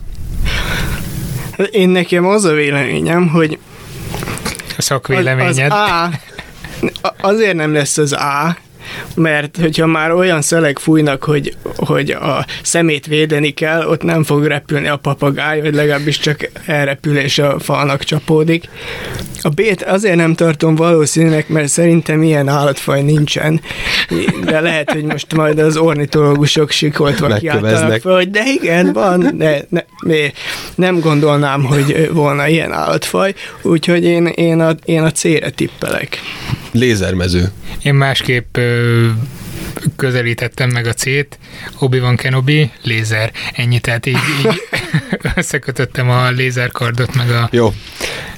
Én 1.71 1.89
nekem 1.89 2.25
az 2.25 2.43
a 2.43 2.53
véleményem, 2.53 3.27
hogy 3.27 3.59
a 4.77 4.81
szakvéleményed. 4.81 5.71
Az, 5.71 5.77
az 6.81 6.89
A, 7.01 7.13
azért 7.21 7.55
nem 7.55 7.73
lesz 7.73 7.97
az 7.97 8.13
A, 8.13 8.57
mert 9.15 9.57
hogyha 9.57 9.85
már 9.85 10.11
olyan 10.11 10.41
szelek 10.41 10.79
fújnak, 10.79 11.23
hogy, 11.23 11.55
hogy 11.75 12.09
a 12.11 12.45
szemét 12.63 13.05
védeni 13.05 13.51
kell, 13.51 13.85
ott 13.87 14.03
nem 14.03 14.23
fog 14.23 14.45
repülni 14.45 14.87
a 14.87 14.97
papagáj, 14.97 15.61
vagy 15.61 15.75
legalábbis 15.75 16.19
csak 16.19 16.49
elrepül 16.65 17.17
és 17.17 17.37
a 17.37 17.59
falnak 17.59 18.03
csapódik. 18.03 18.69
A 19.41 19.49
B-t 19.49 19.83
azért 19.83 20.15
nem 20.15 20.33
tartom 20.33 20.75
valószínűnek, 20.75 21.47
mert 21.47 21.67
szerintem 21.67 22.23
ilyen 22.23 22.47
állatfaj 22.47 23.01
nincsen, 23.01 23.61
de 24.43 24.59
lehet, 24.59 24.91
hogy 24.91 25.03
most 25.03 25.33
majd 25.35 25.59
az 25.59 25.77
ornitológusok 25.77 26.71
sikoltva 26.71 27.27
kiáltanak 27.27 28.01
fel, 28.01 28.13
hogy 28.13 28.29
de 28.29 28.43
igen, 28.45 28.93
van, 28.93 29.37
de 29.37 29.65
ne, 29.69 29.81
ne, 29.99 30.15
nem 30.75 30.99
gondolnám, 30.99 31.63
hogy 31.63 32.09
volna 32.13 32.47
ilyen 32.47 32.71
állatfaj, 32.71 33.33
úgyhogy 33.61 34.03
én, 34.03 34.25
én, 34.25 34.59
a, 34.59 34.71
én 34.85 35.03
a 35.03 35.11
C-re 35.11 35.49
tippelek. 35.49 36.19
Lézermező. 36.71 37.51
Én 37.83 37.93
másképp 37.93 38.57
ö, 38.57 39.07
közelítettem 39.95 40.69
meg 40.69 40.85
a 40.85 40.93
C-t, 40.93 41.39
Obi-Wan 41.79 42.15
Kenobi, 42.15 42.71
lézer. 42.83 43.31
Ennyi, 43.53 43.79
tehát 43.79 44.05
így, 44.05 44.17
így 44.39 44.61
összekötöttem 45.35 46.09
a 46.09 46.29
lézerkardot 46.29 47.15
meg 47.15 47.29
a 47.29 47.49
Jó. 47.51 47.73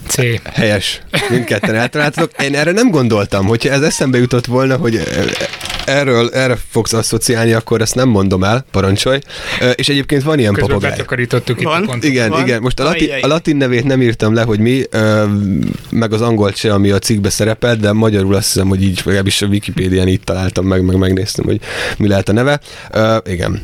C. 0.07 0.15
Helyes. 0.53 1.01
Mindketten 1.29 1.75
eltaláltatok. 1.75 2.41
Én 2.41 2.55
erre 2.55 2.71
nem 2.71 2.89
gondoltam, 2.89 3.45
hogyha 3.45 3.69
ez 3.69 3.81
eszembe 3.81 4.17
jutott 4.17 4.45
volna, 4.45 4.77
hogy 4.77 5.03
erről, 5.85 6.29
erre 6.29 6.57
fogsz 6.69 6.93
asszociálni, 6.93 7.51
akkor 7.51 7.81
ezt 7.81 7.95
nem 7.95 8.09
mondom 8.09 8.43
el, 8.43 8.65
parancsolj. 8.71 9.19
És 9.75 9.89
egyébként 9.89 10.23
van 10.23 10.39
ilyen 10.39 10.53
Közben 10.53 10.77
papagáj. 10.77 10.99
itt 11.47 11.61
van? 11.61 11.87
a 11.87 11.97
Igen, 12.01 12.29
van? 12.29 12.41
igen. 12.41 12.61
Most 12.61 12.79
a 12.79 12.83
latin, 12.83 13.09
a 13.21 13.27
latin 13.27 13.55
nevét 13.55 13.83
nem 13.83 14.01
írtam 14.01 14.33
le, 14.33 14.41
hogy 14.41 14.59
mi, 14.59 14.83
meg 15.89 16.13
az 16.13 16.21
angolt 16.21 16.55
se, 16.55 16.73
ami 16.73 16.89
a 16.89 16.99
cikkbe 16.99 17.29
szerepel, 17.29 17.75
de 17.75 17.91
magyarul 17.91 18.35
azt 18.35 18.53
hiszem, 18.53 18.67
hogy 18.67 18.83
így, 18.83 19.01
legalábbis 19.03 19.41
a 19.41 19.45
Wikipédián 19.45 20.07
itt 20.07 20.23
találtam 20.23 20.65
meg, 20.65 20.83
meg 20.83 20.95
megnéztem, 20.97 21.45
hogy 21.45 21.59
mi 21.97 22.07
lehet 22.07 22.29
a 22.29 22.33
neve. 22.33 22.59
Igen. 23.25 23.61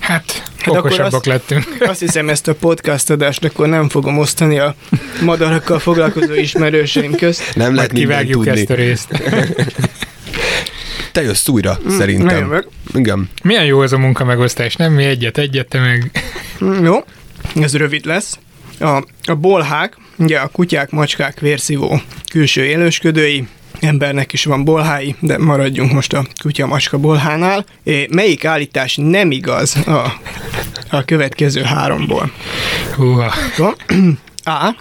Hát, 0.00 0.42
hát 0.58 0.76
okosabbak 0.76 1.12
azt, 1.12 1.26
lettünk. 1.26 1.64
Azt 1.80 2.00
hiszem, 2.00 2.28
ezt 2.28 2.48
a 2.48 2.54
podcast 2.54 3.10
adást 3.10 3.44
akkor 3.44 3.68
nem 3.68 3.88
fogom 3.88 4.18
osztani 4.18 4.58
a 4.58 4.74
madarakkal 5.22 5.78
foglalkozó 5.78 6.34
ismerőseim 6.34 7.14
közt. 7.14 7.54
Nem 7.54 7.74
lehet 7.74 7.92
kivágjuk 7.92 8.44
tudni. 8.44 8.60
ezt 8.60 8.70
a 8.70 8.74
részt. 8.74 9.08
Te 11.18 11.24
jössz 11.24 11.48
újra, 11.48 11.78
mm, 11.84 11.96
szerintem. 11.96 12.46
Meg. 12.46 12.66
Igen. 12.94 13.30
Milyen 13.42 13.64
jó 13.64 13.82
ez 13.82 13.92
a 13.92 13.98
munkamegosztás, 13.98 14.76
nem? 14.76 14.92
Mi 14.92 15.04
egyet, 15.04 15.38
egyet, 15.38 15.68
te 15.68 15.80
meg... 15.80 16.10
Mm, 16.64 16.84
jó, 16.84 17.04
ez 17.54 17.76
rövid 17.76 18.04
lesz. 18.04 18.38
A, 18.80 19.04
a 19.24 19.34
bolhák, 19.34 19.96
ugye 20.16 20.38
a 20.38 20.48
kutyák, 20.48 20.90
macskák, 20.90 21.40
vérszívó 21.40 22.00
külső 22.30 22.64
élősködői, 22.64 23.46
embernek 23.80 24.32
is 24.32 24.44
van 24.44 24.64
bolhái, 24.64 25.16
de 25.20 25.38
maradjunk 25.38 25.92
most 25.92 26.12
a 26.12 26.26
kutya-macska 26.42 26.98
bolhánál. 26.98 27.64
É, 27.82 28.08
melyik 28.10 28.44
állítás 28.44 28.96
nem 28.96 29.30
igaz 29.30 29.76
a, 29.86 30.20
a 30.90 31.04
következő 31.04 31.62
háromból? 31.62 32.32
Húha. 32.96 33.32
A. 34.44 34.74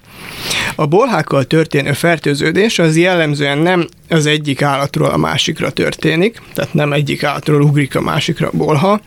A 0.80 0.86
bolhákkal 0.86 1.44
történő 1.44 1.94
fertőződés 1.94 2.80
az 2.80 2.98
jellemzően 2.98 3.58
nem 3.58 3.88
az 4.10 4.26
egyik 4.26 4.62
állatról 4.62 5.10
a 5.10 5.18
másikra 5.18 5.70
történik, 5.70 6.42
tehát 6.54 6.74
nem 6.74 6.94
egyik 6.94 7.24
állatról 7.24 7.62
ugrik 7.62 7.96
a 7.96 8.02
másikra 8.02 8.48
a 8.48 8.58
bolha, 8.58 9.02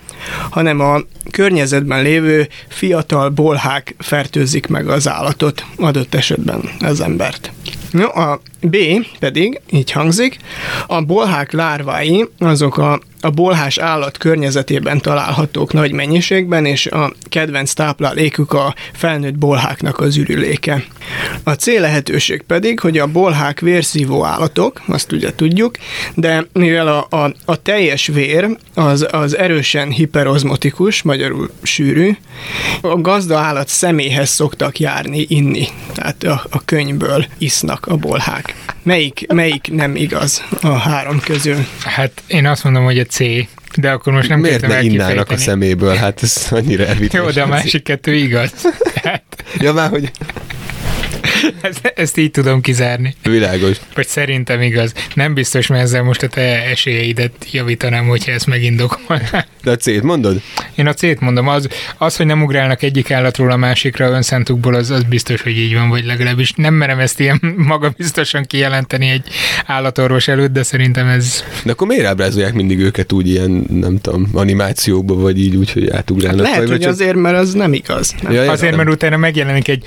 hanem 0.50 0.80
a 0.80 1.00
környezetben 1.30 2.02
lévő 2.02 2.48
fiatal 2.68 3.28
bolhák 3.28 3.94
fertőzik 3.98 4.66
meg 4.66 4.88
az 4.88 5.08
állatot, 5.08 5.64
adott 5.76 6.14
esetben 6.14 6.60
az 6.80 7.00
embert. 7.00 7.52
No, 7.90 8.20
a 8.20 8.40
B 8.60 8.76
pedig 9.18 9.60
így 9.70 9.90
hangzik, 9.90 10.36
a 10.86 11.02
bolhák 11.02 11.52
lárvái 11.52 12.28
azok 12.38 12.78
a 12.78 13.00
a 13.20 13.30
bolhás 13.30 13.78
állat 13.78 14.16
környezetében 14.16 14.98
találhatók 14.98 15.72
nagy 15.72 15.92
mennyiségben, 15.92 16.64
és 16.64 16.86
a 16.86 17.12
kedvenc 17.28 17.72
táplálékuk 17.72 18.52
a 18.52 18.74
felnőtt 18.92 19.34
bolháknak 19.34 20.00
az 20.00 20.16
ürüléke. 20.16 20.84
A 21.42 21.54
C 21.60 21.66
lehetőség 21.66 22.42
pedig, 22.42 22.80
hogy 22.80 22.98
a 22.98 23.06
bolhák 23.06 23.60
vérszívó 23.60 24.24
állatok, 24.24 24.82
azt 24.86 25.12
ugye 25.12 25.34
tudjuk, 25.34 25.76
de 26.14 26.46
mivel 26.52 26.88
a, 26.88 27.06
a, 27.16 27.34
a 27.44 27.62
teljes 27.62 28.06
vér 28.06 28.56
az, 28.74 29.06
az 29.10 29.36
erősen 29.36 29.90
hiperozmotikus, 29.90 31.02
magyarul 31.02 31.50
sűrű, 31.62 32.16
a 32.80 33.00
gazda 33.00 33.38
állat 33.38 33.68
személyhez 33.68 34.30
szoktak 34.30 34.78
járni, 34.78 35.26
inni, 35.28 35.68
tehát 35.94 36.22
a, 36.22 36.44
a 36.50 36.64
könyvből 36.64 37.26
isznak 37.38 37.86
a 37.86 37.96
bolhák. 37.96 38.54
Melyik, 38.82 39.26
melyik 39.32 39.68
nem 39.72 39.96
igaz 39.96 40.44
a 40.60 40.68
három 40.68 41.20
közül? 41.20 41.66
Hát 41.84 42.22
én 42.26 42.46
azt 42.46 42.64
mondom, 42.64 42.84
hogy 42.84 42.98
a 42.98 43.04
C, 43.04 43.18
de 43.76 43.90
akkor 43.90 44.12
most 44.12 44.28
nem 44.28 44.40
Miért 44.40 44.66
ne 44.66 44.82
innának 44.82 45.30
a 45.30 45.36
szeméből? 45.36 45.94
Hát 45.94 46.22
ez 46.22 46.46
annyira 46.50 46.86
elvites. 46.86 47.20
Jó, 47.20 47.30
de 47.30 47.42
a 47.42 47.46
másik 47.46 47.82
kettő 47.82 48.14
igaz. 48.14 48.52
Hát... 49.02 49.22
ja, 49.58 49.72
már 49.72 49.90
hogy 49.90 50.10
ezt, 51.60 51.92
ezt 51.96 52.16
így 52.16 52.30
tudom 52.30 52.60
kizárni. 52.60 53.14
Világos. 53.22 53.76
Vagy 53.94 54.06
szerintem 54.06 54.62
igaz. 54.62 54.92
Nem 55.14 55.34
biztos, 55.34 55.66
mert 55.66 55.82
ezzel 55.82 56.02
most 56.02 56.22
a 56.22 56.28
te 56.28 56.64
esélyeidet 56.64 57.32
javítanám, 57.50 58.06
hogyha 58.06 58.32
ezt 58.32 58.46
megindokolnál. 58.46 59.46
De 59.62 59.70
a 59.70 59.76
C-t 59.76 60.02
mondod? 60.02 60.40
Én 60.74 60.86
a 60.86 60.94
C-t 60.94 61.20
mondom. 61.20 61.48
Az, 61.48 61.68
az, 61.98 62.16
hogy 62.16 62.26
nem 62.26 62.42
ugrálnak 62.42 62.82
egyik 62.82 63.10
állatról 63.10 63.50
a 63.50 63.56
másikra 63.56 64.10
önszántukból, 64.10 64.74
az, 64.74 64.90
az 64.90 65.02
biztos, 65.02 65.42
hogy 65.42 65.58
így 65.58 65.74
van, 65.74 65.88
vagy 65.88 66.04
legalábbis 66.04 66.52
nem 66.52 66.74
merem 66.74 66.98
ezt 66.98 67.20
ilyen 67.20 67.40
magabiztosan 67.72 68.44
kijelenteni 68.44 69.08
egy 69.08 69.28
állatorvos 69.66 70.28
előtt, 70.28 70.52
de 70.52 70.62
szerintem 70.62 71.06
ez... 71.06 71.44
De 71.64 71.72
akkor 71.72 71.86
miért 71.86 72.06
ábrázolják 72.06 72.52
mindig 72.52 72.78
őket 72.78 73.12
úgy 73.12 73.28
ilyen, 73.28 73.66
nem 73.70 73.98
tudom, 73.98 74.28
animációkba, 74.32 75.14
vagy 75.14 75.40
így 75.40 75.56
úgy, 75.56 75.72
hogy 75.72 75.90
átugrálnak? 75.90 76.44
Lehet, 76.44 76.58
vagy 76.58 76.68
hogy 76.68 76.80
csak... 76.80 76.90
azért, 76.90 77.16
mert 77.16 77.36
az 77.36 77.52
nem 77.52 77.72
igaz. 77.72 78.14
Nem? 78.22 78.32
Ja, 78.32 78.50
azért, 78.50 78.76
mert 78.76 78.88
utána 78.88 79.16
megjelenik 79.16 79.68
egy 79.68 79.84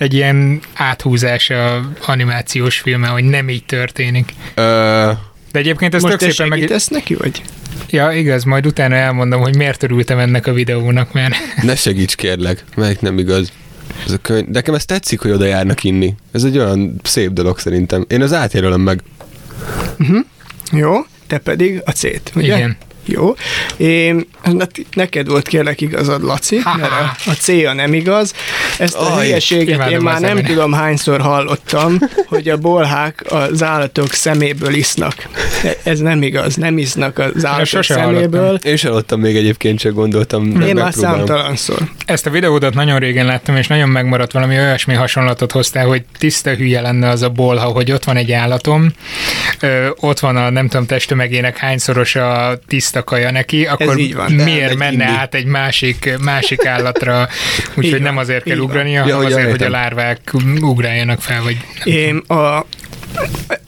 egy 0.00 0.14
ilyen 0.14 0.60
áthúzás 0.74 1.50
a 1.50 1.90
animációs 2.06 2.78
filme, 2.78 3.08
hogy 3.08 3.24
nem 3.24 3.48
így 3.48 3.64
történik. 3.64 4.32
Ö... 4.54 5.10
De 5.52 5.58
egyébként 5.58 5.94
ez 5.94 6.02
Most 6.02 6.16
tök 6.16 6.30
szépen 6.30 6.48
meg... 6.48 6.72
neki, 6.88 7.14
vagy? 7.14 7.42
Ja, 7.90 8.12
igaz, 8.12 8.44
majd 8.44 8.66
utána 8.66 8.94
elmondom, 8.94 9.40
hogy 9.40 9.56
miért 9.56 9.82
örültem 9.82 10.18
ennek 10.18 10.46
a 10.46 10.52
videónak, 10.52 11.12
mert... 11.12 11.34
Ne 11.62 11.74
segíts 11.74 12.14
kérlek, 12.14 12.64
melyik 12.76 13.00
nem 13.00 13.18
igaz. 13.18 13.52
Ez 14.04 14.12
a 14.12 14.18
könyv. 14.18 14.44
De 14.44 14.50
nekem 14.52 14.74
ez 14.74 14.84
tetszik, 14.84 15.20
hogy 15.20 15.30
oda 15.30 15.44
járnak 15.44 15.84
inni. 15.84 16.14
Ez 16.32 16.44
egy 16.44 16.58
olyan 16.58 17.00
szép 17.02 17.30
dolog 17.30 17.58
szerintem. 17.58 18.04
Én 18.08 18.22
az 18.22 18.32
átjelölöm 18.32 18.80
meg. 18.80 19.02
Uh-huh. 19.98 20.24
Jó, 20.72 20.94
te 21.26 21.38
pedig 21.38 21.82
a 21.84 21.90
C-t, 21.90 22.32
ugye? 22.34 22.56
Igen. 22.56 22.76
Jó. 23.10 23.34
Én, 23.76 24.26
neked 24.92 25.28
volt 25.28 25.48
kérlek 25.48 25.80
igazad, 25.80 26.22
Laci, 26.22 26.56
ha, 26.56 26.76
mert 26.76 26.92
a, 26.92 27.30
a 27.30 27.32
célja 27.32 27.72
nem 27.72 27.94
igaz. 27.94 28.34
Ezt 28.78 28.94
a 28.94 29.16
Aj, 29.16 29.24
hülyeséget 29.26 29.90
én 29.90 30.00
már 30.00 30.20
nem 30.20 30.42
tudom 30.42 30.72
hányszor 30.72 31.20
hallottam, 31.20 31.98
hogy 32.26 32.48
a 32.48 32.56
bolhák 32.56 33.24
az 33.28 33.62
állatok 33.62 34.12
szeméből 34.12 34.74
isznak. 34.74 35.14
Ez 35.82 35.98
nem 35.98 36.22
igaz, 36.22 36.54
nem 36.54 36.78
isznak 36.78 37.18
az 37.18 37.44
állatok 37.44 37.84
szeméből. 37.84 38.44
Hallottam. 38.44 38.70
Én 38.70 38.76
sem 38.76 38.90
hallottam 38.90 39.20
még 39.20 39.36
egyébként, 39.36 39.78
csak 39.78 39.94
gondoltam. 39.94 40.60
Én 40.60 40.74
már 40.74 40.92
számtalanszor. 40.92 41.78
Ezt 42.06 42.26
a 42.26 42.30
videódat 42.30 42.74
nagyon 42.74 42.98
régen 42.98 43.26
láttam, 43.26 43.56
és 43.56 43.66
nagyon 43.66 43.88
megmaradt 43.88 44.32
valami 44.32 44.56
olyasmi 44.56 44.94
hasonlatot 44.94 45.52
hoztál, 45.52 45.86
hogy 45.86 46.02
tiszta 46.18 46.50
hülye 46.50 46.80
lenne 46.80 47.08
az 47.08 47.22
a 47.22 47.28
bolha, 47.28 47.66
hogy 47.66 47.92
ott 47.92 48.04
van 48.04 48.16
egy 48.16 48.32
állatom, 48.32 48.92
ö, 49.60 49.88
ott 49.96 50.18
van 50.18 50.36
a 50.36 50.50
nem 50.50 50.68
tudom 50.68 50.86
testtömegének 50.86 51.56
hányszoros 51.56 52.14
a 52.14 52.58
tiszta 52.66 52.99
a 53.00 53.04
kaja 53.04 53.30
neki, 53.30 53.66
akkor 53.66 53.98
így 53.98 54.14
van, 54.14 54.32
miért 54.32 54.74
menne 54.74 54.90
indi. 54.90 55.04
át 55.04 55.34
egy 55.34 55.44
másik, 55.44 56.16
másik 56.20 56.66
állatra, 56.66 57.28
úgyhogy 57.76 58.00
nem 58.00 58.16
azért 58.16 58.44
kell 58.44 58.58
ugrania, 58.58 59.00
hanem 59.00 59.20
ja, 59.20 59.26
azért, 59.26 59.50
hogy 59.50 59.62
a 59.62 59.70
lárvák 59.70 60.32
ugráljanak 60.60 61.20
fel, 61.20 61.42
vagy 61.42 61.56
Én 61.84 62.16
a, 62.16 62.64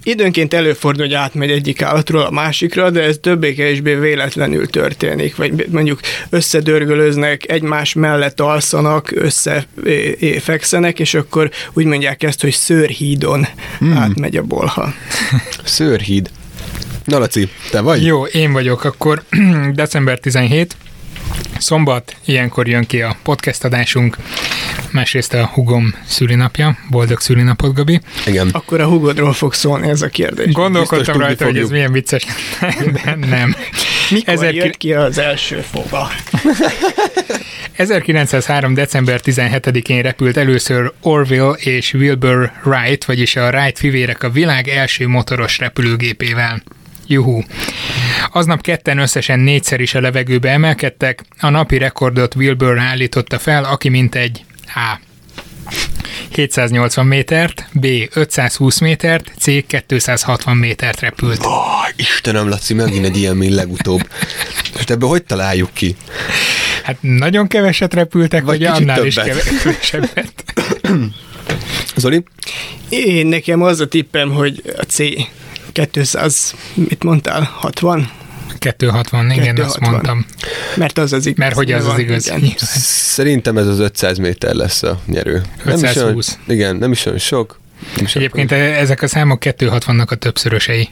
Időnként 0.03 0.55
előfordul, 0.55 1.05
hogy 1.05 1.15
átmegy 1.15 1.51
egyik 1.51 1.83
állatról 1.83 2.23
a 2.23 2.31
másikra, 2.31 2.91
de 2.91 3.03
ez 3.03 3.19
többé-kevésbé 3.21 3.95
véletlenül 3.95 4.67
történik, 4.67 5.37
vagy 5.37 5.67
mondjuk 5.71 6.01
összedörgölöznek, 6.31 7.51
egymás 7.51 7.95
mellett 7.95 8.41
alszanak, 8.41 9.13
összefekszenek, 9.15 11.01
és 11.01 11.15
akkor 11.15 11.51
úgy 11.73 11.85
mondják 11.85 12.23
ezt, 12.23 12.41
hogy 12.41 12.53
szőrhídon 12.53 13.47
hmm. 13.79 13.97
átmegy 13.97 14.37
a 14.37 14.43
bolha. 14.43 14.95
Szőrhíd. 15.65 16.31
Na 17.05 17.19
Laci, 17.19 17.49
te 17.71 17.81
vagy? 17.81 18.05
Jó, 18.05 18.25
én 18.25 18.53
vagyok. 18.53 18.85
Akkor 18.85 19.23
december 19.73 20.19
17, 20.19 20.77
szombat, 21.59 22.17
ilyenkor 22.25 22.69
jön 22.69 22.85
ki 22.85 23.03
a 23.03 23.17
podcast 23.23 23.65
adásunk. 23.65 24.17
Másrészt 24.91 25.35
a 25.35 25.47
hugom 25.47 25.95
szülinapja. 26.07 26.77
Boldog 26.91 27.21
szülinapot, 27.21 27.75
Gabi. 27.75 28.01
Igen. 28.27 28.49
Akkor 28.53 28.81
a 28.81 28.87
hugodról 28.87 29.33
fog 29.33 29.55
szólni 29.55 29.89
ez 29.89 30.03
a 30.03 30.09
kérdés. 30.09 30.53
Gondolkodtam 30.53 30.99
Biztos 30.99 31.27
rajta, 31.27 31.45
hogy 31.45 31.59
ez 31.59 31.71
milyen 31.71 31.93
vicces, 31.93 32.25
de 33.05 33.15
nem. 33.15 33.55
Mikor 34.11 34.35
Ezer... 34.35 34.55
jött 34.55 34.77
ki 34.77 34.93
az 34.93 35.19
első 35.19 35.61
foga? 35.71 36.09
1903. 37.73 38.75
december 38.75 39.21
17-én 39.25 40.03
repült 40.03 40.37
először 40.37 40.93
Orville 41.01 41.53
és 41.53 41.95
Wilbur 41.95 42.53
Wright, 42.65 43.05
vagyis 43.05 43.37
a 43.37 43.49
Wright 43.49 43.79
fivérek 43.79 44.23
a 44.23 44.31
világ 44.31 44.69
első 44.69 45.09
motoros 45.09 45.59
repülőgépével. 45.59 46.63
Juhu. 47.07 47.43
Aznap 48.33 48.61
ketten 48.61 48.99
összesen 48.99 49.41
négyszer 49.41 49.81
is 49.81 49.95
a 49.95 50.01
levegőbe 50.01 50.51
emelkedtek, 50.51 51.25
a 51.41 51.49
napi 51.49 51.79
rekordot 51.79 52.35
Wilbur 52.35 52.79
állította 52.79 53.39
fel, 53.39 53.65
aki 53.65 53.89
mint 53.89 54.15
egy 54.15 54.45
A. 54.67 55.01
780 56.35 57.07
métert, 57.07 57.67
B. 57.73 57.87
520 58.15 58.79
métert, 58.79 59.33
C. 59.39 59.45
260 59.87 60.57
métert 60.57 61.01
repült. 61.01 61.45
Oh, 61.45 61.53
Istenem, 61.97 62.49
Laci, 62.49 62.75
megint 62.75 63.05
egy 63.05 63.17
ilyen, 63.17 63.37
mint 63.37 63.55
legutóbb. 63.55 64.09
Most 64.75 64.91
ebből 64.91 65.09
hogy 65.09 65.23
találjuk 65.23 65.71
ki? 65.73 65.97
Hát 66.83 66.97
nagyon 67.01 67.47
keveset 67.47 67.95
repültek, 67.95 68.45
vagy, 68.45 68.59
vagy 68.59 68.67
annál 68.67 68.97
többet. 68.97 69.27
is 69.27 69.43
kevesebbet. 69.63 70.45
Zoli? 71.97 72.23
Én 72.89 73.27
nekem 73.27 73.63
az 73.63 73.81
a 73.81 73.87
tippem, 73.87 74.31
hogy 74.31 74.63
a 74.79 74.83
C. 74.83 74.99
200, 75.73 76.55
mit 76.75 77.03
mondtál, 77.03 77.43
60? 77.43 78.11
260, 78.59 79.31
igen, 79.31 79.55
260. 79.55 79.65
azt 79.67 79.81
mondtam. 79.81 80.27
Mert 80.77 80.99
az 80.99 81.13
az 81.13 81.27
igaz. 81.27 81.39
Mert 81.39 81.55
hogy 81.55 81.73
az 81.73 81.87
az 81.87 81.99
igaz. 81.99 82.27
Igen. 82.27 82.53
Szerintem 82.57 83.59
ez 83.59 83.67
az 83.67 83.79
500 83.79 84.19
méter 84.19 84.55
lesz 84.55 84.83
a 84.83 85.01
nyerő. 85.07 85.43
520. 85.65 85.65
Nem 85.65 85.91
is 85.91 85.97
olyan, 85.97 86.25
igen, 86.47 86.77
nem 86.77 86.93
is 86.93 87.07
olyan 87.07 87.19
sok. 87.19 87.61
Nem 87.97 88.05
is 88.05 88.17
Egyébként 88.17 88.53
olyan. 88.53 88.73
ezek 88.73 89.03
a 89.03 89.09
számok 89.09 89.43
260-nak 89.45 90.09
a 90.09 90.15
többszörösei. 90.15 90.89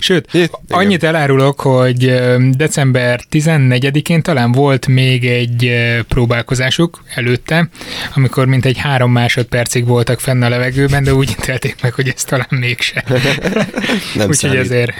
Sőt, 0.00 0.28
Itt, 0.32 0.58
annyit 0.68 1.02
igen. 1.02 1.14
elárulok, 1.14 1.60
hogy 1.60 2.14
december 2.50 3.20
14-én 3.30 4.22
talán 4.22 4.52
volt 4.52 4.86
még 4.86 5.24
egy 5.24 5.72
próbálkozásuk 6.08 7.02
előtte, 7.14 7.68
amikor 8.14 8.46
mintegy 8.46 8.78
három 8.78 9.12
másodpercig 9.12 9.86
voltak 9.86 10.20
fenn 10.20 10.42
a 10.42 10.48
levegőben, 10.48 11.04
de 11.04 11.14
úgy 11.14 11.30
ítélték 11.30 11.76
meg, 11.82 11.92
hogy 11.94 12.12
ez 12.16 12.24
talán 12.24 12.48
mégse. 12.50 13.04
Úgyhogy 14.28 14.56
ezért 14.56 14.94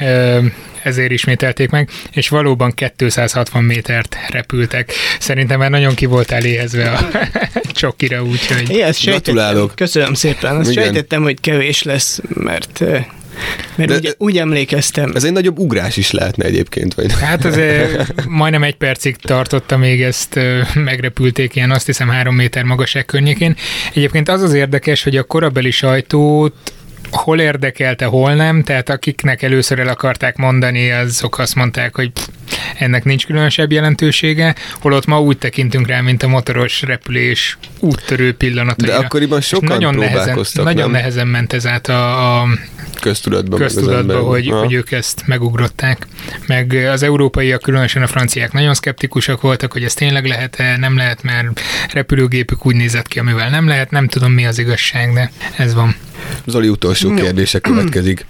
ezért 0.86 1.10
ismételték 1.10 1.70
meg, 1.70 1.90
és 2.12 2.28
valóban 2.28 2.74
260 2.96 3.64
métert 3.64 4.16
repültek. 4.28 4.92
Szerintem 5.18 5.58
már 5.58 5.70
nagyon 5.70 5.94
ki 5.94 6.06
voltál 6.06 6.44
éhezve 6.44 6.90
a 6.90 7.08
csokira, 7.80 8.22
úgyhogy... 8.22 8.70
Igen, 8.70 8.92
Gratulálok. 9.04 9.72
Köszönöm 9.74 10.14
szépen. 10.14 10.56
Azt 10.56 10.72
sejtettem, 10.72 11.22
hogy 11.22 11.40
kevés 11.40 11.82
lesz, 11.82 12.20
mert 12.34 12.84
mert 13.74 13.90
De 13.90 13.96
úgy, 13.96 14.14
úgy 14.18 14.38
emlékeztem. 14.38 15.12
Ez 15.14 15.24
egy 15.24 15.32
nagyobb 15.32 15.58
ugrás 15.58 15.96
is 15.96 16.10
lehetne 16.10 16.44
egyébként. 16.44 16.94
Vagy? 16.94 17.12
Hát 17.20 17.44
azért 17.44 18.14
majdnem 18.28 18.62
egy 18.62 18.76
percig 18.76 19.16
tartotta, 19.16 19.76
még 19.76 20.02
ezt 20.02 20.40
megrepülték 20.74 21.54
ilyen 21.54 21.70
azt 21.70 21.86
hiszem 21.86 22.08
három 22.08 22.34
méter 22.34 22.62
magasság 22.62 23.04
környékén. 23.04 23.56
Egyébként 23.94 24.28
az 24.28 24.42
az 24.42 24.52
érdekes, 24.52 25.02
hogy 25.02 25.16
a 25.16 25.22
korabeli 25.22 25.70
sajtót 25.70 26.54
hol 27.10 27.40
érdekelte, 27.40 28.04
hol 28.04 28.34
nem, 28.34 28.62
tehát 28.62 28.88
akiknek 28.88 29.42
először 29.42 29.78
el 29.78 29.88
akarták 29.88 30.36
mondani, 30.36 30.90
azok 30.90 31.38
azt 31.38 31.54
mondták, 31.54 31.94
hogy 31.94 32.10
pff, 32.10 32.26
ennek 32.78 33.04
nincs 33.04 33.26
különösebb 33.26 33.72
jelentősége, 33.72 34.54
holott 34.80 35.06
ma 35.06 35.20
úgy 35.20 35.38
tekintünk 35.38 35.86
rá, 35.86 36.00
mint 36.00 36.22
a 36.22 36.28
motoros 36.28 36.82
repülés 36.82 37.58
úttörő 37.80 38.34
pillanataira. 38.34 38.98
De 38.98 39.04
akkoriban 39.04 39.40
sokan 39.40 39.68
nagyon 39.68 39.94
nehezen, 39.94 40.38
Nagyon 40.54 40.90
nehezen 40.90 41.26
ment 41.26 41.52
ez 41.52 41.66
át 41.66 41.88
a, 41.88 42.40
a 42.40 42.48
köztudatban, 43.00 43.58
köztudatban 43.58 44.22
hogy, 44.22 44.48
hogy 44.48 44.72
ők 44.72 44.92
ezt 44.92 45.22
megugrották. 45.26 46.06
Meg 46.46 46.72
az 46.72 47.02
európaiak, 47.02 47.62
különösen 47.62 48.02
a 48.02 48.06
franciák 48.06 48.52
nagyon 48.52 48.74
szkeptikusak 48.74 49.40
voltak, 49.40 49.72
hogy 49.72 49.84
ez 49.84 49.94
tényleg 49.94 50.26
lehet-e, 50.26 50.76
nem 50.76 50.96
lehet, 50.96 51.22
mert 51.22 51.60
repülőgépük 51.92 52.66
úgy 52.66 52.76
nézett 52.76 53.08
ki, 53.08 53.18
amivel 53.18 53.50
nem 53.50 53.68
lehet, 53.68 53.90
nem 53.90 54.08
tudom 54.08 54.32
mi 54.32 54.46
az 54.46 54.58
igazság, 54.58 55.12
de 55.12 55.30
ez 55.56 55.74
van. 55.74 55.96
Zoli 56.46 56.68
utolsó 56.68 57.14
kérdése 57.14 57.58
következik. 57.58 58.26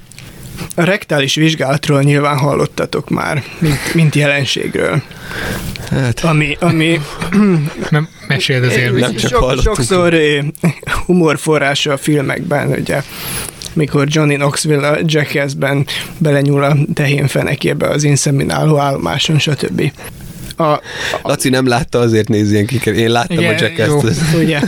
A 0.74 0.82
rektális 0.82 1.34
vizsgálatról 1.34 2.02
nyilván 2.02 2.38
hallottatok 2.38 3.10
már, 3.10 3.42
mint, 3.58 3.94
mint 3.94 4.14
jelenségről. 4.14 5.02
Hát. 5.90 6.20
Ami, 6.20 6.56
ami 6.60 7.00
nem, 7.90 8.08
meséld 8.28 8.64
az 8.64 9.14
csak 9.16 9.30
sok, 9.30 9.60
Sokszor 9.62 10.16
humorforrása 11.06 11.92
a 11.92 11.96
filmekben, 11.96 12.68
ugye 12.68 13.02
mikor 13.76 14.06
Johnny 14.08 14.34
Knoxville 14.34 14.88
a 14.88 14.98
Jackass-ben 15.04 15.86
belenyúl 16.18 16.62
a 16.62 16.76
tehén 16.94 17.26
fenekébe 17.26 17.88
az 17.88 18.04
inszemináló 18.04 18.78
állomáson, 18.78 19.38
stb. 19.38 19.92
A, 20.56 20.62
a... 20.62 20.80
Laci 21.22 21.48
nem 21.48 21.66
látta, 21.66 21.98
azért 21.98 22.28
néz 22.28 22.52
ilyen 22.52 22.66
kiker. 22.66 22.94
Én 22.94 23.10
láttam 23.10 23.38
Igen, 23.38 23.54
a 23.54 23.58
Jackass-t. 23.60 24.34
Ugye? 24.34 24.60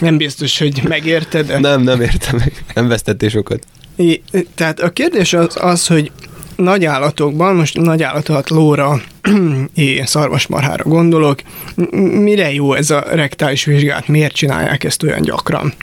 Nem 0.00 0.16
biztos, 0.16 0.58
hogy 0.58 0.82
megérted. 0.88 1.46
De... 1.46 1.58
Nem, 1.58 1.82
nem 1.82 2.00
értem 2.00 2.36
meg. 2.36 2.64
Nem 2.74 2.88
vesztettél 2.88 3.28
sokat. 3.28 3.66
I, 3.96 4.22
tehát 4.54 4.80
a 4.80 4.90
kérdés 4.90 5.32
az, 5.32 5.56
az 5.60 5.86
hogy 5.86 6.10
nagy 6.56 6.84
állatokban, 6.84 7.54
most 7.54 7.76
nagy 7.78 8.02
állatot 8.02 8.50
lóra, 8.50 9.00
szarvasmarhára 10.04 10.84
gondolok, 10.84 11.40
mire 12.00 12.52
jó 12.52 12.74
ez 12.74 12.90
a 12.90 13.04
rektális 13.10 13.64
vizsgát, 13.64 14.08
miért 14.08 14.34
csinálják 14.34 14.84
ezt 14.84 15.02
olyan 15.02 15.20
gyakran? 15.20 15.74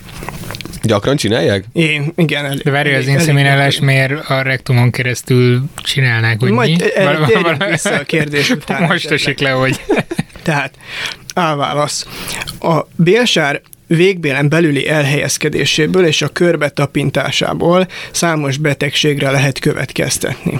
Gyakran 0.83 1.15
csinálják? 1.15 1.63
Én, 1.73 2.13
igen. 2.15 2.45
Elég, 2.45 2.61
De 2.61 2.71
várj, 2.71 2.93
az 2.93 3.07
inszeminálás 3.07 3.79
miért 3.79 4.29
a 4.29 4.41
rektumon 4.41 4.91
keresztül 4.91 5.61
csinálnák, 5.75 6.39
hogy 6.39 6.51
Majd 6.51 6.69
mi? 6.69 7.03
Val- 7.03 7.41
val- 7.41 7.69
vissza 7.69 7.93
a 7.93 8.03
kérdés 8.13 8.49
után. 8.49 8.83
Most 8.83 9.11
esik 9.11 9.39
le, 9.39 9.49
hogy... 9.49 9.81
Tehát, 10.43 10.73
válasz. 11.33 12.07
A 12.59 12.87
bélsár 12.95 13.61
végbélen 13.87 14.49
belüli 14.49 14.87
elhelyezkedéséből 14.87 16.05
és 16.05 16.21
a 16.21 16.27
körbe 16.27 16.69
tapintásából 16.69 17.87
számos 18.11 18.57
betegségre 18.57 19.31
lehet 19.31 19.59
következtetni. 19.59 20.59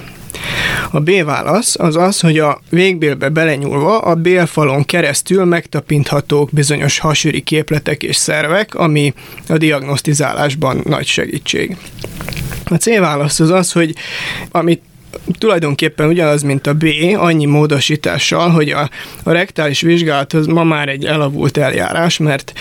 A 0.92 1.00
B 1.00 1.24
válasz 1.24 1.76
az 1.80 1.96
az, 1.96 2.20
hogy 2.20 2.40
a 2.40 2.60
végbélbe 2.70 3.30
belenyúlva 3.30 4.00
a 4.00 4.16
bélfalon 4.16 4.86
keresztül 4.86 5.46
megtapinthatók 5.46 6.50
bizonyos 6.52 7.00
hasüri 7.00 7.42
képletek 7.42 8.04
és 8.04 8.16
szervek, 8.16 8.76
ami 8.76 9.14
a 9.48 9.58
diagnosztizálásban 9.58 10.82
nagy 10.84 11.06
segítség. 11.06 11.78
A 12.66 12.76
C 12.76 13.00
válasz 13.00 13.40
az 13.40 13.50
az, 13.50 13.72
hogy 13.72 13.96
amit 14.52 14.82
tulajdonképpen 15.38 16.08
ugyanaz, 16.08 16.42
mint 16.42 16.68
a 16.68 16.74
B, 16.74 16.86
annyi 17.16 17.46
módosítással, 17.46 18.50
hogy 18.50 18.70
a, 18.70 18.90
a 19.24 19.32
rektális 19.32 19.82
vizsgálat 19.82 20.34
az 20.34 20.46
ma 20.46 20.64
már 20.64 20.90
egy 20.90 21.06
elavult 21.06 21.58
eljárás, 21.58 22.18
mert 22.18 22.54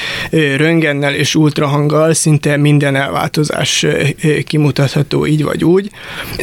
röngennel 0.56 1.14
és 1.14 1.34
ultrahanggal 1.34 2.14
szinte 2.14 2.56
minden 2.56 2.96
elváltozás 2.96 3.86
kimutatható 4.44 5.26
így 5.26 5.42
vagy 5.42 5.64
úgy, 5.64 5.90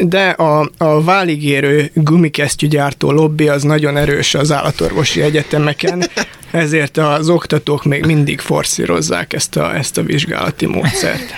de 0.04 0.30
a, 0.30 0.70
a 0.78 1.04
váligérő 1.04 1.92
gumikesztyűgyártó 1.94 3.12
lobby 3.12 3.48
az 3.48 3.64
nagyon 3.64 3.98
erős 3.98 4.34
az 4.34 4.52
állatorvosi 4.52 5.22
egyetemeken, 5.22 6.04
ezért 6.52 6.98
az 6.98 7.30
oktatók 7.30 7.84
még 7.84 8.06
mindig 8.06 8.40
forszírozzák 8.40 9.34
ezt 9.34 9.56
a, 9.56 9.76
ezt 9.76 9.98
a 9.98 10.04
vizsgálati 10.04 10.66
módszert. 10.66 11.34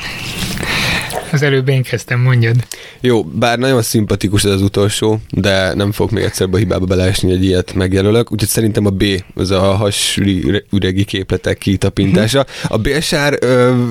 Az 1.32 1.42
előbb 1.42 1.68
én 1.68 1.84
kezdtem, 1.84 2.20
mondjad. 2.20 2.56
Jó, 3.00 3.24
bár 3.24 3.58
nagyon 3.60 3.82
szimpatikus 3.82 4.44
ez 4.44 4.52
az 4.52 4.62
utolsó, 4.62 5.20
de 5.30 5.74
nem 5.74 5.92
fog 5.92 6.12
még 6.12 6.24
egyszer 6.24 6.48
a 6.52 6.58
hibába 6.58 6.86
beleesni, 6.86 7.32
egy 7.32 7.44
ilyet 7.44 7.74
megjelölök, 7.74 8.32
úgyhogy 8.32 8.50
szerintem 8.50 8.86
a 8.86 8.90
B, 8.90 9.04
az 9.36 9.52
a 9.52 9.76
hasüregi 9.76 11.04
képletek 11.06 11.58
kitapintása. 11.58 12.46
A 12.68 12.78
bélsár 12.78 13.38
ö, 13.40 13.84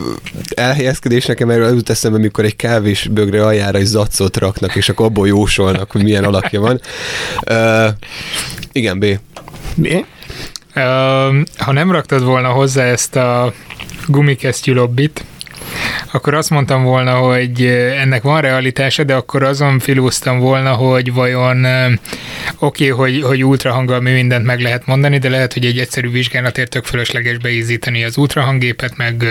elhelyezkedés 0.55 1.27
nekem 1.27 1.51
erről 1.51 1.65
az 1.65 1.83
eszembe, 1.87 2.19
amikor 2.19 2.45
egy 2.45 2.57
kávés 2.57 3.09
bögre 3.13 3.45
aljára 3.45 3.79
egy 3.79 3.85
zacot 3.85 4.37
raknak, 4.37 4.77
és 4.77 4.89
akkor 4.89 5.07
abból 5.07 5.27
jósolnak, 5.27 5.91
hogy 5.91 6.03
milyen 6.03 6.25
alakja 6.25 6.61
van. 6.61 6.81
Ö, 7.47 7.89
igen, 8.73 8.99
B. 8.99 9.07
B? 9.75 9.87
Uh, 10.75 10.85
ha 11.59 11.73
nem 11.73 11.91
raktad 11.91 12.25
volna 12.25 12.49
hozzá 12.49 12.85
ezt 12.85 13.17
a 13.17 13.53
gumikesztyű 14.07 14.73
lobbit, 14.73 15.25
akkor 16.13 16.35
azt 16.35 16.51
mondtam 16.51 16.83
volna, 16.83 17.15
hogy 17.15 17.65
ennek 18.01 18.23
van 18.23 18.41
realitása, 18.41 19.05
de 19.05 19.15
akkor 19.15 19.43
azon 19.43 19.79
filúztam 19.79 20.39
volna, 20.39 20.73
hogy 20.73 21.13
vajon 21.13 21.67
oké, 22.59 22.91
okay, 22.91 23.13
hogy, 23.13 23.23
hogy 23.23 23.45
ultrahanggal 23.45 24.01
mi 24.01 24.11
mindent 24.11 24.45
meg 24.45 24.61
lehet 24.61 24.87
mondani, 24.87 25.19
de 25.19 25.29
lehet, 25.29 25.53
hogy 25.53 25.65
egy 25.65 25.79
egyszerű 25.79 26.11
vizsgálatért 26.11 26.71
tök 26.71 26.85
fölösleges 26.85 27.39
beízítani 27.39 28.05
az 28.05 28.17
ultrahanggépet, 28.17 28.97
meg 28.97 29.25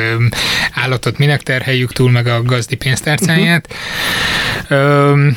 állatot 0.73 1.17
minek 1.17 1.41
terheljük 1.41 1.93
túl, 1.93 2.11
meg 2.11 2.27
a 2.27 2.43
gazdi 2.43 2.75
pénztárcáját. 2.75 3.73
Uh-huh. 4.69 5.33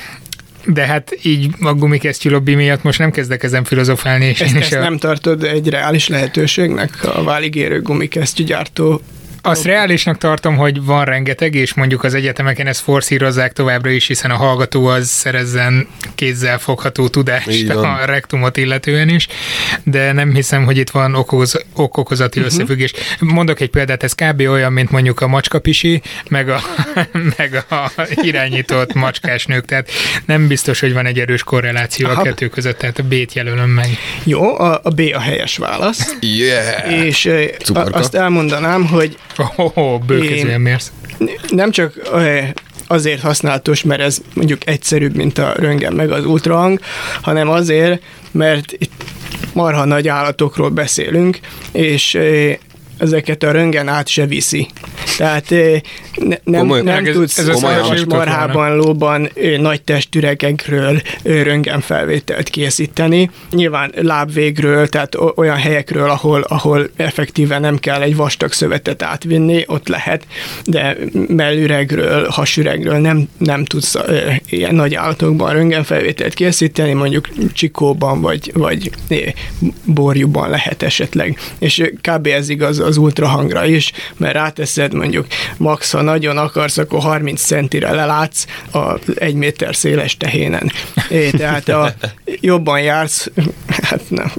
De 0.67 0.87
hát 0.87 1.19
így 1.23 1.49
a 1.61 1.75
gumikesztyű 1.75 2.31
lobby 2.31 2.55
miatt 2.55 2.83
most 2.83 2.99
nem 2.99 3.11
kezdek 3.11 3.43
ezen 3.43 3.65
filozofálni. 3.65 4.25
És 4.25 4.41
ezt, 4.41 4.55
én 4.55 4.61
ezt 4.61 4.73
a... 4.73 4.79
nem 4.79 4.99
tartod 4.99 5.45
egy 5.45 5.69
reális 5.69 6.09
lehetőségnek 6.09 6.99
a 7.15 7.23
váligérő 7.23 7.83
gumikesztyű 7.83 8.45
gyártó 8.45 9.01
azt 9.43 9.65
reálisnak 9.65 10.19
tartom, 10.19 10.57
hogy 10.57 10.85
van 10.85 11.05
rengeteg, 11.05 11.55
és 11.55 11.75
mondjuk 11.75 12.05
az 12.05 12.15
egyetemeken 12.15 12.67
ezt 12.67 12.81
forszírozzák 12.81 13.53
továbbra 13.53 13.91
is, 13.91 14.07
hiszen 14.07 14.31
a 14.31 14.37
hallgató 14.37 14.87
az 14.87 15.09
szerezzen 15.09 15.89
kézzel 16.15 16.59
fogható 16.59 17.09
tudást 17.09 17.69
a 17.69 18.05
rektumot 18.05 18.57
illetően 18.57 19.09
is, 19.09 19.29
de 19.83 20.13
nem 20.13 20.35
hiszem, 20.35 20.65
hogy 20.65 20.77
itt 20.77 20.91
van 20.91 21.15
okoz, 21.15 21.65
okokozati 21.75 22.41
uh-huh. 22.41 22.55
összefüggés. 22.55 22.93
Mondok 23.19 23.61
egy 23.61 23.71
példát, 23.71 24.03
ez 24.03 24.13
kb. 24.13 24.41
olyan, 24.41 24.73
mint 24.73 24.91
mondjuk 24.91 25.21
a 25.21 25.27
macskapisi, 25.27 26.03
meg 26.29 26.49
a, 26.49 26.61
meg 27.37 27.65
a 27.69 27.91
irányított 28.15 28.93
macskás 28.93 29.47
nők, 29.47 29.65
tehát 29.65 29.91
nem 30.27 30.47
biztos, 30.47 30.81
hogy 30.81 30.93
van 30.93 31.07
egy 31.07 31.19
erős 31.19 31.43
korreláció 31.43 32.09
Aha. 32.09 32.21
a 32.21 32.25
kettő 32.25 32.49
között, 32.49 32.79
tehát 32.79 32.99
a 32.99 33.03
B-t 33.03 33.33
jelölöm 33.33 33.71
meg. 33.71 33.89
Jó, 34.25 34.59
a, 34.59 34.81
a 34.83 34.91
B 34.91 35.01
a 35.15 35.21
helyes 35.21 35.57
válasz. 35.57 36.17
Yeah! 36.21 37.05
És 37.05 37.31
a, 37.75 37.81
azt 37.91 38.15
elmondanám, 38.15 38.87
hogy 38.87 39.17
Oh, 39.57 39.77
oh 39.77 40.01
bőkezően 40.01 40.61
mérsz. 40.61 40.93
Nem 41.49 41.71
csak 41.71 42.01
azért 42.87 43.21
használatos, 43.21 43.83
mert 43.83 44.01
ez 44.01 44.19
mondjuk 44.35 44.67
egyszerűbb, 44.67 45.17
mint 45.17 45.39
a 45.39 45.55
röngen 45.57 45.93
meg 45.93 46.11
az 46.11 46.25
ultrahang, 46.25 46.81
hanem 47.21 47.49
azért, 47.49 48.03
mert 48.31 48.73
itt 48.73 49.05
marha 49.53 49.85
nagy 49.85 50.09
állatokról 50.09 50.71
beszélünk, 50.71 51.39
és 51.73 52.19
ezeket 52.99 53.43
a 53.43 53.51
röngen 53.51 53.89
át 53.89 54.09
se 54.09 54.27
viszi. 54.27 54.67
Tehát 55.17 55.51
ne, 55.51 56.37
nem, 56.45 56.61
Komoly, 56.61 56.83
nem 56.83 57.05
ez, 57.05 57.15
tudsz 57.15 57.39
ez 57.39 57.59
szarvas 57.59 58.05
marhában, 58.05 58.77
lóban 58.77 59.31
nagy 59.59 59.83
testüregekről 59.83 61.03
röntgenfelvételt 61.23 62.49
készíteni. 62.49 63.31
Nyilván 63.51 63.93
lábvégről, 63.97 64.89
tehát 64.89 65.17
olyan 65.35 65.57
helyekről, 65.57 66.11
ahol, 66.11 66.41
ahol 66.41 66.91
effektíven 66.97 67.61
nem 67.61 67.79
kell 67.79 68.01
egy 68.01 68.17
vastag 68.17 68.53
szövetet 68.53 69.03
átvinni, 69.03 69.65
ott 69.67 69.89
lehet, 69.89 70.27
de 70.65 70.97
mellüregről, 71.29 72.29
hasüregről 72.29 72.99
nem, 72.99 73.29
nem 73.39 73.65
tudsz 73.65 73.95
ilyen 74.49 74.75
nagy 74.75 74.95
állatokban 74.95 75.53
röntgenfelvételt 75.53 76.35
készíteni, 76.35 76.93
mondjuk 76.93 77.29
csikóban 77.53 78.21
vagy, 78.21 78.51
vagy 78.55 78.91
borjúban 79.85 80.51
lehet 80.51 80.83
esetleg. 80.83 81.39
És 81.59 81.83
kb. 82.01 82.27
ez 82.27 82.49
igaz 82.49 82.79
az 82.79 82.92
ultrahangra 82.97 83.67
is, 83.67 83.93
mert 84.17 84.35
ráteszed 84.35 84.95
mondjuk 84.95 85.27
max, 85.57 85.91
ha 85.93 86.03
nagyon 86.03 86.39
akarsz, 86.39 86.79
akkor 86.79 87.01
30 87.01 87.43
centire 87.43 87.93
lelátsz 87.93 88.47
a 88.73 88.99
egy 89.15 89.35
méter 89.35 89.77
széles 89.77 90.17
tehénen. 90.17 90.73
É, 91.09 91.31
tehát 91.31 91.69
a, 91.69 91.95
jobban 92.25 92.81
jársz, 92.81 93.31
hát 93.83 94.01
nem. 94.09 94.33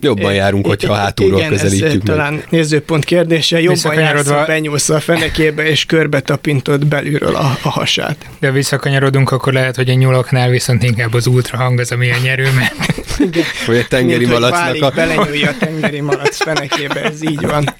Jobban 0.00 0.32
é, 0.32 0.34
járunk, 0.34 0.66
hogyha 0.66 0.94
hátulról 0.94 1.38
igen, 1.38 1.50
közelítjük 1.50 1.86
ez 1.86 1.92
meg. 1.92 2.02
talán 2.02 2.42
nézőpont 2.48 3.04
kérdése, 3.04 3.60
jobban 3.60 3.94
jársz, 3.94 4.28
ha 4.28 4.44
benyúlsz 4.44 4.88
a 4.88 5.00
fenekébe, 5.00 5.66
és 5.66 5.84
körbe 5.84 6.20
tapintod 6.20 6.86
belülről 6.86 7.34
a, 7.34 7.58
a 7.62 7.68
hasát. 7.68 8.16
De 8.40 8.50
visszakanyarodunk, 8.50 9.30
akkor 9.30 9.52
lehet, 9.52 9.76
hogy 9.76 9.88
a 9.88 9.94
nyuloknál 9.94 10.48
viszont 10.48 10.82
inkább 10.82 11.14
az 11.14 11.26
ultrahang 11.26 11.78
az, 11.78 11.92
ami 11.92 12.10
a 12.10 12.16
nyerő, 12.22 12.48
mert... 12.54 13.02
Vagy 13.66 13.76
a 13.76 13.86
tengeri 13.88 14.26
Mint, 14.26 14.30
malacnak 14.30 14.82
a... 14.82 14.90
belenyúlja 14.90 15.48
a 15.48 15.54
tengeri 15.58 16.00
malac 16.00 16.36
fenekébe, 16.36 17.02
ez 17.02 17.22
így 17.22 17.46
van. 17.46 17.74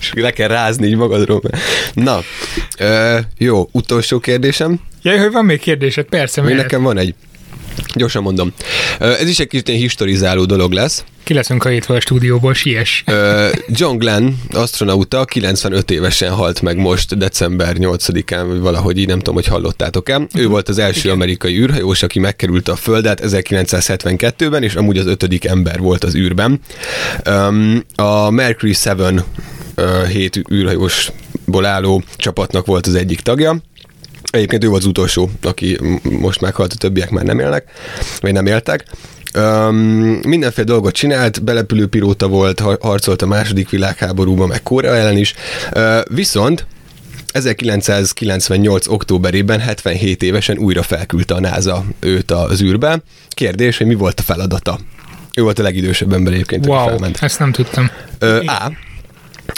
És 0.00 0.12
le 0.14 0.30
kell 0.30 0.48
rázni 0.48 0.86
így 0.86 0.96
magadról. 0.96 1.42
Na, 1.94 2.20
ö, 2.78 3.18
jó, 3.38 3.68
utolsó 3.72 4.18
kérdésem. 4.18 4.80
Ja, 5.02 5.20
hogy 5.20 5.32
van 5.32 5.44
még 5.44 5.60
kérdésed, 5.60 6.04
persze. 6.04 6.42
Még 6.42 6.54
nekem 6.54 6.82
van 6.82 6.98
egy. 6.98 7.14
Gyorsan 7.94 8.22
mondom. 8.22 8.52
Ez 8.98 9.28
is 9.28 9.38
egy 9.38 9.46
kicsit 9.46 9.68
historizáló 9.68 10.44
dolog 10.44 10.72
lesz. 10.72 11.04
Ki 11.24 11.34
leszünk 11.34 11.62
hajítva 11.62 11.94
a 11.94 12.00
stúdióból, 12.00 12.54
siess. 12.54 13.04
John 13.66 13.96
Glenn, 13.96 14.28
astronauta, 14.52 15.24
95 15.24 15.90
évesen 15.90 16.30
halt 16.30 16.62
meg 16.62 16.76
most, 16.76 17.18
december 17.18 17.76
8-án, 17.78 18.44
vagy 18.48 18.58
valahogy 18.60 18.98
így, 18.98 19.06
nem 19.06 19.18
tudom, 19.18 19.34
hogy 19.34 19.46
hallottátok-e. 19.46 20.20
Ő 20.34 20.46
volt 20.46 20.68
az 20.68 20.78
első 20.78 21.00
Igen. 21.00 21.14
amerikai 21.14 21.58
űrhajós, 21.58 22.02
aki 22.02 22.18
megkerülte 22.18 22.72
a 22.72 22.76
Földet 22.76 23.20
1972-ben, 23.24 24.62
és 24.62 24.74
amúgy 24.74 24.98
az 24.98 25.06
ötödik 25.06 25.44
ember 25.44 25.78
volt 25.78 26.04
az 26.04 26.14
űrben. 26.14 26.60
A 27.94 28.30
Mercury 28.30 28.74
7 28.84 29.24
hét 30.08 30.42
űrhajósból 30.52 31.66
álló 31.66 32.02
csapatnak 32.16 32.66
volt 32.66 32.86
az 32.86 32.94
egyik 32.94 33.20
tagja, 33.20 33.60
Egyébként 34.30 34.64
ő 34.64 34.68
volt 34.68 34.80
az 34.80 34.86
utolsó, 34.86 35.30
aki 35.42 35.78
most 36.02 36.40
meghalt, 36.40 36.72
a 36.72 36.76
többiek 36.76 37.10
már 37.10 37.24
nem 37.24 37.38
élnek, 37.38 37.70
vagy 38.20 38.32
nem 38.32 38.46
éltek. 38.46 38.84
Um, 39.38 39.76
mindenféle 40.22 40.66
dolgot 40.66 40.94
csinált, 40.94 41.42
belepülő 41.42 41.86
pilóta 41.86 42.28
volt, 42.28 42.60
harcolt 42.60 43.22
a 43.22 43.26
második 43.26 43.68
világháborúban, 43.68 44.48
meg 44.48 44.62
Korea 44.62 44.96
ellen 44.96 45.16
is. 45.16 45.34
Uh, 45.74 45.98
viszont 46.08 46.66
1998. 47.32 48.86
októberében 48.86 49.60
77 49.60 50.22
évesen 50.22 50.58
újra 50.58 50.82
felküldte 50.82 51.34
a 51.34 51.40
NASA 51.40 51.84
őt 52.00 52.30
az 52.30 52.62
űrbe. 52.62 53.02
Kérdés, 53.28 53.78
hogy 53.78 53.86
mi 53.86 53.94
volt 53.94 54.20
a 54.20 54.22
feladata? 54.22 54.78
Ő 55.36 55.42
volt 55.42 55.58
a 55.58 55.62
legidősebb 55.62 56.12
ember 56.12 56.32
egyébként, 56.32 56.66
wow, 56.66 56.76
aki 56.76 56.88
felment. 56.88 57.18
ezt 57.20 57.38
nem 57.38 57.52
tudtam. 57.52 57.90
Uh, 58.20 58.42
A. 58.46 58.72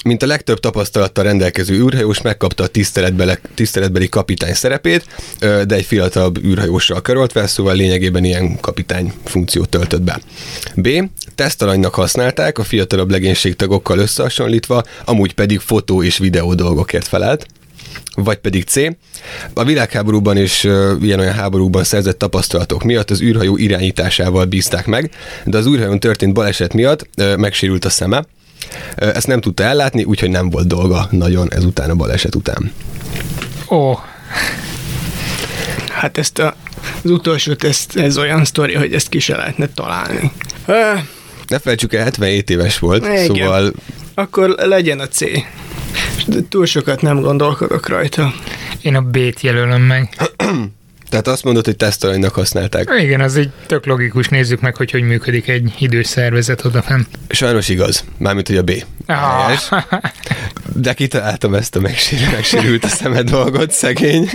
Mint 0.05 0.22
a 0.22 0.26
legtöbb 0.26 0.61
tapasztalattal 0.61 1.24
rendelkező 1.24 1.74
űrhajós 1.74 2.22
megkapta 2.22 2.64
a 2.64 2.66
tiszteletbeli, 2.66 3.32
tiszteletbeli 3.55 4.09
kapitány 4.09 4.55
szerepét, 4.55 5.07
de 5.40 5.74
egy 5.74 5.84
fiatalabb 5.84 6.45
űrhajóssal 6.45 7.03
karoltva, 7.03 7.47
szóval 7.47 7.74
lényegében 7.74 8.24
ilyen 8.24 8.61
kapitány 8.61 9.12
funkciót 9.24 9.68
töltött 9.68 10.03
be. 10.03 10.20
B. 10.74 10.88
Tesztalanynak 11.34 11.95
használták, 11.95 12.59
a 12.59 12.64
fiatalabb 12.64 13.11
legénységtagokkal 13.11 13.99
összehasonlítva, 13.99 14.82
amúgy 15.05 15.32
pedig 15.32 15.59
fotó 15.59 16.03
és 16.03 16.18
videó 16.18 16.55
dolgokért 16.55 17.09
felelt 17.09 17.47
vagy 18.14 18.36
pedig 18.36 18.64
C. 18.64 18.76
A 19.55 19.64
világháborúban 19.64 20.36
és 20.36 20.64
ilyen-olyan 21.03 21.34
háborúban 21.34 21.84
szerzett 21.84 22.18
tapasztalatok 22.18 22.82
miatt 22.82 23.11
az 23.11 23.20
űrhajó 23.20 23.57
irányításával 23.57 24.45
bízták 24.45 24.86
meg, 24.86 25.11
de 25.45 25.59
az 25.59 25.66
űrhajón 25.66 26.01
történt 26.01 26.32
baleset 26.32 26.72
miatt 26.72 27.09
megsérült 27.36 27.84
a 27.84 27.90
szeme, 27.90 28.24
ezt 28.97 29.27
nem 29.27 29.41
tudta 29.41 29.62
ellátni, 29.62 30.05
úgyhogy 30.05 30.31
nem 30.31 30.51
volt 30.51 30.66
dolga 30.66 31.09
nagyon 31.11 31.53
ezután 31.53 31.91
a 31.91 31.95
baleset 31.95 32.35
után. 32.35 32.73
Ó. 33.70 33.99
Hát 35.89 36.18
ezt 36.18 36.39
a, 36.39 36.55
az 37.05 37.11
utolsót, 37.11 37.64
ezt, 37.64 37.97
ez 37.97 38.18
olyan 38.18 38.45
sztori, 38.45 38.75
hogy 38.75 38.93
ezt 38.93 39.09
ki 39.09 39.18
se 39.18 39.37
lehetne 39.37 39.68
találni. 39.75 40.33
Ne 41.47 41.59
felejtsük 41.59 41.95
el, 41.95 42.03
77 42.03 42.51
éves 42.51 42.79
volt, 42.79 43.05
Igen. 43.05 43.27
szóval... 43.27 43.73
Akkor 44.14 44.49
legyen 44.49 45.01
a 45.01 45.09
C. 45.09 45.20
De 46.27 46.39
túl 46.49 46.66
sokat 46.66 47.03
nem 47.03 47.20
gondolkodok 47.20 47.89
rajta. 47.89 48.33
Én 48.83 48.95
a 48.95 49.01
B-t 49.01 49.41
jelölöm 49.41 49.83
meg. 49.83 50.16
Tehát 51.13 51.29
azt 51.29 51.45
mondod, 51.45 51.65
hogy 51.65 51.77
tesztalanynak 51.77 52.35
használták. 52.35 52.91
Igen, 52.99 53.21
az 53.21 53.37
egy 53.37 53.51
tök 53.67 53.87
logikus. 53.87 54.29
Nézzük 54.29 54.61
meg, 54.61 54.77
hogy 54.77 54.91
hogy 54.91 55.03
működik 55.03 55.49
egy 55.49 55.75
idős 55.79 56.07
szervezet 56.07 56.65
odafent. 56.65 57.07
Sajnos 57.29 57.69
igaz. 57.69 58.05
Mármint, 58.19 58.49
hogy 58.49 58.57
a 58.57 58.63
B. 58.63 58.73
Ah. 59.07 59.53
De 60.75 60.93
kitaláltam 60.93 61.55
ezt 61.55 61.77
a 61.77 61.81
megsérült 61.81 62.85
a 62.85 62.89
szemed 62.89 63.31
dolgot, 63.31 63.71
szegény. 63.71 64.29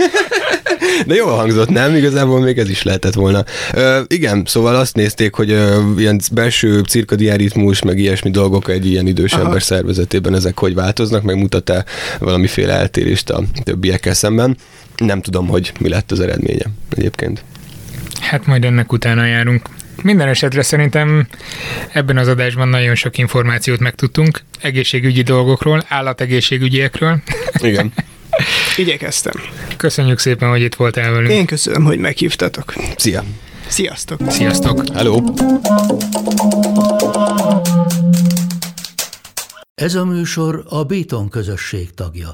De 1.06 1.16
jól 1.16 1.36
hangzott, 1.36 1.70
nem? 1.70 1.96
Igazából 1.96 2.40
még 2.40 2.58
ez 2.58 2.70
is 2.70 2.84
lehetett 2.84 3.14
volna. 3.14 3.44
Ö, 3.74 4.02
igen, 4.08 4.44
szóval 4.46 4.76
azt 4.76 4.96
nézték, 4.96 5.34
hogy 5.34 5.52
ö, 5.52 5.82
ilyen 5.98 6.20
belső 6.32 6.80
cirkadiáritmus, 6.80 7.82
meg 7.82 7.98
ilyesmi 7.98 8.30
dolgok 8.30 8.70
egy 8.70 8.86
ilyen 8.86 9.08
idős 9.08 9.34
Aha. 9.34 9.44
ember 9.44 9.64
szervezetében 9.64 10.36
ezek 10.36 10.60
hogy 10.60 10.74
változnak, 10.74 11.24
meg 11.24 11.36
mutat-e 11.36 11.86
valamiféle 12.20 12.74
eltérést 12.74 13.30
a 13.30 13.44
többiekkel 13.64 14.14
szemben. 14.14 14.58
Nem 14.98 15.22
tudom, 15.22 15.48
hogy 15.48 15.72
mi 15.80 15.90
lett 15.90 16.12
az 16.12 16.20
eredménye 16.20 16.66
egyébként. 16.90 17.44
Hát 18.20 18.46
majd 18.46 18.66
ennek 18.66 18.92
utána 18.92 19.26
járunk. 19.26 19.70
Minden 20.04 20.28
esetre 20.28 20.62
szerintem 20.62 21.28
ebben 21.92 22.18
az 22.18 22.28
adásban 22.28 22.68
nagyon 22.68 22.96
sok 22.96 23.18
információt 23.18 23.80
megtudtunk 23.80 24.42
egészségügyi 24.62 25.22
dolgokról, 25.22 25.84
állategészségügyiekről. 25.88 27.22
Igen. 27.58 27.94
Igyekeztem. 28.78 29.34
Köszönjük 29.78 30.20
szépen, 30.20 30.50
hogy 30.50 30.62
itt 30.62 30.76
voltál 30.76 31.12
velünk. 31.12 31.32
Én 31.32 31.46
köszönöm, 31.46 31.84
hogy 31.84 32.00
meghívtatok. 32.00 32.74
Szia! 32.98 33.24
Sziasztok! 33.68 34.20
Sziasztok! 34.28 34.84
Hello! 34.94 35.24
Ez 39.76 39.96
a 39.96 40.06
műsor 40.06 40.64
a 40.70 40.84
Béton 40.84 41.30
közösség 41.30 41.94
tagja. 41.94 42.32